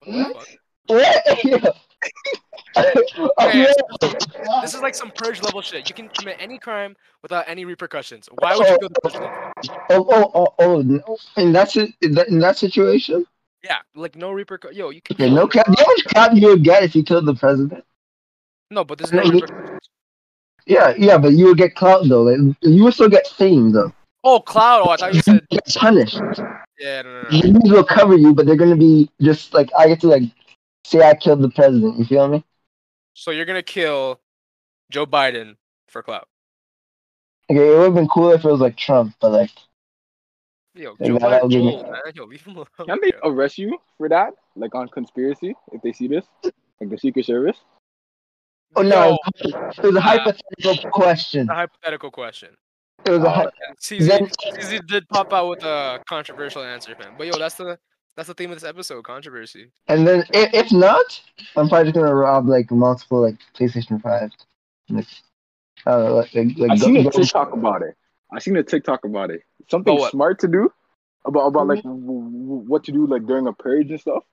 What? 0.06 0.48
What? 0.88 1.46
Yeah. 1.46 1.70
Oh, 2.76 3.30
Okay. 3.42 3.68
This 4.62 4.74
is 4.74 4.82
like 4.82 4.96
some 4.96 5.12
purge 5.12 5.42
level 5.42 5.62
shit. 5.62 5.90
You 5.90 5.96
can 5.96 6.10
commit 6.10 6.38
any 6.40 6.58
crime 6.58 6.96
without 7.22 7.46
any 7.48 7.66
repercussions. 7.66 8.30
Why 8.40 8.56
would 8.56 8.68
you 8.68 8.78
kill 8.80 8.90
the 8.90 8.96
oh, 8.96 9.10
president? 9.10 9.32
Oh, 9.90 10.08
oh, 10.12 10.32
oh, 10.36 10.48
oh, 10.60 10.82
no. 10.82 11.18
In 11.38 11.52
that, 11.54 11.72
si- 11.72 11.96
in 12.02 12.14
that 12.14 12.28
in 12.30 12.40
that 12.40 12.58
situation, 12.58 13.26
Yeah, 13.64 13.78
like 13.96 14.16
no 14.16 14.32
repercussions. 14.32 14.78
Yo, 14.78 14.90
you 14.92 15.02
can. 15.02 15.16
okay, 15.16 15.30
no 15.34 15.48
cap. 15.48 15.68
You 15.68 15.76
know 15.78 15.84
how 15.86 15.92
much 15.92 16.06
cap 16.06 16.32
you 16.36 16.48
would 16.48 16.64
get 16.64 16.84
if 16.84 16.96
you 16.96 17.04
killed 17.04 17.26
the 17.26 17.36
president? 17.36 17.84
No, 18.72 18.84
but 18.84 18.98
there's 18.98 19.12
no 19.12 19.24
No, 19.24 19.30
repercussions. 19.32 19.80
Yeah, 20.66 20.94
yeah, 20.98 21.18
but 21.18 21.34
you 21.34 21.46
would 21.48 21.58
get 21.58 21.76
clout 21.76 22.08
though. 22.08 22.24
Like, 22.24 22.56
you 22.62 22.84
would 22.84 22.94
still 22.94 23.10
get 23.10 23.28
fame 23.28 23.72
though. 23.72 23.92
Oh, 24.24 24.40
Cloud. 24.40 24.84
Oh, 24.86 24.92
I 24.92 24.98
thought 24.98 25.14
you 25.14 25.22
said. 25.22 25.42
You 25.50 25.58
get 25.58 25.76
punished. 25.76 26.22
Yeah, 26.80 27.02
no, 27.02 27.10
no, 27.10 27.30
no. 27.30 27.42
The 27.42 27.52
news 27.52 27.72
will 27.72 27.84
cover 27.84 28.16
you, 28.16 28.34
but 28.34 28.46
they're 28.46 28.56
gonna 28.56 28.76
be 28.76 29.10
just 29.22 29.54
like 29.54 29.70
I 29.78 29.88
get 29.88 30.00
to 30.02 30.08
like 30.08 30.24
say 30.90 31.02
I 31.08 31.16
killed 31.16 31.42
the 31.42 31.50
president. 31.50 31.98
You 32.00 32.06
feel 32.06 32.28
me? 32.28 32.44
So 33.14 33.32
you're 33.32 33.46
gonna 33.46 33.64
kill 33.64 34.20
Joe 34.90 35.06
Biden 35.06 35.56
for 35.88 36.02
clout. 36.04 36.28
Okay, 37.50 37.68
it 37.68 37.78
would 37.78 37.86
have 37.86 37.94
been 37.96 38.08
cool 38.08 38.32
if 38.32 38.46
it 38.46 38.48
was 38.52 38.60
like 38.62 38.78
Trump, 38.78 39.16
but 39.20 39.32
like 39.32 39.52
Yo, 40.76 40.96
Yeah, 41.00 41.08
Joe 41.08 41.20
that 41.20 41.44
would 41.44 41.52
Biden's 41.52 41.56
old, 41.76 41.92
man. 41.92 42.02
Yo, 42.14 42.24
leave 42.26 42.44
him 42.44 42.56
alone. 42.56 42.68
Can 42.86 43.00
they 43.02 43.12
arrest 43.24 43.58
you 43.58 43.78
for 43.98 44.08
that? 44.10 44.34
Like 44.56 44.76
on 44.76 44.88
conspiracy, 44.90 45.56
if 45.72 45.82
they 45.82 45.92
see 45.92 46.08
this, 46.08 46.26
like 46.44 46.90
the 46.90 46.98
Secret 46.98 47.26
Service. 47.26 47.58
oh 48.76 48.82
no, 48.82 49.10
Yo, 49.10 49.18
it 49.50 49.84
was 49.84 49.96
a 49.96 49.98
uh, 49.98 50.02
hypothetical 50.02 50.92
question. 50.92 51.50
a 51.50 51.56
hypothetical 51.56 52.12
question. 52.12 52.50
It 53.06 53.12
was 53.12 53.24
a 53.24 53.30
hy- 53.30 53.48
CZ, 53.82 54.08
Then- 54.08 54.28
CZ 54.28 54.86
did 54.88 55.08
pop 55.10 55.34
out 55.34 55.50
with 55.50 55.64
a 55.64 56.02
controversial 56.08 56.62
answer, 56.64 56.96
man. 57.00 57.14
But 57.18 57.28
yo, 57.28 57.34
that's 57.38 57.56
the 57.56 57.80
that's 58.20 58.28
the 58.28 58.34
theme 58.34 58.52
of 58.52 58.58
this 58.58 58.68
episode, 58.68 59.04
controversy. 59.04 59.72
and 59.88 60.06
then 60.06 60.26
if, 60.34 60.54
if 60.54 60.72
not, 60.74 61.22
I'm 61.56 61.70
probably 61.70 61.86
just 61.86 61.96
gonna 61.96 62.14
rob 62.14 62.50
like 62.50 62.70
multiple 62.70 63.22
like 63.22 63.38
PlayStation 63.58 64.02
Five. 64.02 64.32
Like, 64.90 65.08
uh, 65.88 66.14
like, 66.16 66.34
like, 66.36 66.58
like 66.58 66.72
I 66.72 66.76
seen 66.76 66.98
a 66.98 67.04
go- 67.04 67.10
go- 67.12 67.20
TikTok 67.22 67.54
about 67.54 67.82
it. 67.82 67.96
I 68.30 68.40
seen 68.40 68.58
a 68.58 68.64
TikTok 68.64 69.06
about 69.06 69.32
it. 69.32 69.44
Something 69.72 69.94
About 69.94 70.02
what? 70.02 70.12
smart 70.12 70.40
to 70.40 70.50
do 70.50 70.70
about 71.24 71.48
about 71.48 71.68
like 71.68 71.82
w- 71.84 72.02
w- 72.02 72.64
what 72.68 72.84
to 72.86 72.92
do 72.92 73.08
like 73.08 73.26
during 73.26 73.48
a 73.48 73.54
purge 73.54 73.90
and 73.90 74.02
stuff. 74.02 74.24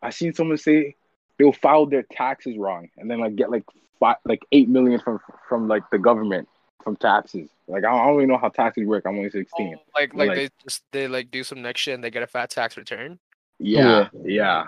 I 0.00 0.10
seen 0.10 0.32
someone 0.32 0.58
say 0.58 0.94
they'll 1.38 1.52
file 1.52 1.86
their 1.86 2.04
taxes 2.04 2.56
wrong 2.56 2.88
and 2.96 3.10
then 3.10 3.18
like 3.18 3.34
get 3.34 3.50
like 3.50 3.64
five, 3.98 4.16
like 4.24 4.44
eight 4.52 4.68
million 4.68 5.00
from 5.00 5.18
from 5.48 5.66
like 5.66 5.82
the 5.90 5.98
government 5.98 6.48
from 6.82 6.96
taxes. 6.96 7.48
Like 7.68 7.84
I 7.84 7.90
don't, 7.90 8.00
I 8.00 8.06
don't 8.06 8.16
even 8.16 8.28
know 8.28 8.38
how 8.38 8.48
taxes 8.48 8.86
work. 8.86 9.04
I'm 9.06 9.16
only 9.16 9.30
sixteen. 9.30 9.76
Oh, 9.78 9.82
like 10.00 10.14
like 10.14 10.28
Like- 10.28 10.36
they 10.36 10.48
just 10.62 10.82
they 10.92 11.08
like 11.08 11.30
do 11.30 11.42
some 11.44 11.62
next 11.62 11.80
shit 11.80 11.94
and 11.94 12.02
they 12.04 12.10
get 12.10 12.22
a 12.22 12.26
fat 12.26 12.50
tax 12.50 12.76
return. 12.76 13.18
Yeah, 13.58 14.08
yeah. 14.24 14.64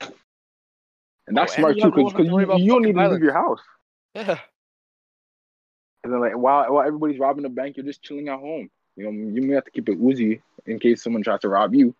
And 0.00 1.36
that's 1.36 1.52
Oh, 1.52 1.56
smart 1.56 1.76
you 1.76 1.82
too, 1.82 1.90
don't- 1.90 1.98
you 1.98 2.04
don't 2.04 2.38
have 2.40 2.48
because 2.48 2.58
you, 2.60 2.64
you 2.64 2.70
don't 2.72 2.82
need 2.82 2.94
fucking 2.94 3.08
to 3.08 3.14
leave 3.14 3.22
your 3.22 3.32
house. 3.34 3.60
Yeah. 4.14 4.38
And 6.04 6.12
then 6.12 6.20
like 6.20 6.36
while 6.36 6.72
while 6.72 6.86
everybody's 6.86 7.18
robbing 7.18 7.42
the 7.42 7.48
bank, 7.48 7.76
you're 7.76 7.84
just 7.86 8.02
chilling 8.02 8.28
at 8.28 8.38
home. 8.38 8.70
You 8.96 9.04
know, 9.04 9.10
you 9.10 9.42
may 9.46 9.54
have 9.54 9.64
to 9.64 9.70
keep 9.70 9.88
it 9.88 10.00
Uzi 10.00 10.40
in 10.66 10.78
case 10.78 11.02
someone 11.02 11.22
tries 11.22 11.40
to 11.40 11.48
rob 11.48 11.74
you. 11.74 11.94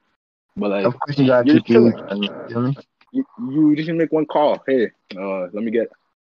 But 0.56 0.70
like 0.70 0.84
Of 0.86 0.98
course, 0.98 1.18
you 1.18 1.26
gotta 1.26 1.44
keep 1.52 1.66
chilling. 1.66 1.96
you 2.10 2.64
you, 3.12 3.24
you 3.50 3.76
just 3.76 3.90
make 3.90 4.12
one 4.12 4.26
call. 4.26 4.62
Hey, 4.66 4.90
uh, 5.16 5.40
let 5.52 5.54
me 5.54 5.70
get 5.70 5.90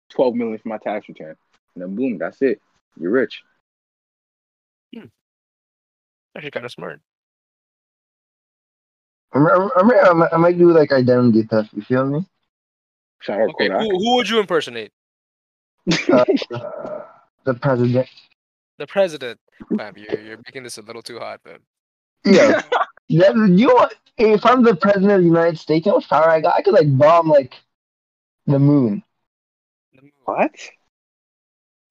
twelve 0.10 0.36
million 0.36 0.58
for 0.60 0.70
my 0.70 0.78
tax 0.78 1.08
return, 1.10 1.36
and 1.76 1.82
then 1.84 1.96
boom, 1.96 2.18
that's 2.18 2.42
it. 2.42 2.62
You're 3.00 3.12
rich. 3.12 3.42
Actually 6.36 6.50
kind 6.52 6.66
of 6.66 6.72
smart. 6.72 7.00
I'm, 9.34 9.46
I'm, 9.48 9.70
I'm, 9.78 9.92
I 9.92 10.14
might- 10.14 10.34
I 10.34 10.38
might 10.38 10.58
do 10.58 10.72
like 10.72 10.92
identity 10.92 11.44
theft. 11.44 11.70
You 11.74 11.84
feel 11.84 12.06
me? 12.08 12.26
Shout 13.20 13.40
out 13.40 13.50
Okay, 13.52 13.68
Kodak. 13.70 13.82
who, 13.82 13.90
who 14.00 14.16
would 14.16 14.28
you 14.28 14.40
impersonate? 14.40 14.92
Uh, 16.12 16.26
the 17.46 17.54
president. 17.62 18.08
The 18.80 18.88
president. 18.88 19.40
Fam, 19.78 19.94
you're, 19.96 20.20
you're 20.22 20.38
making 20.38 20.64
this 20.64 20.78
a 20.80 20.82
little 20.82 21.04
too 21.04 21.20
hot, 21.20 21.40
man. 21.46 21.60
Yeah. 22.26 22.62
yeah. 23.08 23.32
You 23.34 23.68
know 23.68 23.74
what? 23.76 23.94
If 24.18 24.44
I'm 24.46 24.64
the 24.64 24.76
president 24.76 25.12
of 25.12 25.20
the 25.22 25.28
United 25.28 25.60
States, 25.60 25.86
you 25.86 25.92
know 25.92 25.98
what 25.98 26.08
power 26.10 26.30
I 26.30 26.42
got? 26.42 26.56
I 26.56 26.62
could 26.64 26.74
like 26.74 26.98
bomb 26.98 27.30
like 27.30 27.54
the 28.48 28.58
moon. 28.60 29.04
The 29.94 30.02
moon. 30.02 30.12
What? 30.26 30.52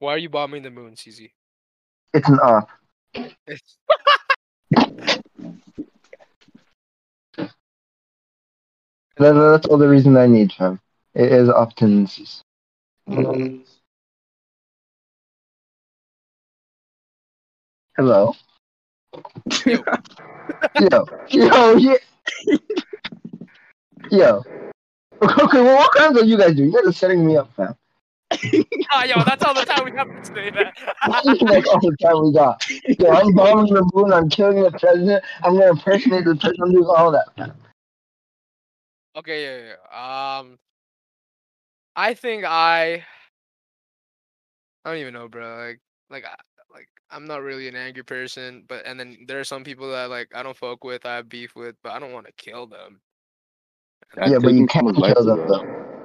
Why 0.02 0.14
are 0.14 0.18
you 0.18 0.28
bombing 0.28 0.64
the 0.64 0.70
moon, 0.72 0.94
CZ? 0.96 1.30
It's 2.12 2.28
an 2.28 2.40
op. 2.40 2.68
It's- 3.46 3.76
That, 9.18 9.34
that's 9.34 9.66
all 9.66 9.78
the 9.78 9.86
reason 9.86 10.16
I 10.16 10.26
need, 10.26 10.52
fam. 10.52 10.80
It 11.14 11.30
is 11.30 11.48
op 11.48 11.76
tendencies. 11.76 12.42
Hello. 13.06 13.62
Yo. 17.96 18.34
Yo. 20.80 21.06
Yo. 21.28 21.76
Yeah. 21.76 21.96
Yo. 24.10 24.42
Okay, 25.22 25.60
well, 25.62 25.76
what 25.76 25.92
kinds 25.92 26.18
are 26.18 26.24
you 26.24 26.36
guys 26.36 26.56
doing? 26.56 26.72
You 26.72 26.74
guys 26.74 26.88
are 26.88 26.92
setting 26.92 27.24
me 27.24 27.36
up, 27.36 27.54
fam. 27.54 27.76
Ah, 28.90 29.04
yo, 29.04 29.22
that's 29.24 29.44
all 29.44 29.54
the 29.54 29.64
time 29.64 29.84
we 29.84 29.92
have 29.92 30.08
to 30.08 30.24
say 30.24 30.50
that. 30.50 30.74
That's 31.08 31.26
all 31.26 31.80
the 31.80 31.96
time 32.00 32.22
we 32.22 32.32
got. 32.32 32.64
Yo, 32.98 33.10
I'm 33.10 33.32
bombing 33.34 33.72
the 33.72 33.88
moon. 33.94 34.12
I'm 34.12 34.28
killing 34.28 34.62
the 34.62 34.70
president. 34.70 35.24
I'm 35.42 35.54
gonna 35.54 35.70
impersonate 35.70 36.24
the 36.24 36.36
president. 36.36 36.60
I'm 36.62 36.72
doing 36.72 36.86
all 36.86 37.10
that. 37.12 37.54
okay, 39.16 39.42
yeah, 39.44 39.74
yeah. 39.74 40.38
Um, 40.38 40.58
I 41.96 42.14
think 42.14 42.44
I. 42.44 43.04
I 44.84 44.90
don't 44.90 44.98
even 44.98 45.14
know, 45.14 45.28
bro. 45.28 45.56
Like, 45.56 45.80
like, 46.10 46.24
I, 46.24 46.34
like, 46.72 46.88
I'm 47.10 47.24
not 47.26 47.42
really 47.42 47.68
an 47.68 47.76
angry 47.76 48.02
person, 48.02 48.64
but 48.68 48.84
and 48.84 48.98
then 48.98 49.18
there 49.28 49.38
are 49.38 49.44
some 49.44 49.62
people 49.62 49.90
that 49.92 50.10
like 50.10 50.28
I 50.34 50.42
don't 50.42 50.56
fuck 50.56 50.82
with, 50.84 51.06
I 51.06 51.16
have 51.16 51.28
beef 51.28 51.54
with, 51.54 51.76
but 51.82 51.92
I 51.92 51.98
don't 51.98 52.12
want 52.12 52.26
to 52.26 52.32
kill 52.32 52.66
them. 52.66 53.00
Yeah, 54.16 54.38
but 54.38 54.52
you 54.52 54.66
can't 54.66 54.94
kill 54.94 55.24
them 55.24 55.46
though. 55.46 56.01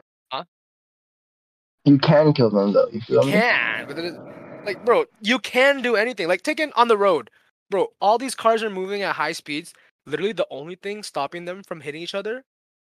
Huh? 1.88 1.91
You 1.91 1.99
can 1.99 2.33
kill 2.33 2.49
them 2.49 2.73
though. 2.73 2.89
You 2.91 3.01
feel 3.01 3.23
me? 3.23 3.31
can, 3.31 3.88
but 3.88 3.97
it 3.97 4.05
is, 4.05 4.17
like, 4.65 4.83
bro, 4.85 5.05
you 5.21 5.39
can 5.39 5.81
do 5.81 5.95
anything. 5.95 6.27
Like, 6.27 6.41
taking 6.41 6.71
on 6.75 6.88
the 6.88 6.97
road, 6.97 7.29
bro. 7.69 7.88
All 8.01 8.17
these 8.17 8.35
cars 8.35 8.63
are 8.63 8.69
moving 8.69 9.01
at 9.01 9.15
high 9.15 9.31
speeds. 9.31 9.73
Literally, 10.05 10.33
the 10.33 10.47
only 10.51 10.75
thing 10.75 11.03
stopping 11.03 11.45
them 11.45 11.63
from 11.63 11.81
hitting 11.81 12.01
each 12.01 12.15
other 12.15 12.43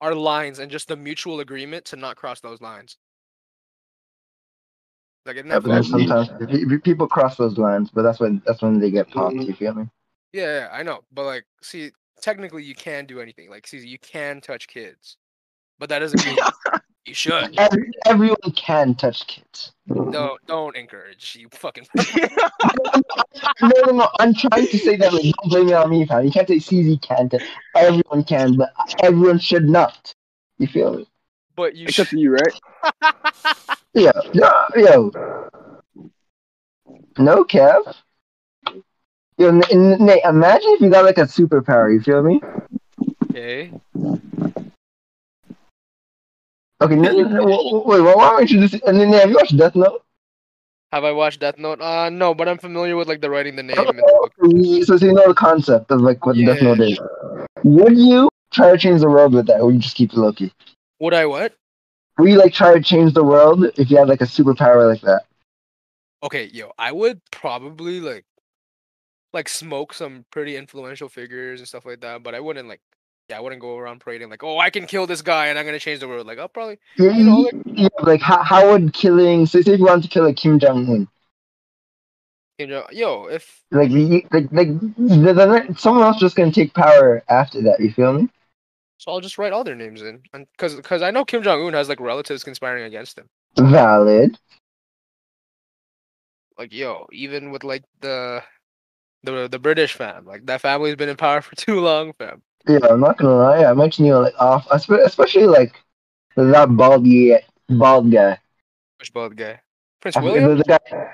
are 0.02 0.16
lines 0.16 0.60
and 0.60 0.72
just 0.72 0.88
the 0.88 0.96
mutual 0.96 1.40
agreement 1.40 1.86
to 1.86 1.96
not 1.96 2.16
cross 2.16 2.40
those 2.40 2.62
lines. 2.62 2.98
Like, 5.26 5.38
isn't 5.38 5.50
Yeah, 5.50 5.60
but 5.60 5.84
sometimes 5.84 6.30
pe- 6.40 6.66
pe- 6.66 6.78
people 6.78 7.08
cross 7.08 7.38
those 7.38 7.58
lines, 7.58 7.92
but 7.94 8.04
that's 8.04 8.20
when 8.20 8.42
that's 8.46 8.62
when 8.62 8.80
they 8.80 8.90
get 8.90 9.08
mm-hmm. 9.10 9.20
popped. 9.20 9.36
You 9.36 9.54
feel 9.54 9.74
me? 9.74 9.90
Yeah, 10.32 10.44
yeah, 10.44 10.70
I 10.72 10.84
know, 10.84 11.02
but 11.12 11.26
like, 11.26 11.46
see, 11.62 11.92
technically, 12.22 12.64
you 12.64 12.76
can 12.76 13.06
do 13.06 13.20
anything. 13.20 13.50
Like, 13.50 13.68
see, 13.68 13.80
you 13.80 14.00
can 14.00 14.42
touch 14.42 14.68
kids, 14.68 15.18
but 15.78 15.90
that 15.90 16.00
doesn't 16.00 16.26
mean 16.26 16.38
you 17.06 17.14
should. 17.14 17.58
Every, 17.58 17.92
everyone 18.06 18.52
can 18.56 18.96
touch 18.96 19.26
kids. 19.28 19.72
Don't 19.88 20.40
don't 20.46 20.76
encourage 20.76 21.36
you 21.40 21.50
fucking. 21.52 21.88
No, 23.62 23.72
no, 23.86 23.92
no. 23.92 24.10
I'm 24.20 24.34
trying 24.34 24.68
to 24.68 24.78
say 24.78 24.96
that. 24.98 25.14
Like, 25.14 25.24
don't 25.24 25.50
blame 25.50 25.70
it 25.70 25.74
on 25.74 25.90
me, 25.90 26.06
fam. 26.06 26.24
You 26.26 26.32
can't 26.32 26.48
say 26.48 26.58
CZ 26.58 27.02
can't. 27.02 27.34
Everyone 27.76 28.24
can, 28.24 28.56
but 28.56 28.72
everyone 29.04 29.40
should 29.40 29.68
not. 29.68 30.14
You 30.60 30.68
feel 30.68 30.94
me? 30.98 31.08
but 31.56 31.76
you 31.76 31.88
Except 31.88 32.10
should. 32.10 32.16
for 32.16 32.20
you, 32.20 32.32
right? 32.32 32.62
Yeah, 33.94 34.12
yeah, 34.34 34.52
yo. 34.76 35.12
No, 37.18 37.44
Kev. 37.44 37.96
Yo, 39.38 39.48
N- 39.48 39.64
N- 39.72 40.06
Nate, 40.06 40.24
imagine 40.24 40.70
if 40.74 40.82
you 40.82 40.90
got 40.90 41.06
like 41.06 41.18
a 41.18 41.22
superpower. 41.24 41.92
You 41.92 42.00
feel 42.00 42.22
me? 42.22 42.40
Okay. 43.30 43.74
Okay, 46.82 46.94
n- 46.94 47.06
n- 47.06 47.20
n- 47.20 47.32
w- 47.36 47.84
wait, 47.86 48.02
why 48.02 48.38
don't 48.38 48.50
you 48.50 48.66
just? 48.66 48.82
And 48.86 49.00
then 49.00 49.12
have 49.14 49.30
you 49.30 49.36
watched 49.36 49.58
Death 49.58 49.76
Note? 49.76 50.04
Have 50.92 51.04
I 51.04 51.12
watched 51.12 51.40
Death 51.40 51.58
Note? 51.58 51.82
Uh, 51.82 52.10
no, 52.10 52.34
but 52.34 52.48
I'm 52.48 52.58
familiar 52.58 52.96
with 52.96 53.08
like 53.08 53.22
the 53.22 53.30
writing, 53.30 53.56
the 53.56 53.64
name, 53.64 53.78
Oh, 53.78 53.88
and 53.90 54.00
the 54.00 54.04
book. 54.04 54.34
So, 54.86 54.98
so 54.98 55.06
you 55.06 55.14
know 55.14 55.28
the 55.28 55.36
concept 55.36 55.92
of 55.92 56.02
like 56.02 56.26
what 56.26 56.36
Death 56.36 56.62
Note 56.62 56.80
is. 56.80 57.00
Would 57.64 57.98
you 57.98 58.30
try 58.52 58.72
to 58.72 58.78
change 58.78 59.02
the 59.02 59.10
world 59.10 59.34
with 59.34 59.48
that, 59.48 59.60
or 59.60 59.68
would 59.68 59.76
you 59.76 59.82
just 59.82 59.96
keep 59.96 60.14
it 60.14 60.18
low? 60.18 60.34
Would 61.00 61.14
I 61.14 61.26
what? 61.26 61.54
Would 62.18 62.30
you 62.30 62.38
like 62.38 62.54
try 62.54 62.74
to 62.74 62.82
change 62.82 63.14
the 63.14 63.24
world 63.24 63.66
if 63.78 63.92
you 63.92 63.98
had 63.98 64.10
like 64.10 64.22
a 64.22 64.26
superpower 64.26 64.90
like 64.90 65.02
that? 65.02 65.24
Okay, 66.24 66.46
yo, 66.46 66.72
I 66.78 66.92
would 66.92 67.22
probably 67.32 68.02
like, 68.02 68.26
like 69.32 69.48
smoke 69.48 69.94
some 69.94 70.26
pretty 70.32 70.58
influential 70.58 71.08
figures 71.08 71.60
and 71.62 71.68
stuff 71.68 71.86
like 71.86 72.02
that. 72.02 72.24
But 72.24 72.36
I 72.36 72.40
wouldn't 72.40 72.68
like, 72.68 72.82
yeah, 73.30 73.38
I 73.38 73.40
wouldn't 73.42 73.62
go 73.62 73.78
around 73.78 74.00
parading 74.02 74.30
like, 74.30 74.44
oh, 74.44 74.58
I 74.58 74.70
can 74.70 74.88
kill 74.88 75.06
this 75.06 75.22
guy 75.22 75.48
and 75.48 75.60
I'm 75.60 75.66
gonna 75.66 75.80
change 75.80 76.00
the 76.00 76.08
world. 76.08 76.26
Like, 76.26 76.40
I'll 76.40 76.48
probably, 76.50 76.80
you 76.98 77.24
know, 77.24 77.42
like, 77.42 77.54
yeah, 77.66 77.88
like 78.02 78.22
how, 78.22 78.44
how 78.44 78.72
would 78.72 78.94
killing? 78.94 79.46
So 79.46 79.62
say 79.62 79.74
if 79.74 79.80
you 79.80 79.86
wanted 79.86 80.04
to 80.04 80.10
kill 80.10 80.24
like 80.24 80.38
Kim 80.38 80.60
Jong 80.60 80.88
Un, 80.90 81.08
yo, 82.92 83.28
if 83.28 83.62
like 83.72 83.92
you- 83.92 84.24
like 84.32 84.52
like 84.52 84.68
the, 84.98 85.34
the, 85.34 85.76
someone 85.78 86.04
else 86.04 86.18
just 86.20 86.36
gonna 86.36 86.52
take 86.52 86.74
power 86.74 87.24
after 87.30 87.62
that. 87.62 87.80
You 87.80 87.92
feel 87.92 88.14
me? 88.14 88.30
so, 88.98 89.12
I'll 89.12 89.22
just 89.22 89.38
write 89.38 89.54
all 89.54 89.64
their 89.64 89.76
names 89.76 90.02
in, 90.02 90.24
and 90.34 90.48
because 90.58 90.76
because 90.76 91.02
I 91.02 91.12
know 91.12 91.24
Kim 91.24 91.44
Jong 91.44 91.66
Un 91.66 91.74
has 91.74 91.88
like 91.88 92.00
relatives 92.00 92.44
conspiring 92.44 92.84
against 92.84 93.18
him. 93.18 93.28
Valid. 93.58 94.38
Like, 96.58 96.74
yo, 96.74 97.08
even 97.14 97.52
with 97.52 97.64
like 97.64 97.84
the, 98.02 98.44
the 99.24 99.48
the 99.48 99.60
British 99.60 99.94
fam, 99.94 100.26
like 100.26 100.48
that 100.48 100.60
family's 100.60 100.98
been 100.98 101.08
in 101.08 101.16
power 101.16 101.42
for 101.42 101.56
too 101.56 101.80
long, 101.80 102.12
fam. 102.14 102.42
Yeah, 102.68 102.80
I'm 102.90 103.00
not 103.00 103.18
gonna 103.18 103.36
lie. 103.36 103.66
I 103.66 103.74
mentioned 103.74 104.08
you 104.08 104.18
like 104.18 104.36
off, 104.40 104.68
especially 104.72 105.48
like 105.48 105.74
that 106.36 106.68
bald 106.76 107.06
guy, 107.06 107.44
bald 107.70 108.12
guy. 108.12 108.38
Which 109.00 109.14
bald 109.14 109.36
guy? 109.36 109.62
Prince 110.02 110.18
I 110.18 110.22
William. 110.22 110.58
the- 110.58 110.64
guy- 110.64 111.12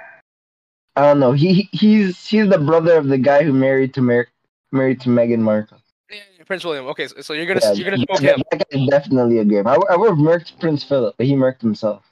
I 0.97 1.01
don't 1.01 1.19
know. 1.19 1.33
He 1.33 1.53
he- 1.53 1.69
he's 1.77 2.25
he's 2.27 2.49
the 2.49 2.57
brother 2.57 2.97
of 2.97 3.07
the 3.07 3.17
guy 3.17 3.43
who 3.43 3.53
married 3.53 3.93
to 3.95 4.01
Mer- 4.01 4.27
married 4.71 5.01
to 5.01 5.09
Meghan 5.09 5.39
Markle. 5.39 5.77
Yeah, 6.09 6.17
yeah, 6.37 6.43
Prince 6.45 6.63
William. 6.63 6.85
Okay, 6.87 7.07
so, 7.07 7.21
so 7.21 7.33
you're 7.33 7.45
gonna 7.45 7.59
Yeah, 7.63 7.73
you're 7.73 7.89
gonna 7.91 8.03
smoke 8.05 8.19
that, 8.21 8.35
him. 8.37 8.43
that 8.51 8.57
guy 8.71 8.79
is 8.79 8.87
definitely 8.89 9.39
a 9.39 9.45
game. 9.45 9.67
I, 9.67 9.75
I 9.89 9.95
would 9.95 10.09
have 10.09 10.17
murked 10.19 10.59
Prince 10.59 10.83
Philip, 10.83 11.15
but 11.17 11.25
he 11.25 11.33
murked 11.33 11.61
himself. 11.61 12.03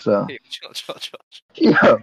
So 0.00 0.24
Hey, 0.28 0.38
chill, 0.48 0.72
chill, 0.72 0.94
chill. 0.96 1.18
chill. 1.54 1.72
yeah, 1.72 1.96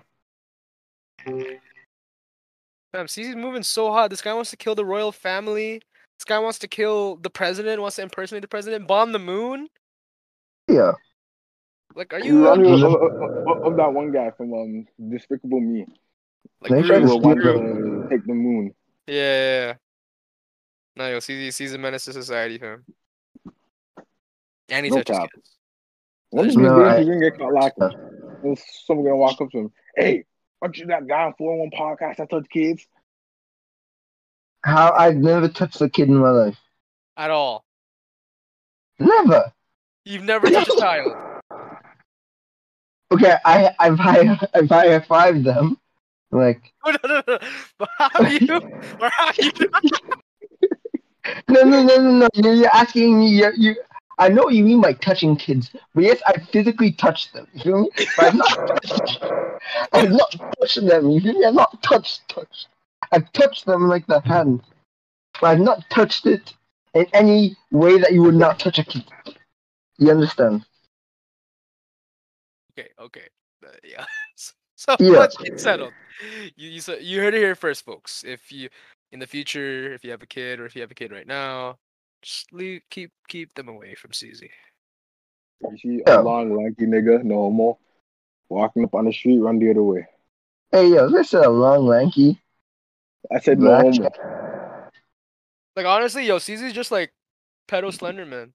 Fam, 2.94 3.08
CZ's 3.08 3.36
moving 3.36 3.64
so 3.64 3.92
hot. 3.92 4.10
This 4.10 4.22
guy 4.22 4.34
wants 4.34 4.52
to 4.52 4.58
kill 4.58 4.76
the 4.76 4.86
royal 4.86 5.12
family. 5.12 5.82
This 6.18 6.26
guy 6.26 6.40
wants 6.40 6.60
to 6.60 6.68
kill 6.68 7.18
the 7.18 7.30
president. 7.30 7.82
Wants 7.82 7.98
to 7.98 8.02
impersonate 8.04 8.42
the 8.42 8.48
president. 8.48 8.88
Bomb 8.88 9.12
the 9.12 9.20
moon. 9.20 9.68
yeah. 10.68 10.94
Like, 11.98 12.14
are 12.14 12.20
You 12.20 12.26
you 12.26 12.50
remind 12.50 12.66
uh, 12.68 12.70
me 12.78 12.84
of, 12.84 12.94
of- 12.94 13.48
of- 13.48 13.64
of 13.72 13.78
that 13.78 13.94
one 13.94 14.12
guy 14.12 14.30
from 14.36 14.54
um 14.54 14.86
Despicable 15.10 15.62
Me. 15.62 15.86
like 16.62 16.72
They 16.72 16.82
He 16.82 16.88
tried 16.88 17.00
to 17.00 17.06
Gru? 17.06 17.18
want 17.20 17.40
to 17.42 18.08
take 18.10 18.26
the 18.26 18.34
moon. 18.34 18.74
Yeah, 19.08 19.14
yeah, 19.16 19.66
yeah. 19.68 19.74
No, 20.98 21.08
yo, 21.10 21.18
CZ, 21.20 21.48
CZ's 21.50 21.74
a 21.74 21.78
menace 21.78 22.04
to 22.06 22.14
society, 22.14 22.58
fam. 22.58 22.84
And 24.70 24.86
he 24.86 24.90
No 24.92 25.04
cap. 25.04 25.30
kids. 25.34 25.58
One 26.32 26.48
No, 26.62 26.84
I- 26.84 26.98
days, 26.98 27.00
he's 27.00 27.08
gonna 27.16 27.20
get 27.30 27.38
caught 27.38 27.54
lacking. 27.54 27.90
There's 28.44 28.62
someone 28.86 29.06
gonna 29.06 29.16
walk 29.18 29.40
up 29.40 29.50
to 29.52 29.58
him. 29.60 29.72
Hey, 29.96 30.26
aren't 30.62 30.78
you 30.78 30.88
that 30.88 31.08
guy 31.08 31.24
on 31.26 31.34
401 31.38 31.70
podcast 31.80 32.18
that 32.18 32.30
touched 32.30 32.50
kids? 32.50 32.86
How 34.66 34.92
I've 34.94 35.18
never 35.18 35.48
touched 35.48 35.80
a 35.82 35.88
kid 35.88 36.10
in 36.10 36.16
my 36.16 36.32
life. 36.32 36.58
At 37.18 37.30
all. 37.30 37.64
Never. 38.98 39.54
You've 40.06 40.24
never 40.24 40.50
touched 40.50 40.72
a 40.72 40.80
child. 40.80 41.14
Okay, 43.12 43.36
I 43.46 43.76
I've 43.80 44.00
high 44.00 44.40
I've 44.56 44.68
high 44.68 45.00
five 45.02 45.44
them. 45.44 45.78
Like 46.32 46.74
No, 46.84 46.92
no, 47.04 47.10
no, 47.14 47.24
no. 47.28 47.40
How 48.00 48.28
you? 48.28 48.56
Or 49.00 49.10
how 49.10 49.32
you? 49.38 49.52
no 51.48 51.62
no 51.62 51.84
no 51.84 51.98
no 51.98 52.12
no. 52.12 52.28
You're, 52.34 52.68
asking 52.74 53.20
me. 53.20 53.28
You're, 53.28 53.54
you. 53.54 53.76
I 54.18 54.30
know 54.30 54.44
what 54.44 54.56
you 54.56 54.64
mean 54.64 54.82
by 54.82 54.94
touching 54.94 55.36
kids, 55.36 55.70
but 55.94 56.06
yes, 56.06 56.22
I 56.26 56.40
physically 56.40 56.92
touched 56.92 57.34
them. 57.34 57.48
You 57.54 57.62
feel 57.62 57.82
me? 57.82 57.90
But 58.18 58.26
I've 58.26 58.36
not 58.36 58.68
touched. 58.68 59.24
I've 59.94 60.12
not 60.12 60.56
touched 60.60 60.84
them. 60.88 61.12
You 61.12 61.22
feel 61.22 61.34
me? 61.34 61.46
I've 61.46 61.54
not 61.54 61.84
touched 61.84 62.28
touched. 62.30 62.68
I've 63.12 63.32
touched 63.34 63.66
them 63.66 63.88
like 63.88 64.06
the 64.08 64.20
hand, 64.22 64.62
but 65.40 65.48
I've 65.48 65.60
not 65.60 65.90
touched 65.90 66.26
it 66.26 66.54
in 66.94 67.06
any 67.14 67.56
way 67.72 67.98
that 68.00 68.14
you 68.14 68.24
would 68.24 68.36
not 68.36 68.60
touch 68.60 68.80
a 68.80 68.84
kid. 68.84 69.06
You 69.98 70.12
understand? 70.12 70.66
Okay, 72.78 72.90
okay. 73.00 73.28
Uh, 73.66 73.72
yeah. 73.84 74.06
So 74.78 74.94
Yeah. 75.00 75.20
let's 75.20 75.38
settled. 75.56 75.94
You 76.58 76.70
you, 76.70 76.82
said, 76.82 77.02
you 77.02 77.22
heard 77.22 77.34
it 77.34 77.38
here 77.38 77.56
first, 77.56 77.86
folks. 77.86 78.26
If 78.26 78.52
you 78.52 78.68
in 79.14 79.20
the 79.20 79.26
future, 79.26 79.94
if 79.94 80.04
you 80.04 80.12
have 80.12 80.22
a 80.22 80.28
kid 80.28 80.60
or 80.60 80.66
if 80.66 80.76
you 80.76 80.82
have 80.82 80.92
a 80.92 80.96
kid 80.96 81.14
right 81.14 81.26
now, 81.26 81.78
Just 82.22 82.52
leave, 82.52 82.82
keep 82.90 83.12
keep 83.30 83.54
them 83.54 83.70
away 83.70 83.96
from 83.96 84.12
CZ. 84.12 84.50
You 85.62 85.78
see 85.78 86.04
a 86.06 86.22
long, 86.22 86.58
lanky 86.58 86.86
nigga, 86.86 87.24
no 87.24 87.36
homo, 87.36 87.80
walking 88.50 88.84
up 88.84 88.96
on 88.96 89.06
the 89.06 89.14
street, 89.14 89.40
run 89.40 89.60
the 89.60 89.72
other 89.72 89.84
way. 89.84 90.08
Hey, 90.72 90.90
yo, 90.90 91.10
this 91.10 91.28
is 91.34 91.40
a 91.46 91.50
long, 91.50 91.88
lanky. 91.88 92.42
I 93.34 93.40
said 93.40 93.60
no 93.60 93.68
black 93.68 93.84
homo. 93.84 94.10
guy. 94.10 94.90
Like 95.76 95.86
honestly, 95.86 96.26
yo, 96.26 96.38
CZ's 96.38 96.74
just 96.74 96.92
like 96.92 97.12
pedo 97.68 97.92
Slenderman. 97.96 98.52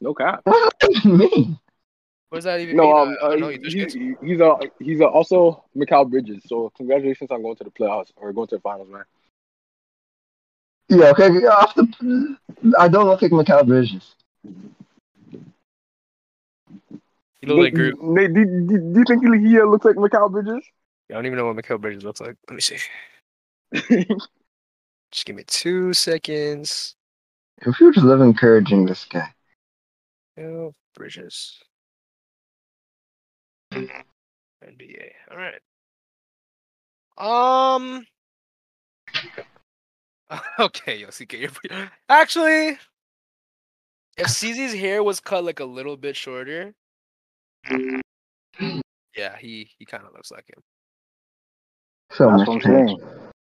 No 0.00 0.14
cap. 0.14 0.42
What 0.50 0.60
does 0.72 0.72
that 0.80 0.90
even 0.96 1.18
mean? 1.18 1.58
What 2.28 2.38
does 2.38 2.44
that 2.44 2.60
even 2.60 2.76
No, 2.76 2.84
mean? 2.84 2.92
um, 2.92 3.16
I, 3.22 3.24
I 3.24 3.26
uh, 3.26 3.30
don't 3.30 3.40
know. 3.40 3.48
You 3.48 3.58
touch 3.58 3.72
he's, 3.72 4.16
he's 4.22 4.40
a 4.40 4.58
he's 4.78 5.00
a 5.00 5.06
also 5.06 5.64
Mikal 5.76 6.08
Bridges. 6.08 6.42
So 6.46 6.70
congratulations 6.76 7.30
on 7.30 7.42
going 7.42 7.56
to 7.56 7.64
the 7.64 7.70
playoffs 7.70 8.10
or 8.16 8.32
going 8.32 8.48
to 8.48 8.56
the 8.56 8.60
finals, 8.60 8.88
man. 8.88 9.04
Yeah, 10.88 11.10
okay, 11.10 11.28
off 11.46 11.74
the. 11.74 12.36
I 12.78 12.88
don't 12.88 13.06
look 13.06 13.22
like 13.22 13.32
Mikal 13.32 13.66
Bridges. 13.66 14.14
You 17.42 17.48
look 17.48 17.58
like 17.58 17.74
Groot. 17.74 18.02
Nate, 18.02 18.34
do, 18.34 18.44
do, 18.44 18.78
do 18.78 18.98
you 18.98 19.04
think 19.06 19.24
he 19.24 19.58
uh, 19.60 19.64
looks 19.64 19.84
like 19.84 19.96
Mikal 19.96 20.30
Bridges? 20.30 20.62
I 21.10 21.14
don't 21.14 21.26
even 21.26 21.38
know 21.38 21.46
what 21.46 21.56
Mikal 21.56 21.80
Bridges 21.80 22.04
looks 22.04 22.20
like. 22.20 22.36
Let 22.48 22.54
me 22.54 22.60
see. 22.60 22.76
Just 25.12 25.26
give 25.26 25.36
me 25.36 25.44
two 25.46 25.92
seconds. 25.92 26.94
If 27.62 27.80
you 27.80 27.92
just 27.92 28.06
love 28.06 28.20
encouraging 28.20 28.86
this 28.86 29.04
guy. 29.04 29.28
Mikal 30.38 30.72
Bridges. 30.94 31.58
NBA. 33.72 35.10
All 35.30 35.36
right. 35.36 35.60
Um. 37.18 38.06
Okay, 40.60 40.98
yo, 40.98 41.08
CK, 41.08 41.32
you're 41.32 41.50
actually, 42.08 42.78
if 44.16 44.28
CZ's 44.28 44.74
hair 44.74 45.02
was 45.02 45.18
cut 45.18 45.42
like 45.42 45.58
a 45.58 45.64
little 45.64 45.96
bit 45.96 46.14
shorter, 46.14 46.72
yeah, 49.16 49.36
he 49.40 49.68
he 49.76 49.84
kind 49.84 50.04
of 50.06 50.12
looks 50.12 50.30
like 50.30 50.48
him. 50.48 50.62
So 52.12 52.28
That's 52.28 52.38
much 52.38 52.48
what 52.48 52.62
change. 52.62 53.00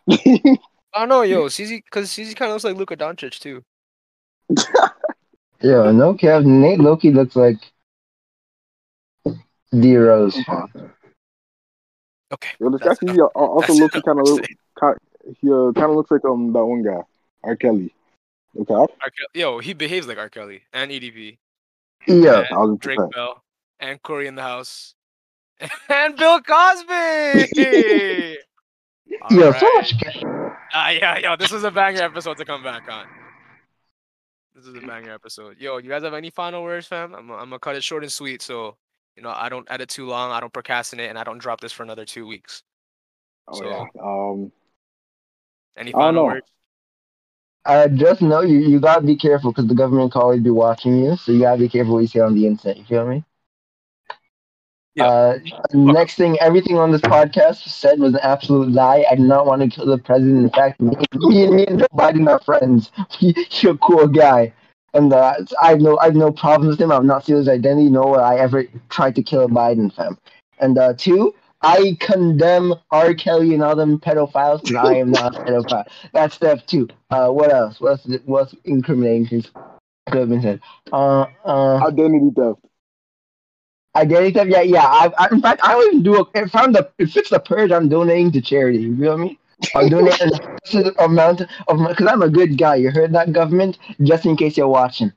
Saying. 0.10 0.58
I 0.94 1.00
don't 1.00 1.10
know, 1.10 1.22
yo, 1.24 1.46
CZ, 1.48 1.84
because 1.84 2.10
CZ 2.10 2.36
kind 2.36 2.50
of 2.50 2.56
looks 2.56 2.64
like 2.64 2.76
Luka 2.78 2.96
Doncic 2.98 3.40
too. 3.40 3.64
Yo, 5.62 5.92
no 5.92 6.14
cap. 6.14 6.44
Nate 6.44 6.80
Loki 6.80 7.12
looks 7.12 7.36
like 7.36 7.58
D 9.72 9.98
Rose. 9.98 10.38
Okay. 12.34 12.50
Yo, 12.60 12.70
this 12.70 12.82
that's 12.82 13.00
guy 13.00 13.12
enough. 13.14 13.16
he 13.16 13.22
uh, 13.22 13.26
also 13.26 13.74
looks 13.74 13.94
kind 13.94 14.04
for 14.04 14.22
of 14.22 14.42
today. 14.42 14.56
he 15.42 15.52
uh, 15.52 15.72
kind 15.74 15.90
of 15.92 15.96
looks 15.96 16.12
like 16.12 16.24
um 16.26 16.54
that 16.54 16.66
one 16.66 16.84
guy, 16.84 17.02
R. 17.44 17.56
Kelly. 17.56 17.94
Okay, 18.60 18.74
R. 18.74 18.88
Kelly- 19.00 19.28
Yo, 19.34 19.60
he 19.60 19.74
behaves 19.74 20.08
like 20.08 20.18
R. 20.18 20.30
Kelly 20.30 20.62
and 20.74 20.92
EDP, 20.92 21.38
Yeah, 22.08 22.48
thousand 22.50 22.80
Drake. 22.80 23.00
Bell, 23.14 23.44
and 23.80 24.02
Corey 24.04 24.28
in 24.28 24.36
the 24.36 24.42
house, 24.44 24.94
and 25.90 26.16
Bill 26.16 26.40
Cosby. 26.42 28.38
yo, 29.32 29.46
Alright. 29.48 29.60
so 29.60 29.70
much. 29.76 29.94
Ah, 30.74 30.90
yeah, 30.90 31.18
yo, 31.20 31.36
this 31.36 31.52
is 31.52 31.64
a 31.64 31.72
banger 31.72 32.02
episode 32.04 32.38
to 32.38 32.46
come 32.46 32.64
back 32.64 32.90
on. 32.92 33.06
This 34.56 34.66
is 34.66 34.76
a 34.76 34.82
banger 34.82 35.12
episode. 35.14 35.58
Yo, 35.60 35.78
you 35.78 35.90
guys 35.90 36.04
have 36.04 36.14
any 36.14 36.30
final 36.30 36.64
words, 36.64 36.88
fam? 36.88 37.14
I'm, 37.14 37.30
I'm 37.32 37.38
gonna 37.50 37.60
cut 37.60 37.76
it 37.76 37.84
short 37.84 38.04
and 38.04 38.12
sweet, 38.12 38.42
so 38.42 38.76
you 39.16 39.24
know 39.24 39.30
I 39.30 39.50
don't 39.50 39.68
edit 39.70 39.90
too 39.90 40.06
long, 40.08 40.32
I 40.32 40.40
don't 40.40 40.52
procrastinate, 40.54 41.10
and 41.10 41.18
I 41.18 41.24
don't 41.24 41.38
drop 41.38 41.62
this 41.62 41.72
for 41.72 41.84
another 41.84 42.06
two 42.06 42.26
weeks. 42.28 42.64
Oh 43.48 43.60
So- 43.60 43.66
yeah. 43.70 43.86
Um, 44.04 44.52
Any 45.78 45.94
I 45.94 45.98
final 45.98 46.26
words? 46.26 46.48
Uh, 47.66 47.88
just 47.90 48.22
know 48.22 48.42
you, 48.42 48.60
you 48.60 48.80
gotta 48.80 49.02
be 49.06 49.16
careful 49.18 49.52
because 49.52 49.68
the 49.68 49.76
government 49.76 50.14
can 50.14 50.22
always 50.22 50.42
be 50.42 50.50
watching 50.50 51.04
you, 51.04 51.18
so 51.18 51.32
you 51.34 51.42
gotta 51.42 51.60
be 51.60 51.68
careful 51.70 51.94
what 51.96 52.00
you 52.00 52.08
say 52.08 52.20
on 52.22 52.34
the 52.34 52.48
internet. 52.48 52.78
You 52.78 52.86
feel 52.86 53.06
me? 53.08 53.24
Yeah. 54.98 55.06
Uh, 55.06 55.40
next 55.74 56.16
thing, 56.16 56.40
everything 56.40 56.78
on 56.78 56.92
this 56.92 57.02
podcast 57.02 57.68
said 57.68 58.00
was 58.00 58.16
an 58.16 58.20
absolute 58.24 58.72
lie. 58.72 59.06
I 59.10 59.16
did 59.16 59.26
not 59.26 59.46
want 59.46 59.62
to 59.62 59.70
kill 59.70 59.86
the 59.86 60.00
president. 60.00 60.44
In 60.44 60.50
fact, 60.50 60.82
me, 60.82 60.96
me 61.14 61.44
and 61.44 61.56
me 61.56 61.68
and 61.68 61.80
Joe 61.80 61.88
Biden 61.94 62.28
are 62.28 62.40
friends. 62.40 62.92
He, 63.12 63.34
he's 63.50 63.70
a 63.70 63.78
cool 63.78 64.08
guy, 64.08 64.54
and 64.94 65.14
uh, 65.14 65.36
I 65.62 65.70
have 65.70 65.82
no 65.82 65.98
I 66.00 66.06
have 66.06 66.16
no 66.16 66.32
problems 66.32 66.74
with 66.74 66.82
him. 66.82 66.92
I've 66.92 67.04
not 67.06 67.26
seen 67.26 67.36
his 67.36 67.48
identity, 67.48 67.90
nor 67.90 68.12
will 68.12 68.20
I 68.24 68.38
ever 68.38 68.66
try 68.90 69.12
to 69.12 69.24
kill 69.24 69.46
a 69.46 69.48
Biden 69.48 69.94
fam. 69.96 70.18
And 70.60 70.78
uh, 70.78 70.94
two, 70.94 71.34
I 71.62 71.98
condemn 72.00 72.74
R. 72.92 73.14
Kelly 73.14 73.54
and 73.54 73.64
all 73.64 73.76
them 73.76 74.00
pedophiles 74.00 74.64
because 74.64 74.90
I 74.90 74.96
am 74.96 75.12
not 75.12 75.36
a 75.36 75.40
pedophile. 75.40 75.86
That's 76.14 76.36
step 76.36 76.66
two. 76.66 76.88
Uh, 77.12 77.30
what 77.30 77.54
else? 77.54 77.80
What's 77.80 78.06
what's 78.26 78.56
incriminating 78.66 79.28
things 79.28 79.52
could 80.10 80.20
have 80.22 80.30
been 80.30 80.42
said? 80.42 80.62
Uh, 80.92 81.26
uh, 81.46 81.86
identity 81.86 82.32
theft. 82.36 82.60
Identity 83.98 84.32
theft. 84.32 84.50
Yeah, 84.50 84.62
yeah. 84.62 84.86
I, 84.86 85.12
I, 85.18 85.28
in 85.32 85.42
fact, 85.42 85.62
I 85.64 85.76
would 85.76 85.88
even 85.88 86.04
do 86.04 86.22
a, 86.22 86.26
if 86.36 86.56
I'm 86.56 86.72
the 86.72 86.90
if 86.98 87.16
it's 87.18 87.30
the 87.30 87.40
purge, 87.40 87.72
I'm 87.72 87.90
donating 87.90 88.32
to 88.34 88.42
charity. 88.42 88.80
You 88.80 88.98
feel 88.98 89.18
me? 89.18 89.40
I'm 89.76 89.90
donating 89.96 90.32
a 90.34 90.58
specific 90.66 91.00
amount 91.02 91.42
of 91.68 91.80
my 91.80 91.90
because 91.90 92.08
I'm 92.08 92.22
a 92.22 92.30
good 92.30 92.58
guy. 92.58 92.76
You 92.76 92.92
heard 92.92 93.14
that, 93.14 93.34
government? 93.34 93.78
Just 94.02 94.26
in 94.26 94.36
case 94.38 94.58
you're 94.58 94.68
watching. 94.68 95.12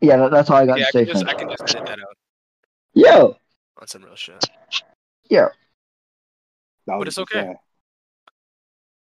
Yeah, 0.00 0.16
that, 0.16 0.30
that's 0.30 0.50
all 0.50 0.56
I 0.56 0.66
got 0.66 0.78
Yeah, 0.78 0.86
I 0.88 0.90
to 0.90 0.92
say. 0.92 1.04
can 1.04 1.14
just 1.14 1.24
fam. 1.24 1.28
I 1.28 1.34
can 1.34 1.48
just 1.50 1.62
edit 1.68 1.86
that 1.86 1.98
out 2.00 2.16
Yo, 2.94 3.36
on 3.80 3.86
some 3.86 4.02
real 4.02 4.16
shit. 4.16 4.44
Yeah. 5.28 5.48
But 6.86 7.06
it's 7.06 7.18
okay. 7.18 7.42
1000%. 7.42 7.54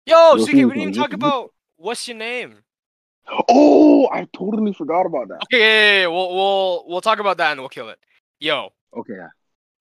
Yo, 0.07 0.35
Yo, 0.35 0.35
CK, 0.35 0.39
we 0.39 0.47
Phoenix, 0.47 0.55
didn't 0.55 0.77
even 0.79 0.93
talk 0.95 1.13
about 1.13 1.53
what's 1.77 2.07
your 2.09 2.17
name. 2.17 2.57
Oh, 3.49 4.09
I 4.11 4.27
totally 4.35 4.73
forgot 4.73 5.07
about 5.07 5.29
that. 5.29 5.43
Okay, 5.45 5.61
yeah, 5.61 5.67
yeah, 5.67 6.01
yeah, 6.03 6.07
we'll 6.07 6.35
we'll 6.35 6.85
we'll 6.89 7.01
talk 7.01 7.19
about 7.19 7.37
that 7.39 7.53
and 7.53 7.61
we'll 7.61 7.69
kill 7.69 7.91
it. 7.91 7.99
Yo, 8.41 8.71
Okay, 8.97 9.14
yeah. 9.16 9.28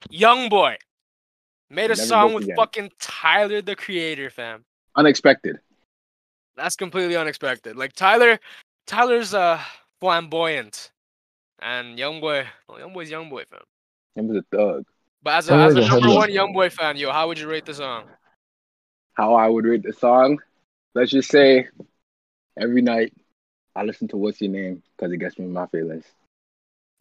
Young 0.10 0.49
Boy 0.49 0.78
made 1.70 1.86
a 1.86 1.95
Never 1.95 2.01
song 2.01 2.34
with 2.34 2.43
Again. 2.45 2.55
fucking 2.55 2.91
Tyler 2.99 3.62
the 3.62 3.76
Creator, 3.76 4.30
fam. 4.30 4.64
Unexpected. 4.95 5.60
That's 6.55 6.76
completely 6.76 7.16
unexpected. 7.16 7.76
Like 7.76 7.93
Tyler, 7.93 8.39
Tyler's 8.86 9.34
uh 9.34 9.60
flamboyant, 10.01 10.91
and 11.60 11.97
Young 11.97 12.20
Boy, 12.22 12.45
well, 12.68 12.80
Young 12.80 12.93
Boy's 12.93 13.10
Young 13.10 13.30
Boy, 13.30 13.43
fam. 13.49 13.62
Him 14.16 14.28
was 14.28 14.38
a 14.38 14.55
thug. 14.55 14.86
But 15.24 15.34
as 15.36 15.49
a, 15.49 15.53
as 15.53 15.72
a 15.72 15.76
the 15.76 15.82
number 15.82 15.95
headline. 15.95 16.16
one 16.16 16.32
Young 16.32 16.53
Boy 16.53 16.70
fan, 16.70 16.97
yo, 16.97 17.12
how 17.12 17.28
would 17.28 17.39
you 17.39 17.47
rate 17.49 17.66
the 17.66 17.74
song? 17.74 18.05
How 19.14 19.34
I 19.34 19.47
would 19.47 19.66
rate 19.66 19.84
the 19.84 19.93
song? 19.93 20.39
Let's 20.95 21.12
just 21.12 21.30
say, 21.30 21.68
every 22.60 22.82
night 22.82 23.14
I 23.76 23.84
listen 23.84 24.08
to 24.10 24.18
"What's 24.18 24.41
Your 24.41 24.51
Name" 24.51 24.82
because 24.95 25.12
it 25.12 25.18
gets 25.18 25.38
me 25.38 25.45
in 25.45 25.53
my 25.53 25.66
feelings. 25.68 26.05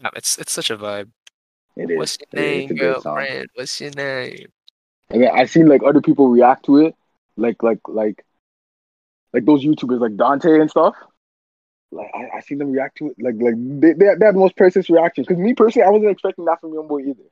Yeah, 0.00 0.11
It's 0.14 0.36
it's 0.38 0.52
such 0.52 0.70
a 0.70 0.76
vibe. 0.76 1.11
It 1.77 1.91
is. 1.91 1.97
What's 1.99 2.18
your 2.33 2.43
name, 2.43 2.62
It's 2.62 2.70
a 2.70 2.74
girlfriend? 2.74 3.49
What's 3.55 3.81
your 3.81 3.91
name? 3.91 4.47
And 5.11 5.22
then 5.22 5.31
I 5.33 5.45
seen 5.45 5.66
like 5.66 5.83
other 5.83 6.01
people 6.01 6.29
react 6.29 6.64
to 6.66 6.79
it, 6.79 6.95
like 7.37 7.62
like 7.62 7.81
like 7.87 8.24
like 9.33 9.45
those 9.45 9.64
YouTubers 9.64 10.01
like 10.01 10.16
Dante 10.16 10.59
and 10.61 10.70
stuff. 10.70 10.95
Like 11.93 12.11
I, 12.14 12.39
I 12.39 12.41
seen 12.41 12.59
them 12.59 12.72
react 12.72 12.99
to 12.99 13.07
it, 13.11 13.16
like 13.18 13.35
like 13.39 13.55
they 13.57 13.93
they, 13.93 14.09
they 14.14 14.27
had 14.27 14.35
the 14.35 14.41
most 14.41 14.57
priceless 14.57 14.91
reaction. 14.91 15.22
Because 15.22 15.39
me 15.39 15.55
personally, 15.55 15.87
I 15.87 15.91
wasn't 15.91 16.11
expecting 16.11 16.45
that 16.47 16.61
from 16.61 16.72
Youngboy 16.72 17.03
either. 17.09 17.22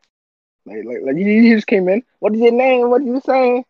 Like 0.67 0.85
like 0.85 0.99
like 1.05 1.17
he, 1.17 1.25
he 1.49 1.55
just 1.55 1.67
came 1.67 1.89
in. 1.89 2.03
What 2.21 2.35
is 2.35 2.41
your 2.41 2.53
name? 2.53 2.91
What 2.91 3.03
are 3.03 3.05
you 3.05 3.21
saying? 3.25 3.65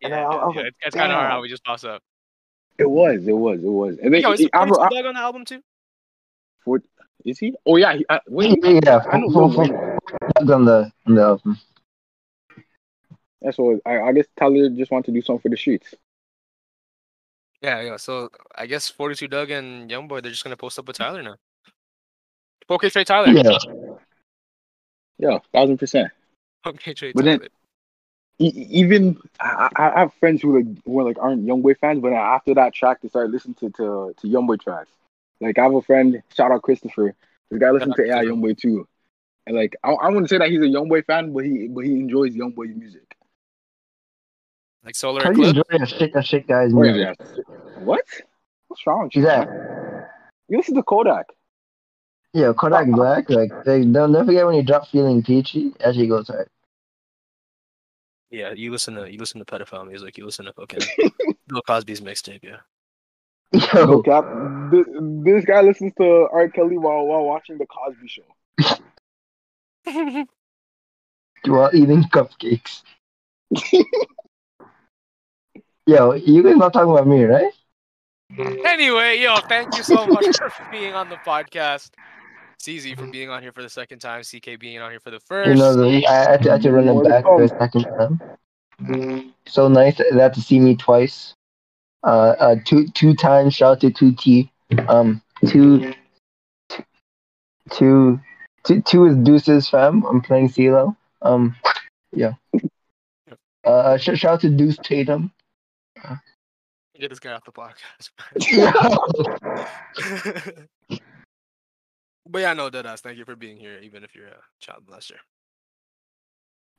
Yeah, 0.00 0.06
And 0.08 0.14
I- 0.14 0.22
I 0.22 0.46
was 0.46 0.54
yeah, 0.56 0.62
like, 0.62 0.68
it's, 0.68 0.78
it's 0.86 0.96
kind 0.96 1.12
of 1.12 1.16
hard 1.16 1.30
how 1.30 1.36
damn. 1.36 1.44
he 1.44 1.50
just 1.50 1.64
pops 1.64 1.84
up. 1.84 2.02
It 2.76 2.90
was, 2.90 3.26
it 3.26 3.32
was, 3.32 3.62
it 3.62 3.68
was. 3.68 3.98
And 4.02 4.12
then 4.12 4.20
Yo, 4.20 4.32
is 4.32 4.40
he, 4.40 4.46
the 4.46 4.56
I, 4.56 4.66
42 4.66 4.80
I, 4.82 4.88
Dog 4.88 5.06
on 5.06 5.14
the 5.14 5.20
album 5.20 5.44
too? 5.44 5.62
what, 6.64 6.82
is 7.24 7.38
he? 7.38 7.54
Oh 7.66 7.76
yeah, 7.76 7.94
he, 7.96 8.06
I, 8.08 8.20
wait, 8.28 8.58
yeah, 8.62 9.02
I 9.10 9.18
know. 9.18 9.30
full- 9.30 9.48
Lil 9.48 9.52
full- 9.52 9.58
Wayne. 9.74 9.98
full 10.38 10.52
on 10.54 10.64
the 10.64 10.92
the 11.06 11.22
album. 11.22 11.58
That's 13.42 13.58
what 13.58 13.80
I, 13.84 14.00
I 14.00 14.12
guess 14.12 14.26
Tyler 14.38 14.68
just 14.70 14.90
wanted 14.90 15.06
to 15.06 15.12
do 15.12 15.22
something 15.22 15.40
for 15.42 15.48
the 15.50 15.56
streets. 15.56 15.94
Yeah, 17.62 17.80
yeah. 17.82 17.96
So 17.96 18.30
I 18.56 18.66
guess 18.66 18.88
42 18.88 19.28
Dugg 19.28 19.50
and 19.50 19.90
Youngboy, 19.90 20.22
they're 20.22 20.30
just 20.30 20.44
gonna 20.44 20.56
post 20.56 20.78
up 20.78 20.86
with 20.86 20.96
Tyler 20.98 21.22
now. 21.22 21.36
Okay, 22.70 22.88
Trey 22.88 23.04
Tyler. 23.04 23.28
Yeah. 23.28 23.58
Yeah, 25.18 25.38
thousand 25.52 25.78
percent. 25.78 26.10
Okay, 26.66 26.94
Trey 26.94 27.12
But 27.14 27.24
Tyler. 27.24 27.38
then- 27.38 27.48
E- 28.40 28.66
even 28.68 29.16
I, 29.38 29.68
I 29.76 29.90
I 29.90 29.98
have 30.00 30.14
friends 30.14 30.42
who 30.42 30.58
like 30.58 30.66
who 30.84 30.98
are 30.98 31.04
like 31.04 31.18
aren't 31.20 31.46
Youngboy 31.46 31.78
fans, 31.78 32.00
but 32.00 32.12
after 32.12 32.52
that 32.54 32.74
track 32.74 33.00
they 33.00 33.08
started 33.08 33.30
listening 33.30 33.54
to 33.60 33.70
to, 33.70 34.12
to 34.18 34.26
Youngboy 34.26 34.60
tracks. 34.60 34.90
Like 35.40 35.58
I 35.58 35.62
have 35.64 35.74
a 35.74 35.82
friend, 35.82 36.22
shout 36.34 36.52
out 36.52 36.62
Christopher. 36.62 37.14
This 37.50 37.60
guy 37.60 37.70
listens 37.70 37.94
to 37.96 38.02
AI 38.02 38.24
Christopher. 38.24 38.34
Youngboy 38.36 38.58
too, 38.58 38.88
and 39.46 39.56
like 39.56 39.76
I, 39.84 39.90
I 39.92 40.08
wouldn't 40.08 40.28
say 40.30 40.38
that 40.38 40.50
he's 40.50 40.60
a 40.62 40.66
Youngboy 40.66 41.04
fan, 41.06 41.32
but 41.32 41.44
he 41.44 41.68
but 41.68 41.84
he 41.84 41.92
enjoys 41.92 42.34
Youngboy 42.34 42.74
music. 42.76 43.14
like 44.84 44.94
Solar 44.96 45.22
How 45.22 45.32
do 45.32 45.42
Eclipse. 45.42 45.58
enjoy 45.58 45.84
a 45.84 45.86
shit 45.86 46.12
a 46.14 46.22
shit 46.22 46.46
guy's 46.46 46.72
Oh, 46.72 46.80
music? 46.80 47.16
yeah. 47.36 47.44
What? 47.74 48.04
What's 48.68 48.86
wrong? 48.86 49.04
with 49.04 49.16
you? 49.16 49.22
Exactly. 49.22 49.56
You 50.48 50.56
listen 50.58 50.74
to 50.74 50.82
Kodak. 50.82 51.26
Yeah, 52.32 52.52
Kodak 52.56 52.88
Black, 52.88 53.30
like 53.30 53.52
they 53.64 53.84
don't 53.84 54.12
never 54.12 54.26
forget 54.26 54.44
when 54.46 54.56
you 54.56 54.62
drop 54.62 54.88
feeling 54.88 55.22
peachy, 55.22 55.72
actually 55.84 56.08
goes 56.08 56.26
hard. 56.28 56.48
Yeah, 58.30 58.52
you 58.52 58.72
listen 58.72 58.94
to 58.96 59.10
you 59.12 59.18
listen 59.18 59.38
to 59.38 59.44
pedophile 59.44 59.86
music. 59.86 60.18
You 60.18 60.24
listen 60.24 60.46
to 60.46 60.52
fucking 60.52 60.80
Bill 61.46 61.62
Cosby's 61.66 62.00
mixtape. 62.00 62.42
Yeah. 62.42 62.56
No 63.74 63.80
Yo, 63.92 64.02
cap. 64.02 64.24
Th- 64.70 64.86
this 65.24 65.44
guy 65.44 65.60
listens 65.60 65.92
to 65.98 66.28
R. 66.32 66.48
Kelly 66.48 66.78
while 66.78 67.04
while 67.06 67.24
watching 67.24 67.58
the 67.58 67.66
Cosby 67.66 68.08
Show. 68.08 68.22
while 71.46 71.70
eating 71.74 72.02
cupcakes. 72.04 72.82
Yo, 75.86 76.14
you 76.14 76.42
guys 76.42 76.56
not 76.56 76.72
talking 76.72 76.90
about 76.90 77.06
me, 77.06 77.24
right? 77.24 77.52
anyway, 78.64 79.20
yo, 79.20 79.36
thank 79.48 79.76
you 79.76 79.82
so 79.82 80.06
much 80.06 80.24
for 80.38 80.50
being 80.72 80.94
on 80.94 81.10
the 81.10 81.16
podcast. 81.16 81.90
CZ 82.60 82.96
for 82.96 83.06
being 83.06 83.28
on 83.28 83.42
here 83.42 83.52
for 83.52 83.62
the 83.62 83.68
second 83.68 83.98
time. 83.98 84.22
CK 84.22 84.58
being 84.58 84.80
on 84.80 84.90
here 84.90 85.00
for 85.00 85.10
the 85.10 85.20
first. 85.20 85.48
You 85.48 85.56
know, 85.56 85.74
the, 85.76 86.06
I 86.06 86.30
had 86.30 86.42
to, 86.44 86.48
I 86.48 86.52
had 86.54 86.62
to 86.62 86.72
run 86.72 86.88
it 86.88 87.04
back 87.04 87.24
come. 87.24 87.38
the 87.38 87.48
second 87.48 87.84
time. 87.84 89.34
So 89.46 89.68
nice 89.68 89.98
that 89.98 90.06
that 90.14 90.34
to 90.34 90.40
see 90.40 90.58
me 90.58 90.74
twice. 90.74 91.34
Uh, 92.02 92.34
uh, 92.38 92.56
two 92.64 92.88
two 92.88 93.14
times. 93.14 93.54
Shout 93.54 93.72
out 93.72 93.80
to 93.82 93.90
two 93.90 94.12
T. 94.12 94.50
Um, 94.88 95.22
two, 95.46 95.94
two, 97.70 98.20
two, 98.64 98.82
two 98.82 99.06
is 99.06 99.16
Deuces 99.16 99.68
fam. 99.68 100.04
I'm 100.04 100.20
playing 100.20 100.48
CeeLo. 100.48 100.96
Um, 101.22 101.56
yeah. 102.12 102.34
Uh, 103.64 103.96
sh- 103.96 104.18
shout 104.18 104.34
out 104.34 104.40
to 104.42 104.50
Deuce 104.50 104.78
Tatum. 104.82 105.32
Get 106.98 107.10
this 107.10 107.18
guy 107.18 107.32
off 107.32 107.44
the 107.44 107.52
podcast. 107.52 108.10
but 112.28 112.38
yeah, 112.38 112.52
no, 112.52 112.70
deadass. 112.70 113.00
Thank 113.00 113.18
you 113.18 113.24
for 113.24 113.34
being 113.34 113.56
here, 113.56 113.80
even 113.82 114.04
if 114.04 114.14
you're 114.14 114.28
a 114.28 114.40
child 114.60 114.84
molester. 114.86 115.16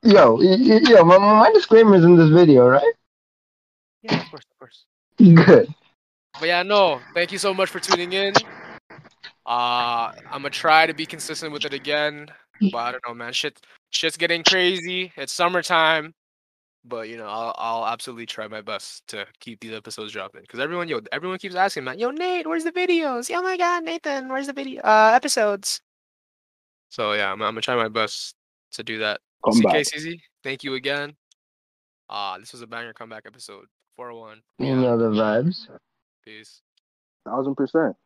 Yo, 0.02 0.36
y- 0.36 0.56
y- 0.58 0.80
yo, 0.88 1.04
my, 1.04 1.18
my 1.18 1.52
is 1.54 1.66
in 2.04 2.16
this 2.16 2.30
video, 2.30 2.66
right? 2.66 2.94
Yeah, 4.02 4.22
of 4.22 4.30
course, 4.30 4.44
of 4.50 4.58
course. 4.58 4.86
Good. 5.18 5.68
But 6.38 6.48
yeah, 6.48 6.62
no, 6.62 7.00
thank 7.14 7.32
you 7.32 7.38
so 7.38 7.54
much 7.54 7.70
for 7.70 7.80
tuning 7.80 8.12
in. 8.12 8.34
Uh, 9.46 10.12
I'm 10.30 10.42
gonna 10.42 10.50
try 10.50 10.86
to 10.86 10.94
be 10.94 11.06
consistent 11.06 11.52
with 11.52 11.64
it 11.64 11.72
again, 11.72 12.28
but 12.72 12.78
I 12.78 12.92
don't 12.92 13.02
know, 13.06 13.14
man. 13.14 13.32
Shit, 13.32 13.60
shit's 13.90 14.16
getting 14.16 14.42
crazy. 14.42 15.12
It's 15.16 15.32
summertime, 15.32 16.14
but 16.84 17.08
you 17.08 17.16
know, 17.16 17.26
I'll, 17.26 17.54
I'll 17.56 17.86
absolutely 17.86 18.26
try 18.26 18.48
my 18.48 18.60
best 18.60 19.06
to 19.08 19.24
keep 19.40 19.60
these 19.60 19.72
episodes 19.72 20.12
dropping. 20.12 20.44
Cause 20.48 20.60
everyone, 20.60 20.88
yo, 20.88 21.00
everyone 21.12 21.38
keeps 21.38 21.54
asking, 21.54 21.84
man, 21.84 21.98
yo, 21.98 22.10
Nate, 22.10 22.46
where's 22.46 22.64
the 22.64 22.72
videos? 22.72 23.30
Oh 23.32 23.42
my 23.42 23.56
God, 23.56 23.84
Nathan, 23.84 24.28
where's 24.28 24.48
the 24.48 24.52
video 24.52 24.82
uh 24.82 25.12
episodes? 25.14 25.80
So 26.90 27.12
yeah, 27.12 27.32
I'm, 27.32 27.40
I'm 27.42 27.52
gonna 27.52 27.62
try 27.62 27.76
my 27.76 27.88
best 27.88 28.34
to 28.72 28.82
do 28.82 28.98
that. 28.98 29.20
Come 29.44 29.60
back. 29.60 29.76
CKCZ, 29.76 30.20
thank 30.42 30.64
you 30.64 30.74
again. 30.74 31.14
Uh, 32.10 32.38
this 32.38 32.52
was 32.52 32.62
a 32.62 32.66
banger 32.66 32.92
comeback 32.92 33.24
episode. 33.26 33.66
401. 33.96 34.42
You 34.58 34.76
know 34.76 34.98
the 34.98 35.10
vibes. 35.10 35.68
Peace. 36.26 36.62
Thousand 37.26 37.56
percent. 37.56 37.96